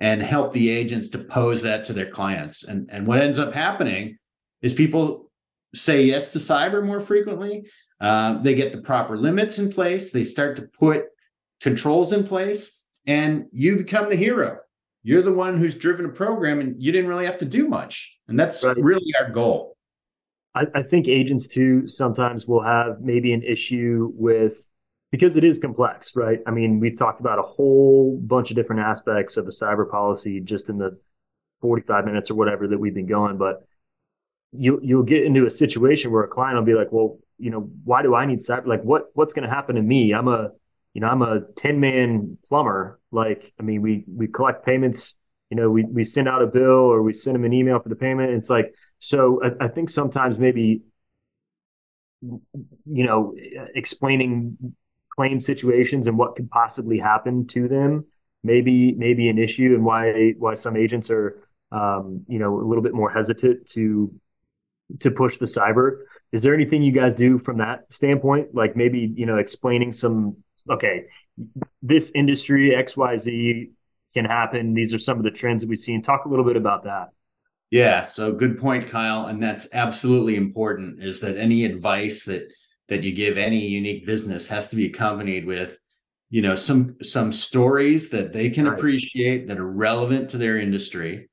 and 0.00 0.22
help 0.22 0.52
the 0.52 0.68
agents 0.70 1.08
to 1.10 1.18
pose 1.18 1.62
that 1.62 1.84
to 1.84 1.92
their 1.92 2.10
clients. 2.10 2.64
And 2.64 2.88
and 2.92 3.06
what 3.06 3.20
ends 3.20 3.38
up 3.38 3.52
happening 3.52 4.18
is 4.62 4.74
people 4.74 5.30
say 5.74 6.02
yes 6.04 6.32
to 6.32 6.38
cyber 6.38 6.84
more 6.84 7.00
frequently. 7.00 7.66
Uh, 8.00 8.40
they 8.42 8.54
get 8.54 8.72
the 8.72 8.80
proper 8.80 9.16
limits 9.16 9.58
in 9.58 9.72
place. 9.72 10.10
They 10.10 10.24
start 10.24 10.56
to 10.56 10.62
put 10.62 11.06
controls 11.60 12.12
in 12.12 12.24
place, 12.26 12.80
and 13.06 13.46
you 13.52 13.76
become 13.76 14.08
the 14.08 14.16
hero 14.16 14.58
you're 15.04 15.22
the 15.22 15.32
one 15.32 15.56
who's 15.56 15.74
driven 15.76 16.04
a 16.04 16.08
program 16.08 16.60
and 16.60 16.74
you 16.82 16.92
didn't 16.92 17.08
really 17.08 17.24
have 17.24 17.38
to 17.38 17.44
do 17.44 17.68
much 17.68 18.18
and 18.28 18.38
that's 18.38 18.64
Right. 18.64 18.76
really 18.76 19.12
our 19.20 19.30
goal 19.30 19.76
I, 20.54 20.66
I 20.74 20.82
think 20.82 21.08
agents 21.08 21.46
too 21.46 21.86
sometimes 21.88 22.46
will 22.46 22.62
have 22.62 23.00
maybe 23.00 23.32
an 23.32 23.42
issue 23.42 24.12
with 24.14 24.66
because 25.10 25.36
it 25.36 25.44
is 25.44 25.58
complex, 25.58 26.12
right? 26.14 26.40
I 26.46 26.50
mean, 26.50 26.80
we've 26.80 26.96
talked 26.98 27.20
about 27.20 27.38
a 27.38 27.42
whole 27.42 28.18
bunch 28.18 28.50
of 28.50 28.56
different 28.56 28.82
aspects 28.82 29.36
of 29.36 29.46
a 29.46 29.50
cyber 29.50 29.90
policy 29.90 30.40
just 30.40 30.68
in 30.68 30.78
the 30.78 30.98
45 31.60 32.04
minutes 32.04 32.30
or 32.30 32.34
whatever 32.34 32.68
that 32.68 32.78
we've 32.78 32.94
been 32.94 33.06
going, 33.06 33.38
but 33.38 33.66
you 34.52 34.80
you'll 34.82 35.02
get 35.02 35.24
into 35.24 35.46
a 35.46 35.50
situation 35.50 36.10
where 36.10 36.24
a 36.24 36.28
client 36.28 36.56
will 36.56 36.64
be 36.64 36.74
like, 36.74 36.90
"Well, 36.90 37.18
you 37.38 37.50
know, 37.50 37.70
why 37.84 38.02
do 38.02 38.14
I 38.14 38.26
need 38.26 38.38
cyber? 38.38 38.66
Like, 38.66 38.82
what 38.82 39.06
what's 39.14 39.34
going 39.34 39.48
to 39.48 39.54
happen 39.54 39.76
to 39.76 39.82
me? 39.82 40.12
I'm 40.12 40.28
a, 40.28 40.50
you 40.94 41.00
know, 41.00 41.08
I'm 41.08 41.22
a 41.22 41.40
10 41.56 41.80
man 41.80 42.38
plumber. 42.48 42.98
Like, 43.12 43.52
I 43.58 43.62
mean, 43.62 43.82
we 43.82 44.04
we 44.08 44.26
collect 44.26 44.64
payments. 44.64 45.16
You 45.50 45.56
know, 45.56 45.70
we 45.70 45.84
we 45.84 46.04
send 46.04 46.28
out 46.28 46.42
a 46.42 46.46
bill 46.46 46.62
or 46.92 47.02
we 47.02 47.12
send 47.12 47.34
them 47.34 47.44
an 47.44 47.52
email 47.52 47.78
for 47.80 47.88
the 47.88 47.96
payment. 47.96 48.32
It's 48.32 48.50
like, 48.50 48.74
so 48.98 49.40
I, 49.42 49.66
I 49.66 49.68
think 49.68 49.90
sometimes 49.90 50.38
maybe, 50.38 50.82
you 52.20 53.04
know, 53.06 53.34
explaining 53.74 54.56
claim 55.18 55.40
situations 55.40 56.06
and 56.08 56.16
what 56.20 56.30
could 56.36 56.48
possibly 56.60 56.98
happen 57.12 57.46
to 57.46 57.66
them 57.76 57.92
maybe 58.44 58.76
maybe 59.04 59.28
an 59.28 59.38
issue 59.46 59.70
and 59.76 59.84
why 59.84 60.32
why 60.38 60.54
some 60.54 60.76
agents 60.84 61.10
are 61.10 61.26
um, 61.72 62.04
you 62.28 62.38
know 62.42 62.52
a 62.62 62.66
little 62.70 62.84
bit 62.88 62.94
more 62.94 63.10
hesitant 63.10 63.66
to 63.74 63.84
to 65.00 65.10
push 65.10 65.38
the 65.38 65.46
cyber. 65.46 65.86
Is 66.32 66.40
there 66.42 66.54
anything 66.54 66.82
you 66.82 66.92
guys 66.92 67.14
do 67.14 67.38
from 67.38 67.58
that 67.58 67.78
standpoint? 67.90 68.54
Like 68.54 68.76
maybe 68.76 69.00
you 69.20 69.26
know 69.26 69.38
explaining 69.38 69.92
some 69.92 70.36
okay, 70.70 70.96
this 71.82 72.12
industry 72.14 72.74
X 72.74 72.96
Y 72.96 73.16
Z 73.16 73.70
can 74.14 74.24
happen. 74.24 74.74
These 74.74 74.94
are 74.94 74.98
some 75.08 75.18
of 75.18 75.24
the 75.24 75.30
trends 75.40 75.62
that 75.62 75.68
we've 75.68 75.78
seen. 75.88 76.00
Talk 76.00 76.24
a 76.24 76.28
little 76.28 76.44
bit 76.44 76.56
about 76.56 76.84
that. 76.84 77.08
yeah 77.70 78.02
so 78.02 78.32
good 78.32 78.58
point 78.58 78.88
kyle 78.88 79.26
and 79.26 79.42
that's 79.42 79.68
absolutely 79.74 80.36
important 80.36 81.02
is 81.02 81.20
that 81.20 81.36
any 81.36 81.64
advice 81.64 82.24
that 82.24 82.50
that 82.88 83.02
you 83.02 83.12
give 83.12 83.38
any 83.38 83.58
unique 83.58 84.06
business 84.06 84.48
has 84.48 84.68
to 84.70 84.76
be 84.76 84.86
accompanied 84.86 85.44
with 85.46 85.78
you 86.30 86.42
know 86.42 86.54
some 86.54 86.96
some 87.02 87.32
stories 87.32 88.10
that 88.10 88.32
they 88.32 88.50
can 88.50 88.66
Right. 88.66 88.78
appreciate 88.78 89.48
that 89.48 89.58
are 89.58 89.70
relevant 89.70 90.30
to 90.30 90.38
their 90.38 90.58
industry. 90.58 91.28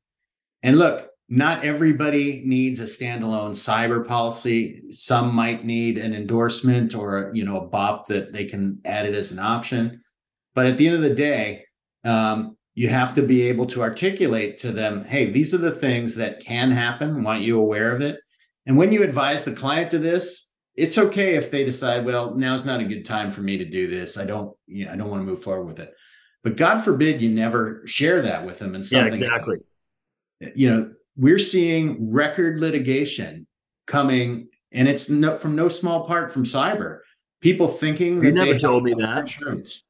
And 0.64 0.78
look 0.78 1.10
not 1.28 1.66
everybody 1.66 2.44
needs 2.46 2.80
a 2.80 2.84
standalone 2.84 3.52
cyber 3.52 4.06
policy. 4.08 4.94
Some 4.94 5.34
might 5.34 5.66
need 5.66 5.98
an 5.98 6.14
endorsement 6.14 6.94
or 6.96 7.32
you 7.34 7.44
know 7.44 7.58
a 7.60 7.68
bop 7.68 8.08
that 8.08 8.32
they 8.32 8.46
can 8.46 8.80
add 8.86 9.06
it 9.06 9.16
as 9.16 9.32
an 9.32 9.40
option. 9.40 10.02
But 10.54 10.68
at 10.68 10.78
the 10.78 10.88
end 10.88 10.96
of 10.96 11.02
the 11.02 11.16
day 11.16 11.66
um, 12.04 12.56
you 12.76 12.88
have 12.90 13.14
to 13.16 13.22
be 13.22 13.44
able 13.44 13.66
to 13.66 13.82
articulate 13.82 14.58
to 14.60 14.72
them 14.72 15.04
hey 15.04 15.32
these 15.32 15.54
are 15.54 15.60
the 15.60 15.72
things 15.72 16.16
that 16.16 16.40
can 16.40 16.72
happen. 16.72 17.24
Want 17.24 17.42
you 17.42 17.60
aware 17.60 17.94
of 17.96 18.02
it? 18.02 18.20
And 18.66 18.78
when 18.78 18.92
you 18.94 19.04
advise 19.04 19.44
the 19.44 19.54
client 19.54 19.92
to 19.92 20.00
this 20.00 20.54
it's 20.76 20.98
okay 20.98 21.36
if 21.36 21.50
they 21.52 21.64
decide 21.64 22.06
well 22.06 22.36
now's 22.36 22.66
not 22.66 22.80
a 22.82 22.86
good 22.86 23.06
time 23.06 23.32
for 23.32 23.42
me 23.42 23.58
to 23.58 23.66
do 23.66 23.88
this 23.88 24.18
i 24.18 24.26
don't 24.26 24.56
you 24.68 24.86
know 24.86 24.92
i 24.92 24.96
don't 24.96 25.10
want 25.10 25.22
to 25.22 25.26
move 25.26 25.42
forward 25.42 25.66
with 25.66 25.80
it 25.80 25.94
but 26.44 26.58
god 26.58 26.84
forbid 26.84 27.22
you 27.22 27.30
never 27.30 27.82
share 27.86 28.22
that 28.22 28.46
with 28.46 28.60
them 28.60 28.76
and 28.76 28.84
Yeah, 28.84 29.04
something 29.04 29.14
exactly. 29.14 29.58
you 30.56 30.70
know 30.70 30.92
we're 31.18 31.40
seeing 31.40 32.12
record 32.12 32.60
litigation 32.60 33.48
coming 33.88 34.50
and 34.72 34.88
it's 34.88 35.10
no, 35.10 35.38
from 35.38 35.56
no 35.56 35.70
small 35.70 36.06
part 36.06 36.32
from 36.32 36.44
cyber 36.44 37.00
people 37.42 37.68
thinking 37.68 38.16
You 38.18 38.32
that 38.32 38.34
never 38.34 38.60
told 38.60 38.84
me 38.84 38.94
that. 39.00 39.20
insurance 39.20 39.86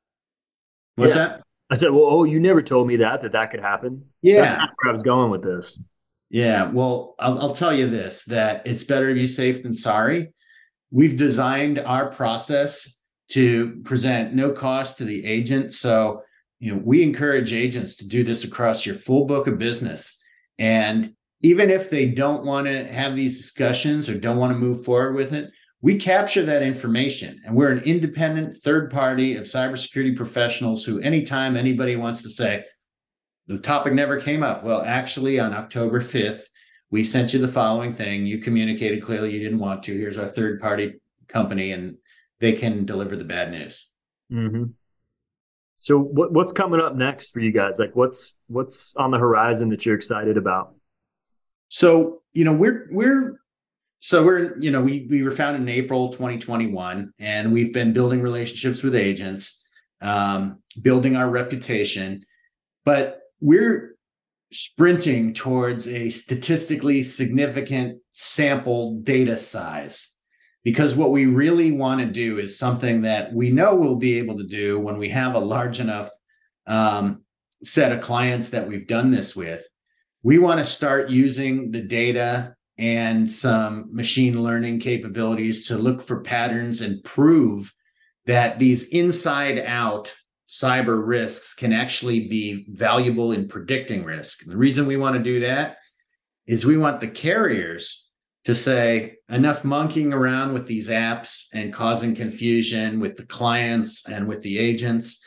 what's 0.95 1.15
Yeah. 1.15 1.27
that 1.27 1.41
I 1.67 1.73
said, 1.73 1.89
well, 1.89 2.03
oh, 2.05 2.23
you 2.25 2.39
never 2.39 2.61
told 2.61 2.85
me 2.87 2.97
that 2.97 3.23
that 3.23 3.31
that 3.31 3.49
could 3.49 3.59
happen. 3.59 4.05
yeah 4.21 4.41
That's 4.41 4.53
not 4.53 4.69
where 4.83 4.91
I 4.91 4.93
was 4.93 5.01
going 5.01 5.31
with 5.31 5.41
this. 5.41 5.75
Yeah, 6.29 6.69
well, 6.69 7.15
I'll, 7.17 7.39
I'll 7.39 7.55
tell 7.55 7.73
you 7.75 7.89
this 7.89 8.23
that 8.25 8.67
it's 8.67 8.83
better 8.83 9.07
to 9.09 9.15
be 9.15 9.25
safe 9.25 9.63
than 9.63 9.73
sorry. 9.73 10.31
We've 10.91 11.17
designed 11.17 11.79
our 11.79 12.09
process 12.11 13.01
to 13.29 13.81
present 13.83 14.33
no 14.33 14.51
cost 14.51 14.97
to 14.97 15.05
the 15.05 15.25
agent. 15.25 15.73
So, 15.73 16.21
you 16.59 16.73
know, 16.73 16.81
we 16.83 17.03
encourage 17.03 17.53
agents 17.53 17.95
to 17.97 18.07
do 18.07 18.23
this 18.23 18.43
across 18.43 18.85
your 18.85 18.95
full 18.95 19.25
book 19.25 19.47
of 19.47 19.57
business. 19.57 20.21
And 20.57 21.13
even 21.41 21.69
if 21.69 21.89
they 21.89 22.07
don't 22.07 22.45
want 22.45 22.67
to 22.67 22.87
have 22.87 23.15
these 23.15 23.37
discussions 23.37 24.09
or 24.09 24.17
don't 24.17 24.37
want 24.37 24.53
to 24.53 24.59
move 24.59 24.85
forward 24.85 25.15
with 25.15 25.33
it, 25.33 25.51
we 25.81 25.97
capture 25.97 26.43
that 26.43 26.63
information 26.63 27.39
and 27.45 27.55
we're 27.55 27.71
an 27.71 27.83
independent 27.83 28.57
third 28.57 28.89
party 28.89 29.35
of 29.35 29.43
cybersecurity 29.43 30.15
professionals 30.15 30.83
who, 30.83 30.99
anytime 31.01 31.55
anybody 31.55 31.95
wants 31.95 32.23
to 32.23 32.29
say, 32.29 32.63
the 33.47 33.59
topic 33.59 33.93
never 33.93 34.19
came 34.19 34.41
up. 34.41 34.63
Well, 34.63 34.81
actually, 34.81 35.39
on 35.39 35.53
October 35.53 35.99
5th, 35.99 36.41
we 36.95 37.03
sent 37.03 37.33
you 37.33 37.39
the 37.39 37.49
following 37.49 37.93
thing. 37.93 38.25
You 38.25 38.37
communicated 38.37 39.03
clearly 39.03 39.29
you 39.33 39.41
didn't 39.41 39.59
want 39.59 39.83
to. 39.83 39.97
Here's 39.97 40.17
our 40.17 40.29
third 40.29 40.61
party 40.61 40.93
company, 41.27 41.73
and 41.73 41.97
they 42.39 42.53
can 42.53 42.85
deliver 42.85 43.17
the 43.17 43.25
bad 43.25 43.51
news. 43.51 43.89
Mm-hmm. 44.31 44.63
So 45.75 45.99
what 45.99 46.31
what's 46.31 46.53
coming 46.53 46.79
up 46.79 46.95
next 46.95 47.33
for 47.33 47.41
you 47.41 47.51
guys? 47.51 47.79
Like 47.79 47.93
what's 47.97 48.33
what's 48.47 48.95
on 48.95 49.11
the 49.11 49.17
horizon 49.17 49.67
that 49.71 49.85
you're 49.85 49.97
excited 49.97 50.37
about? 50.37 50.73
So, 51.67 52.21
you 52.31 52.45
know, 52.45 52.53
we're 52.53 52.87
we're 52.89 53.41
so 53.99 54.23
we're, 54.23 54.57
you 54.59 54.71
know, 54.71 54.81
we 54.81 55.05
we 55.09 55.21
were 55.21 55.31
founded 55.31 55.63
in 55.63 55.67
April 55.67 56.11
2021 56.11 57.11
and 57.19 57.51
we've 57.51 57.73
been 57.73 57.91
building 57.91 58.21
relationships 58.21 58.83
with 58.83 58.95
agents, 58.95 59.69
um, 59.99 60.59
building 60.81 61.17
our 61.17 61.29
reputation, 61.29 62.23
but 62.85 63.19
we're 63.41 63.94
sprinting 64.51 65.33
towards 65.33 65.87
a 65.87 66.09
statistically 66.09 67.03
significant 67.03 67.99
sample 68.11 68.99
data 69.01 69.37
size 69.37 70.15
because 70.65 70.95
what 70.95 71.11
we 71.11 71.27
really 71.27 71.71
want 71.71 72.01
to 72.01 72.07
do 72.07 72.39
is 72.39 72.57
something 72.57 73.03
that 73.03 73.31
we 73.31 73.51
know 73.51 73.75
we'll 73.75 73.95
be 73.95 74.17
able 74.17 74.35
to 74.37 74.47
do 74.47 74.79
when 74.79 74.97
we 74.97 75.09
have 75.09 75.35
a 75.35 75.39
large 75.39 75.79
enough 75.79 76.09
um, 76.65 77.21
set 77.63 77.91
of 77.91 78.01
clients 78.01 78.49
that 78.49 78.67
we've 78.67 78.87
done 78.87 79.11
this 79.11 79.35
with. 79.35 79.63
We 80.23 80.39
want 80.39 80.59
to 80.59 80.65
start 80.65 81.11
using 81.11 81.69
the 81.69 81.81
data 81.81 82.55
and 82.79 83.31
some 83.31 83.93
machine 83.93 84.41
learning 84.41 84.79
capabilities 84.79 85.67
to 85.67 85.77
look 85.77 86.01
for 86.01 86.21
patterns 86.21 86.81
and 86.81 87.03
prove 87.03 87.71
that 88.25 88.57
these 88.57 88.87
inside 88.87 89.59
out 89.59 90.15
cyber 90.47 91.05
risks 91.05 91.53
can 91.53 91.73
actually 91.73 92.27
be 92.27 92.65
valuable 92.69 93.31
in 93.31 93.47
predicting 93.47 94.03
risk. 94.03 94.43
And 94.43 94.51
the 94.51 94.57
reason 94.57 94.85
we 94.85 94.97
want 94.97 95.15
to 95.15 95.23
do 95.23 95.39
that 95.41 95.77
is 96.47 96.65
we 96.65 96.77
want 96.77 96.99
the 96.99 97.07
carriers 97.07 98.09
to 98.43 98.53
say 98.53 99.15
enough 99.29 99.63
monkeying 99.63 100.13
around 100.13 100.53
with 100.53 100.67
these 100.67 100.89
apps 100.89 101.45
and 101.53 101.73
causing 101.73 102.13
confusion 102.13 102.99
with 102.99 103.17
the 103.17 103.25
clients 103.25 104.07
and 104.07 104.27
with 104.27 104.41
the 104.41 104.59
agents. 104.59 105.23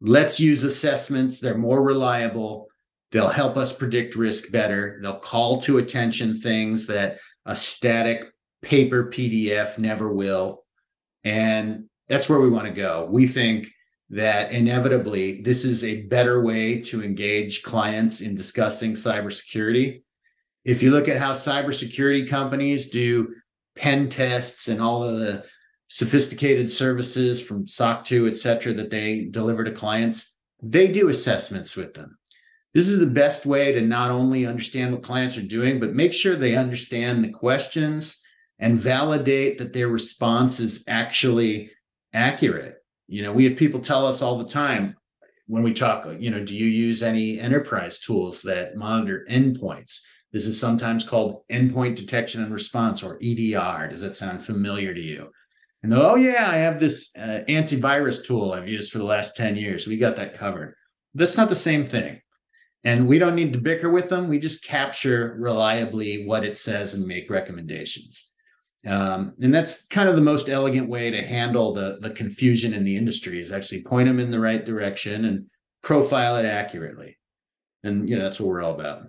Let's 0.00 0.40
use 0.40 0.64
assessments. 0.64 1.38
They're 1.38 1.56
more 1.56 1.82
reliable. 1.82 2.66
They'll 3.12 3.28
help 3.28 3.56
us 3.56 3.72
predict 3.72 4.16
risk 4.16 4.50
better. 4.50 4.98
They'll 5.00 5.20
call 5.20 5.62
to 5.62 5.78
attention 5.78 6.40
things 6.40 6.88
that 6.88 7.18
a 7.46 7.54
static 7.54 8.24
paper 8.60 9.04
PDF 9.04 9.78
never 9.78 10.12
will. 10.12 10.64
And 11.22 11.84
that's 12.08 12.28
where 12.28 12.40
we 12.40 12.50
want 12.50 12.66
to 12.66 12.72
go. 12.72 13.06
We 13.08 13.28
think 13.28 13.68
that 14.12 14.52
inevitably 14.52 15.42
this 15.42 15.64
is 15.64 15.82
a 15.82 16.02
better 16.02 16.42
way 16.42 16.80
to 16.80 17.02
engage 17.02 17.62
clients 17.62 18.20
in 18.20 18.34
discussing 18.34 18.92
cybersecurity 18.92 20.02
if 20.64 20.82
you 20.82 20.90
look 20.92 21.08
at 21.08 21.18
how 21.18 21.32
cybersecurity 21.32 22.28
companies 22.28 22.90
do 22.90 23.34
pen 23.74 24.08
tests 24.08 24.68
and 24.68 24.80
all 24.80 25.02
of 25.02 25.18
the 25.18 25.44
sophisticated 25.88 26.70
services 26.70 27.42
from 27.42 27.66
SOC 27.66 28.04
2, 28.04 28.28
et 28.28 28.36
cetera, 28.36 28.72
that 28.74 28.90
they 28.90 29.24
deliver 29.24 29.64
to 29.64 29.72
clients, 29.72 30.36
they 30.62 30.88
do 30.88 31.08
assessments 31.08 31.76
with 31.76 31.94
them. 31.94 32.16
This 32.74 32.88
is 32.88 32.98
the 32.98 33.06
best 33.06 33.44
way 33.44 33.72
to 33.72 33.82
not 33.82 34.10
only 34.10 34.46
understand 34.46 34.92
what 34.92 35.02
clients 35.02 35.36
are 35.36 35.42
doing, 35.42 35.80
but 35.80 35.94
make 35.94 36.14
sure 36.14 36.36
they 36.36 36.56
understand 36.56 37.22
the 37.22 37.30
questions 37.30 38.22
and 38.58 38.78
validate 38.78 39.58
that 39.58 39.72
their 39.72 39.88
response 39.88 40.60
is 40.60 40.84
actually 40.88 41.70
accurate. 42.14 42.81
You 43.08 43.22
know, 43.22 43.32
we 43.32 43.44
have 43.44 43.56
people 43.56 43.80
tell 43.80 44.06
us 44.06 44.22
all 44.22 44.38
the 44.38 44.48
time 44.48 44.96
when 45.46 45.62
we 45.62 45.74
talk, 45.74 46.06
you 46.18 46.30
know, 46.30 46.44
do 46.44 46.54
you 46.54 46.66
use 46.66 47.02
any 47.02 47.38
enterprise 47.38 48.00
tools 48.00 48.42
that 48.42 48.76
monitor 48.76 49.26
endpoints? 49.28 50.00
This 50.32 50.46
is 50.46 50.58
sometimes 50.58 51.04
called 51.04 51.42
endpoint 51.50 51.96
detection 51.96 52.42
and 52.42 52.52
response 52.52 53.02
or 53.02 53.18
EDR. 53.22 53.88
Does 53.88 54.00
that 54.00 54.16
sound 54.16 54.42
familiar 54.42 54.94
to 54.94 55.00
you? 55.00 55.30
And 55.82 55.92
oh, 55.92 56.14
yeah, 56.14 56.48
I 56.48 56.56
have 56.56 56.78
this 56.78 57.10
uh, 57.18 57.40
antivirus 57.48 58.24
tool 58.24 58.52
I've 58.52 58.68
used 58.68 58.92
for 58.92 58.98
the 58.98 59.04
last 59.04 59.36
10 59.36 59.56
years. 59.56 59.86
We 59.86 59.96
got 59.98 60.16
that 60.16 60.34
covered. 60.34 60.74
That's 61.14 61.36
not 61.36 61.48
the 61.48 61.56
same 61.56 61.86
thing. 61.86 62.20
And 62.84 63.06
we 63.06 63.18
don't 63.18 63.34
need 63.34 63.52
to 63.52 63.60
bicker 63.60 63.90
with 63.90 64.08
them. 64.08 64.28
We 64.28 64.38
just 64.38 64.64
capture 64.64 65.36
reliably 65.38 66.24
what 66.26 66.44
it 66.44 66.56
says 66.56 66.94
and 66.94 67.06
make 67.06 67.30
recommendations. 67.30 68.31
Um, 68.86 69.34
and 69.40 69.54
that's 69.54 69.86
kind 69.86 70.08
of 70.08 70.16
the 70.16 70.22
most 70.22 70.48
elegant 70.48 70.88
way 70.88 71.10
to 71.10 71.24
handle 71.24 71.72
the, 71.72 71.98
the 72.00 72.10
confusion 72.10 72.74
in 72.74 72.84
the 72.84 72.96
industry 72.96 73.40
is 73.40 73.52
actually 73.52 73.82
point 73.82 74.08
them 74.08 74.18
in 74.18 74.30
the 74.30 74.40
right 74.40 74.64
direction 74.64 75.24
and 75.24 75.46
profile 75.82 76.36
it 76.36 76.44
accurately. 76.44 77.16
And, 77.84 78.08
you 78.08 78.16
know, 78.16 78.24
that's 78.24 78.40
what 78.40 78.48
we're 78.48 78.62
all 78.62 78.74
about. 78.74 79.08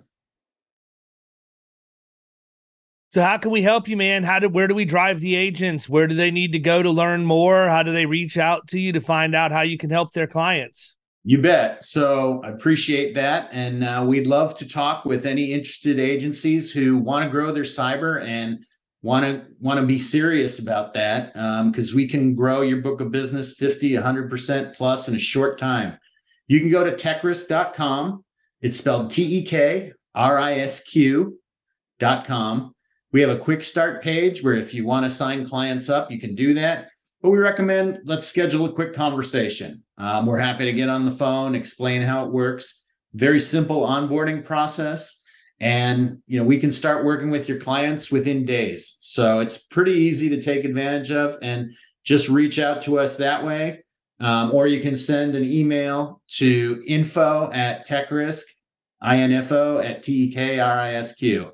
So 3.08 3.22
how 3.22 3.38
can 3.38 3.52
we 3.52 3.62
help 3.62 3.86
you, 3.86 3.96
man? 3.96 4.24
How 4.24 4.40
do 4.40 4.48
where 4.48 4.66
do 4.66 4.74
we 4.74 4.84
drive 4.84 5.20
the 5.20 5.36
agents? 5.36 5.88
Where 5.88 6.08
do 6.08 6.16
they 6.16 6.32
need 6.32 6.50
to 6.50 6.58
go 6.58 6.82
to 6.82 6.90
learn 6.90 7.24
more? 7.24 7.68
How 7.68 7.84
do 7.84 7.92
they 7.92 8.06
reach 8.06 8.38
out 8.38 8.66
to 8.68 8.78
you 8.80 8.92
to 8.92 9.00
find 9.00 9.36
out 9.36 9.52
how 9.52 9.60
you 9.60 9.78
can 9.78 9.90
help 9.90 10.12
their 10.12 10.26
clients? 10.26 10.96
You 11.22 11.40
bet. 11.40 11.84
So 11.84 12.42
I 12.44 12.48
appreciate 12.48 13.14
that, 13.14 13.50
and 13.52 13.84
uh, 13.84 14.04
we'd 14.04 14.26
love 14.26 14.56
to 14.58 14.68
talk 14.68 15.04
with 15.04 15.26
any 15.26 15.52
interested 15.52 16.00
agencies 16.00 16.72
who 16.72 16.98
want 16.98 17.24
to 17.24 17.30
grow 17.30 17.52
their 17.52 17.62
cyber 17.62 18.20
and 18.20 18.64
want 19.04 19.24
to 19.24 19.44
want 19.60 19.78
to 19.78 19.86
be 19.86 19.98
serious 19.98 20.58
about 20.58 20.94
that 20.94 21.32
because 21.70 21.90
um, 21.90 21.96
we 21.96 22.08
can 22.08 22.34
grow 22.34 22.62
your 22.62 22.78
book 22.78 23.00
of 23.00 23.12
business 23.12 23.52
50 23.54 23.92
100% 23.92 24.74
plus 24.74 25.08
in 25.08 25.14
a 25.14 25.18
short 25.18 25.58
time 25.58 25.98
you 26.48 26.58
can 26.58 26.70
go 26.70 26.82
to 26.82 26.92
tekrisq.com 26.92 28.24
it's 28.60 28.78
spelled 28.78 29.10
t-e-k-r-i-s-q 29.10 29.92
dot 32.00 32.24
com 32.24 32.74
we 33.14 33.20
have 33.20 33.30
a 33.30 33.38
quick 33.38 33.62
start 33.62 34.02
page 34.02 34.42
where 34.42 34.54
if 34.54 34.74
you 34.74 34.84
want 34.84 35.06
to 35.06 35.10
sign 35.10 35.48
clients 35.48 35.88
up, 35.88 36.10
you 36.10 36.18
can 36.18 36.34
do 36.34 36.52
that. 36.54 36.88
But 37.22 37.30
we 37.30 37.38
recommend 37.38 38.00
let's 38.04 38.26
schedule 38.26 38.64
a 38.64 38.72
quick 38.72 38.92
conversation. 38.92 39.84
Um, 39.98 40.26
we're 40.26 40.40
happy 40.40 40.64
to 40.64 40.72
get 40.72 40.88
on 40.88 41.04
the 41.04 41.12
phone, 41.12 41.54
explain 41.54 42.02
how 42.02 42.26
it 42.26 42.32
works. 42.32 42.82
Very 43.12 43.38
simple 43.38 43.86
onboarding 43.86 44.44
process. 44.44 45.22
And 45.60 46.18
you 46.26 46.38
know, 46.38 46.44
we 46.44 46.58
can 46.58 46.70
start 46.70 47.04
working 47.04 47.30
with 47.30 47.48
your 47.48 47.58
clients 47.58 48.10
within 48.10 48.44
days. 48.44 48.98
So 49.00 49.40
it's 49.40 49.58
pretty 49.58 49.92
easy 49.92 50.28
to 50.30 50.40
take 50.40 50.64
advantage 50.64 51.10
of 51.10 51.38
and 51.42 51.72
just 52.04 52.28
reach 52.28 52.58
out 52.58 52.82
to 52.82 52.98
us 52.98 53.16
that 53.16 53.44
way. 53.44 53.84
Um, 54.20 54.52
or 54.52 54.66
you 54.66 54.80
can 54.80 54.94
send 54.96 55.34
an 55.34 55.44
email 55.44 56.22
to 56.36 56.82
info 56.86 57.50
at 57.52 57.86
tekrisq, 57.86 58.44
info 59.02 59.78
at 59.78 60.02
T-E-K-R-I-S-Q 60.02 61.50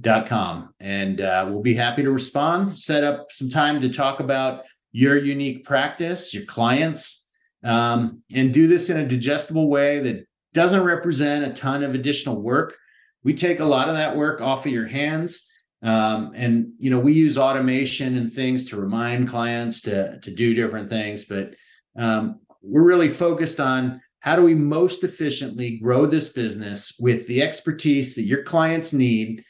dot 0.00 0.26
com 0.26 0.72
and 0.80 1.20
uh, 1.20 1.46
we'll 1.48 1.62
be 1.62 1.74
happy 1.74 2.02
to 2.02 2.10
respond 2.10 2.72
set 2.72 3.02
up 3.02 3.26
some 3.32 3.48
time 3.48 3.80
to 3.80 3.88
talk 3.88 4.20
about 4.20 4.62
your 4.92 5.16
unique 5.16 5.64
practice 5.64 6.32
your 6.32 6.44
clients 6.44 7.26
um, 7.64 8.22
and 8.32 8.52
do 8.52 8.68
this 8.68 8.90
in 8.90 9.00
a 9.00 9.08
digestible 9.08 9.68
way 9.68 9.98
that 9.98 10.24
doesn't 10.54 10.84
represent 10.84 11.44
a 11.44 11.52
ton 11.52 11.82
of 11.82 11.94
additional 11.94 12.40
work 12.40 12.76
we 13.24 13.34
take 13.34 13.60
a 13.60 13.64
lot 13.64 13.88
of 13.88 13.96
that 13.96 14.16
work 14.16 14.40
off 14.40 14.66
of 14.66 14.72
your 14.72 14.86
hands 14.86 15.46
um, 15.82 16.32
and 16.34 16.72
you 16.78 16.90
know 16.90 16.98
we 16.98 17.12
use 17.12 17.38
automation 17.38 18.16
and 18.16 18.32
things 18.32 18.64
to 18.66 18.80
remind 18.80 19.28
clients 19.28 19.82
to 19.82 20.18
to 20.20 20.30
do 20.30 20.54
different 20.54 20.88
things 20.88 21.24
but 21.24 21.54
um, 21.98 22.40
we're 22.62 22.82
really 22.82 23.08
focused 23.08 23.60
on 23.60 24.00
how 24.20 24.36
do 24.36 24.42
we 24.42 24.54
most 24.54 25.04
efficiently 25.04 25.78
grow 25.78 26.06
this 26.06 26.30
business 26.30 26.94
with 26.98 27.26
the 27.26 27.42
expertise 27.42 28.14
that 28.14 28.24
your 28.24 28.42
clients 28.42 28.92
need 28.92 29.44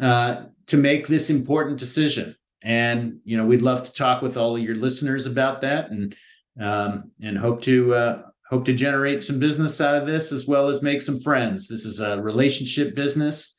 uh, 0.00 0.46
to 0.66 0.76
make 0.76 1.06
this 1.06 1.30
important 1.30 1.78
decision. 1.78 2.34
And 2.62 3.20
you 3.24 3.36
know, 3.36 3.44
we'd 3.44 3.62
love 3.62 3.84
to 3.84 3.92
talk 3.92 4.22
with 4.22 4.36
all 4.36 4.56
of 4.56 4.62
your 4.62 4.76
listeners 4.76 5.26
about 5.26 5.60
that, 5.60 5.90
and 5.90 6.16
um, 6.58 7.10
and 7.20 7.36
hope 7.36 7.60
to 7.62 7.94
uh, 7.94 8.22
hope 8.48 8.64
to 8.66 8.74
generate 8.74 9.22
some 9.22 9.38
business 9.38 9.80
out 9.80 9.96
of 9.96 10.06
this 10.06 10.32
as 10.32 10.46
well 10.46 10.68
as 10.68 10.82
make 10.82 11.02
some 11.02 11.20
friends. 11.20 11.66
This 11.68 11.84
is 11.84 12.00
a 12.00 12.20
relationship 12.20 12.94
business, 12.94 13.56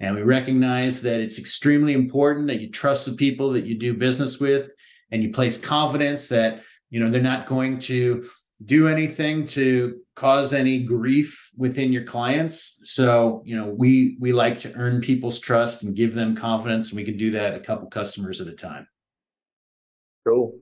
and 0.00 0.14
we 0.14 0.22
recognize 0.22 1.02
that 1.02 1.20
it's 1.20 1.38
extremely 1.38 1.92
important 1.92 2.46
that 2.48 2.60
you 2.60 2.70
trust 2.70 3.06
the 3.06 3.12
people 3.12 3.50
that 3.50 3.66
you 3.66 3.78
do 3.78 3.94
business 3.94 4.38
with, 4.38 4.70
and 5.10 5.22
you 5.22 5.30
place 5.30 5.58
confidence 5.58 6.28
that 6.28 6.62
you 6.90 7.00
know 7.00 7.10
they're 7.10 7.20
not 7.20 7.46
going 7.46 7.78
to 7.78 8.28
do 8.64 8.88
anything 8.88 9.44
to 9.44 10.00
cause 10.16 10.52
any 10.52 10.82
grief 10.82 11.50
within 11.56 11.92
your 11.92 12.04
clients. 12.04 12.80
So 12.84 13.42
you 13.44 13.56
know 13.56 13.66
we 13.66 14.16
we 14.20 14.32
like 14.32 14.58
to 14.58 14.74
earn 14.74 15.00
people's 15.00 15.40
trust 15.40 15.82
and 15.82 15.96
give 15.96 16.14
them 16.14 16.36
confidence 16.36 16.90
and 16.90 16.96
we 16.96 17.04
can 17.04 17.16
do 17.16 17.32
that 17.32 17.54
a 17.54 17.60
couple 17.60 17.88
customers 17.88 18.40
at 18.40 18.46
a 18.46 18.52
time. 18.52 18.86
Cool. 20.24 20.58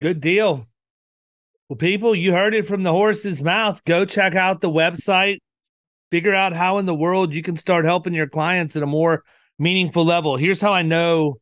Good 0.00 0.20
deal 0.20 0.66
well 1.68 1.76
people 1.76 2.14
you 2.14 2.32
heard 2.32 2.54
it 2.54 2.66
from 2.66 2.82
the 2.82 2.92
horse's 2.92 3.42
mouth 3.42 3.82
go 3.84 4.04
check 4.04 4.34
out 4.34 4.60
the 4.60 4.70
website 4.70 5.38
figure 6.10 6.34
out 6.34 6.52
how 6.52 6.78
in 6.78 6.86
the 6.86 6.94
world 6.94 7.32
you 7.32 7.42
can 7.42 7.56
start 7.56 7.84
helping 7.84 8.14
your 8.14 8.28
clients 8.28 8.76
at 8.76 8.82
a 8.82 8.86
more 8.86 9.22
meaningful 9.58 10.04
level 10.04 10.36
here's 10.36 10.60
how 10.60 10.72
i 10.72 10.82
know 10.82 11.36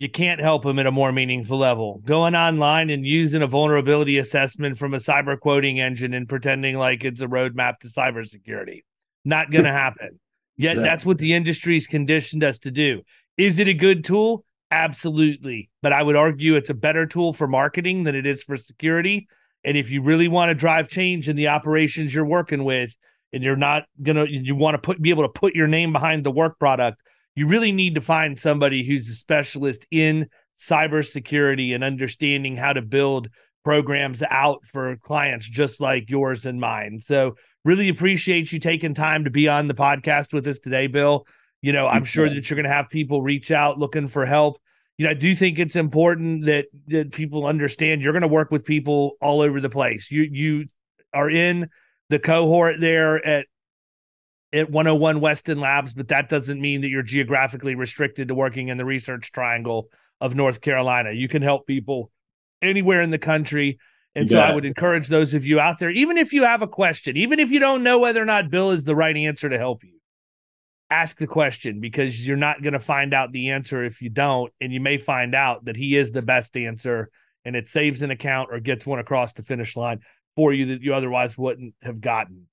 you 0.00 0.08
can't 0.08 0.40
help 0.40 0.64
them 0.64 0.78
at 0.78 0.86
a 0.86 0.90
more 0.90 1.12
meaningful 1.12 1.58
level. 1.58 2.00
Going 2.06 2.34
online 2.34 2.88
and 2.88 3.04
using 3.04 3.42
a 3.42 3.46
vulnerability 3.46 4.16
assessment 4.16 4.78
from 4.78 4.94
a 4.94 4.96
cyber 4.96 5.38
quoting 5.38 5.78
engine 5.78 6.14
and 6.14 6.26
pretending 6.26 6.76
like 6.76 7.04
it's 7.04 7.20
a 7.20 7.26
roadmap 7.26 7.78
to 7.80 7.86
cybersecurity. 7.86 8.80
Not 9.26 9.50
going 9.50 9.64
to 9.66 9.72
happen. 9.72 10.18
Yet 10.56 10.70
exactly. 10.70 10.84
that's 10.84 11.06
what 11.06 11.18
the 11.18 11.34
industry's 11.34 11.86
conditioned 11.86 12.42
us 12.42 12.58
to 12.60 12.70
do. 12.70 13.02
Is 13.36 13.58
it 13.58 13.68
a 13.68 13.74
good 13.74 14.02
tool? 14.02 14.44
Absolutely. 14.70 15.70
But 15.82 15.92
I 15.92 16.02
would 16.02 16.16
argue 16.16 16.54
it's 16.54 16.70
a 16.70 16.74
better 16.74 17.06
tool 17.06 17.32
for 17.32 17.48
marketing 17.48 18.04
than 18.04 18.14
it 18.14 18.26
is 18.26 18.42
for 18.42 18.56
security. 18.56 19.28
And 19.64 19.76
if 19.76 19.90
you 19.90 20.02
really 20.02 20.28
want 20.28 20.50
to 20.50 20.54
drive 20.54 20.88
change 20.88 21.28
in 21.28 21.36
the 21.36 21.48
operations 21.48 22.14
you're 22.14 22.24
working 22.24 22.64
with, 22.64 22.94
and 23.32 23.44
you're 23.44 23.56
not 23.56 23.84
gonna 24.02 24.26
you 24.28 24.56
want 24.56 24.74
to 24.74 24.78
put 24.78 25.00
be 25.00 25.10
able 25.10 25.22
to 25.22 25.28
put 25.28 25.54
your 25.54 25.68
name 25.68 25.92
behind 25.92 26.24
the 26.24 26.30
work 26.32 26.58
product, 26.58 27.00
you 27.36 27.46
really 27.46 27.72
need 27.72 27.94
to 27.94 28.00
find 28.00 28.40
somebody 28.40 28.84
who's 28.84 29.08
a 29.08 29.12
specialist 29.12 29.86
in 29.90 30.28
cybersecurity 30.58 31.74
and 31.74 31.84
understanding 31.84 32.56
how 32.56 32.72
to 32.72 32.82
build 32.82 33.28
programs 33.64 34.22
out 34.30 34.64
for 34.64 34.96
clients 34.96 35.48
just 35.48 35.80
like 35.80 36.10
yours 36.10 36.44
and 36.46 36.60
mine. 36.60 37.00
So 37.00 37.36
really 37.64 37.88
appreciate 37.88 38.52
you 38.52 38.58
taking 38.58 38.94
time 38.94 39.24
to 39.24 39.30
be 39.30 39.48
on 39.48 39.68
the 39.68 39.74
podcast 39.74 40.32
with 40.32 40.46
us 40.46 40.58
today, 40.58 40.86
Bill. 40.86 41.26
You 41.62 41.72
know, 41.72 41.86
I'm 41.86 42.04
sure 42.04 42.28
that 42.28 42.48
you're 42.48 42.56
going 42.56 42.68
to 42.68 42.72
have 42.72 42.88
people 42.88 43.22
reach 43.22 43.50
out 43.50 43.78
looking 43.78 44.08
for 44.08 44.24
help. 44.24 44.58
You 44.96 45.04
know, 45.04 45.10
I 45.10 45.14
do 45.14 45.34
think 45.34 45.58
it's 45.58 45.76
important 45.76 46.46
that 46.46 46.66
that 46.88 47.12
people 47.12 47.46
understand 47.46 48.02
you're 48.02 48.12
going 48.12 48.22
to 48.22 48.28
work 48.28 48.50
with 48.50 48.64
people 48.64 49.12
all 49.20 49.40
over 49.40 49.60
the 49.60 49.70
place. 49.70 50.10
You 50.10 50.22
you 50.22 50.66
are 51.12 51.30
in 51.30 51.68
the 52.08 52.18
cohort 52.18 52.80
there 52.80 53.24
at 53.26 53.46
at 54.52 54.70
101 54.70 55.20
Weston 55.20 55.60
Labs, 55.60 55.94
but 55.94 56.08
that 56.08 56.28
doesn't 56.28 56.60
mean 56.60 56.80
that 56.80 56.88
you're 56.88 57.02
geographically 57.02 57.74
restricted 57.74 58.28
to 58.28 58.34
working 58.34 58.68
in 58.68 58.78
the 58.78 58.84
research 58.84 59.32
triangle 59.32 59.88
of 60.20 60.34
North 60.34 60.60
Carolina. 60.60 61.12
You 61.12 61.28
can 61.28 61.42
help 61.42 61.66
people 61.66 62.10
anywhere 62.60 63.02
in 63.02 63.10
the 63.10 63.18
country. 63.18 63.78
And 64.16 64.28
so 64.28 64.40
I 64.40 64.52
would 64.52 64.64
encourage 64.64 65.06
those 65.06 65.34
of 65.34 65.46
you 65.46 65.60
out 65.60 65.78
there, 65.78 65.90
even 65.90 66.18
if 66.18 66.32
you 66.32 66.42
have 66.42 66.62
a 66.62 66.66
question, 66.66 67.16
even 67.16 67.38
if 67.38 67.52
you 67.52 67.60
don't 67.60 67.84
know 67.84 68.00
whether 68.00 68.20
or 68.20 68.24
not 68.24 68.50
Bill 68.50 68.72
is 68.72 68.84
the 68.84 68.96
right 68.96 69.16
answer 69.16 69.48
to 69.48 69.56
help 69.56 69.84
you, 69.84 69.99
ask 70.90 71.18
the 71.18 71.26
question 71.26 71.80
because 71.80 72.26
you're 72.26 72.36
not 72.36 72.62
going 72.62 72.72
to 72.72 72.80
find 72.80 73.14
out 73.14 73.32
the 73.32 73.50
answer 73.50 73.84
if 73.84 74.02
you 74.02 74.10
don't. 74.10 74.52
And 74.60 74.72
you 74.72 74.80
may 74.80 74.96
find 74.96 75.34
out 75.34 75.64
that 75.66 75.76
he 75.76 75.96
is 75.96 76.12
the 76.12 76.22
best 76.22 76.56
answer 76.56 77.10
and 77.44 77.56
it 77.56 77.68
saves 77.68 78.02
an 78.02 78.10
account 78.10 78.50
or 78.52 78.60
gets 78.60 78.86
one 78.86 78.98
across 78.98 79.32
the 79.32 79.42
finish 79.42 79.76
line 79.76 80.00
for 80.36 80.52
you 80.52 80.66
that 80.66 80.82
you 80.82 80.94
otherwise 80.94 81.38
wouldn't 81.38 81.74
have 81.82 82.00
gotten. 82.00 82.46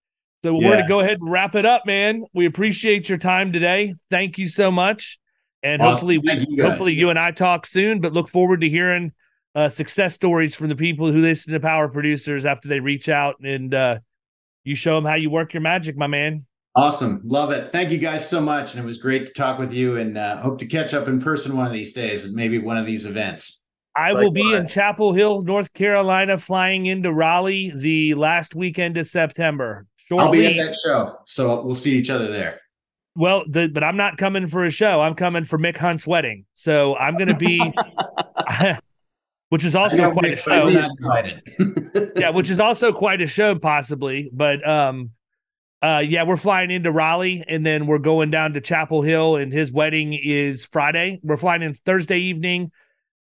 So 0.44 0.54
we're 0.54 0.62
going 0.62 0.82
to 0.84 0.88
go 0.88 1.00
ahead 1.00 1.20
and 1.20 1.30
wrap 1.30 1.56
it 1.56 1.66
up, 1.66 1.86
man. 1.86 2.24
We 2.34 2.46
appreciate 2.46 3.10
your 3.10 3.18
time 3.18 3.52
today. 3.52 3.96
Thank 4.10 4.38
you 4.38 4.48
so 4.48 4.72
much. 4.72 5.20
And 5.64 5.82
awesome. 5.82 5.92
hopefully, 5.92 6.18
we, 6.20 6.46
you 6.48 6.64
hopefully 6.64 6.94
you 6.94 7.10
and 7.10 7.18
I 7.18 7.32
talk 7.32 7.66
soon. 7.66 8.00
But 8.00 8.14
look 8.14 8.30
forward 8.30 8.62
to 8.62 8.70
hearing 8.70 9.12
uh, 9.56 9.70
success 9.70 10.14
stories 10.14 10.54
from 10.54 10.70
the 10.70 10.76
people 10.76 11.12
who 11.12 11.18
listen 11.18 11.54
to 11.54 11.60
Power 11.60 11.90
Producers 11.90 12.46
after 12.46 12.70
they 12.70 12.80
reach 12.80 13.10
out 13.10 13.38
and 13.44 13.74
uh, 13.74 14.00
you 14.64 14.76
show 14.76 14.96
them 14.96 15.06
how 15.06 15.16
you 15.16 15.32
work 15.32 15.54
your 15.54 15.62
magic, 15.62 15.98
my 15.98 16.08
man. 16.08 16.46
Awesome, 16.78 17.22
love 17.26 17.50
it. 17.50 17.72
Thank 17.72 17.92
you 17.92 17.98
guys 17.98 18.30
so 18.30 18.40
much, 18.40 18.76
and 18.76 18.84
it 18.84 18.86
was 18.86 19.00
great 19.00 19.26
to 19.26 19.34
talk 19.34 19.58
with 19.58 19.74
you. 19.74 19.98
And 19.98 20.16
uh, 20.16 20.38
hope 20.38 20.60
to 20.60 20.68
catch 20.68 20.94
up 20.94 21.08
in 21.08 21.20
person 21.20 21.58
one 21.58 21.66
of 21.66 21.74
these 21.74 21.92
days, 21.92 22.32
maybe 22.32 22.60
one 22.60 22.78
of 22.78 22.86
these 22.86 23.08
events. 23.08 23.66
I 23.96 24.14
will 24.14 24.30
be 24.30 24.54
in 24.54 24.68
Chapel 24.68 25.12
Hill, 25.12 25.42
North 25.42 25.74
Carolina, 25.74 26.38
flying 26.38 26.86
into 26.86 27.12
Raleigh 27.12 27.72
the 27.76 28.14
last 28.14 28.54
weekend 28.54 28.96
of 28.98 29.08
September. 29.08 29.88
Shortly. 29.96 30.46
I'll 30.46 30.54
be 30.54 30.60
at 30.60 30.68
that 30.68 30.78
show, 30.86 31.18
so 31.26 31.64
we'll 31.64 31.74
see 31.74 31.98
each 31.98 32.12
other 32.12 32.28
there. 32.28 32.60
Well, 33.16 33.44
the, 33.50 33.70
but 33.70 33.84
I'm 33.84 33.98
not 33.98 34.18
coming 34.18 34.46
for 34.46 34.64
a 34.64 34.70
show. 34.70 35.02
I'm 35.02 35.16
coming 35.16 35.46
for 35.46 35.58
Mick 35.58 35.78
Hunt's 35.78 36.06
wedding, 36.06 36.46
so 36.54 36.96
I'm 36.98 37.16
going 37.16 37.30
to 37.30 37.34
be, 37.34 37.60
which 39.50 39.66
is 39.66 39.74
also 39.74 40.12
quite 40.12 40.34
a 40.34 40.36
show. 40.36 40.70
yeah, 42.16 42.30
which 42.30 42.52
is 42.52 42.60
also 42.60 42.94
quite 42.94 43.20
a 43.20 43.28
show, 43.28 43.58
possibly. 43.58 44.30
But 44.32 44.66
um, 44.70 45.10
uh, 45.82 46.04
yeah, 46.08 46.24
we're 46.24 46.38
flying 46.38 46.72
into 46.72 46.92
Raleigh, 46.92 47.44
and 47.48 47.66
then 47.66 47.88
we're 47.88 47.98
going 48.00 48.32
down 48.32 48.54
to 48.54 48.62
Chapel 48.62 49.02
Hill, 49.02 49.36
and 49.36 49.52
his 49.54 49.72
wedding 49.72 50.14
is 50.14 50.66
Friday. 50.66 51.20
We're 51.24 51.38
flying 51.38 51.62
in 51.62 51.74
Thursday 51.74 52.20
evening 52.20 52.72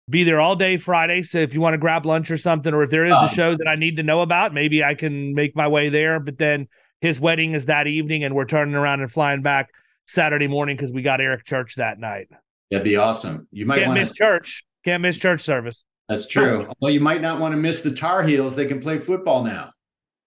be 0.09 0.23
there 0.23 0.39
all 0.39 0.55
day 0.55 0.77
Friday. 0.77 1.21
So 1.21 1.39
if 1.39 1.53
you 1.53 1.61
want 1.61 1.73
to 1.73 1.77
grab 1.77 2.05
lunch 2.05 2.31
or 2.31 2.37
something, 2.37 2.73
or 2.73 2.83
if 2.83 2.89
there 2.89 3.05
is 3.05 3.13
a 3.13 3.17
um, 3.23 3.29
show 3.29 3.55
that 3.55 3.67
I 3.67 3.75
need 3.75 3.97
to 3.97 4.03
know 4.03 4.21
about, 4.21 4.53
maybe 4.53 4.83
I 4.83 4.95
can 4.95 5.33
make 5.33 5.55
my 5.55 5.67
way 5.67 5.89
there. 5.89 6.19
But 6.19 6.37
then 6.37 6.67
his 7.01 7.19
wedding 7.19 7.53
is 7.53 7.65
that 7.65 7.87
evening, 7.87 8.23
and 8.23 8.35
we're 8.35 8.45
turning 8.45 8.75
around 8.75 9.01
and 9.01 9.11
flying 9.11 9.41
back 9.41 9.69
Saturday 10.05 10.47
morning 10.47 10.77
because 10.77 10.93
we 10.93 11.01
got 11.01 11.19
Eric 11.19 11.43
Church 11.43 11.75
that 11.75 11.99
night. 11.99 12.29
That'd 12.71 12.85
be 12.85 12.95
awesome. 12.95 13.47
You 13.51 13.65
might 13.65 13.77
can't 13.77 13.89
wanna... 13.89 13.99
miss 13.99 14.13
church. 14.13 14.65
Can't 14.83 15.01
miss 15.01 15.17
church 15.17 15.41
service. 15.41 15.83
That's 16.07 16.27
true. 16.27 16.69
Well, 16.79 16.91
you 16.91 17.01
might 17.01 17.21
not 17.21 17.39
want 17.39 17.53
to 17.53 17.57
miss 17.57 17.81
the 17.81 17.91
Tar 17.91 18.23
Heels. 18.23 18.55
They 18.55 18.65
can 18.65 18.79
play 18.79 18.99
football 18.99 19.43
now. 19.43 19.71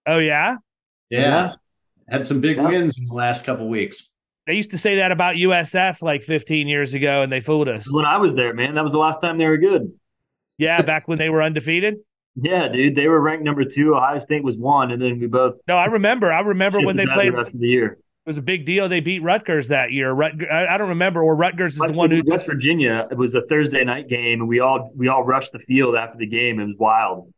Oh 0.05 0.19
yeah, 0.19 0.57
yeah. 1.09 1.19
yeah. 1.19 1.53
Had 2.09 2.25
some 2.25 2.41
big 2.41 2.57
yeah. 2.57 2.67
wins 2.67 2.97
in 2.99 3.05
the 3.05 3.13
last 3.13 3.45
couple 3.45 3.69
weeks. 3.69 4.11
They 4.47 4.53
used 4.53 4.71
to 4.71 4.77
say 4.77 4.95
that 4.95 5.11
about 5.11 5.35
USF 5.35 6.01
like 6.01 6.23
15 6.23 6.67
years 6.67 6.93
ago, 6.93 7.21
and 7.21 7.31
they 7.31 7.41
fooled 7.41 7.69
us. 7.69 7.91
When 7.91 8.05
I 8.05 8.17
was 8.17 8.35
there, 8.35 8.53
man, 8.53 8.75
that 8.75 8.83
was 8.83 8.91
the 8.91 8.97
last 8.97 9.21
time 9.21 9.37
they 9.37 9.45
were 9.45 9.57
good. 9.57 9.93
Yeah, 10.57 10.81
back 10.81 11.07
when 11.07 11.17
they 11.17 11.29
were 11.29 11.41
undefeated. 11.41 11.97
Yeah, 12.35 12.69
dude, 12.69 12.95
they 12.95 13.07
were 13.07 13.19
ranked 13.19 13.43
number 13.43 13.65
two. 13.65 13.93
Ohio 13.93 14.17
State 14.19 14.41
was 14.41 14.55
one, 14.55 14.91
and 14.91 15.01
then 15.01 15.19
we 15.19 15.27
both. 15.27 15.55
No, 15.67 15.75
I 15.75 15.87
remember. 15.87 16.31
I 16.31 16.39
remember 16.39 16.79
when 16.79 16.95
they 16.95 17.05
played 17.05 17.33
the 17.33 17.37
rest 17.39 17.53
of 17.53 17.59
the 17.59 17.67
year. 17.67 17.91
It 17.91 18.29
was 18.29 18.37
a 18.37 18.41
big 18.41 18.65
deal. 18.65 18.87
They 18.87 19.01
beat 19.01 19.21
Rutgers 19.21 19.67
that 19.67 19.91
year. 19.91 20.13
Rutgers, 20.13 20.47
I, 20.49 20.77
don't 20.77 20.87
remember. 20.87 21.21
Or 21.21 21.35
Rutgers 21.35 21.73
is 21.73 21.79
West, 21.81 21.91
the 21.91 21.97
one 21.97 22.09
who 22.09 22.21
West 22.25 22.45
Virginia. 22.45 23.05
It 23.11 23.17
was 23.17 23.35
a 23.35 23.41
Thursday 23.47 23.83
night 23.83 24.07
game, 24.07 24.39
and 24.39 24.47
we 24.47 24.61
all 24.61 24.93
we 24.95 25.09
all 25.09 25.25
rushed 25.25 25.51
the 25.51 25.59
field 25.59 25.95
after 25.95 26.17
the 26.19 26.25
game. 26.25 26.61
It 26.61 26.67
was 26.67 26.75
wild. 26.79 27.33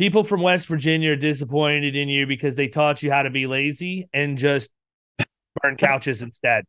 People 0.00 0.24
from 0.24 0.40
West 0.40 0.66
Virginia 0.66 1.12
are 1.12 1.16
disappointed 1.16 1.94
in 1.94 2.08
you 2.08 2.26
because 2.26 2.56
they 2.56 2.68
taught 2.68 3.02
you 3.02 3.10
how 3.10 3.22
to 3.22 3.28
be 3.28 3.46
lazy 3.46 4.08
and 4.14 4.38
just 4.38 4.70
burn 5.62 5.76
couches 5.78 6.22
instead. 6.22 6.64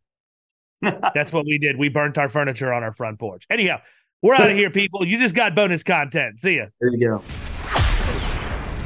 That's 0.82 1.32
what 1.32 1.46
we 1.46 1.58
did. 1.58 1.78
We 1.78 1.88
burnt 1.88 2.18
our 2.18 2.28
furniture 2.28 2.74
on 2.74 2.84
our 2.84 2.94
front 2.94 3.20
porch. 3.20 3.46
Anyhow, 3.50 3.80
we're 4.22 4.34
out 4.34 4.52
of 4.52 4.58
here, 4.58 4.70
people. 4.70 5.08
You 5.08 5.18
just 5.18 5.34
got 5.34 5.56
bonus 5.56 5.82
content. 5.82 6.42
See 6.42 6.58
ya. 6.58 6.66
There 6.82 6.90
you 6.90 7.08
go. 7.08 7.24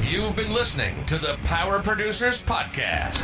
You've 0.04 0.36
been 0.36 0.54
listening 0.54 1.04
to 1.08 1.18
the 1.18 1.40
Power 1.46 1.82
Producers 1.82 2.44
Podcast. 2.44 3.24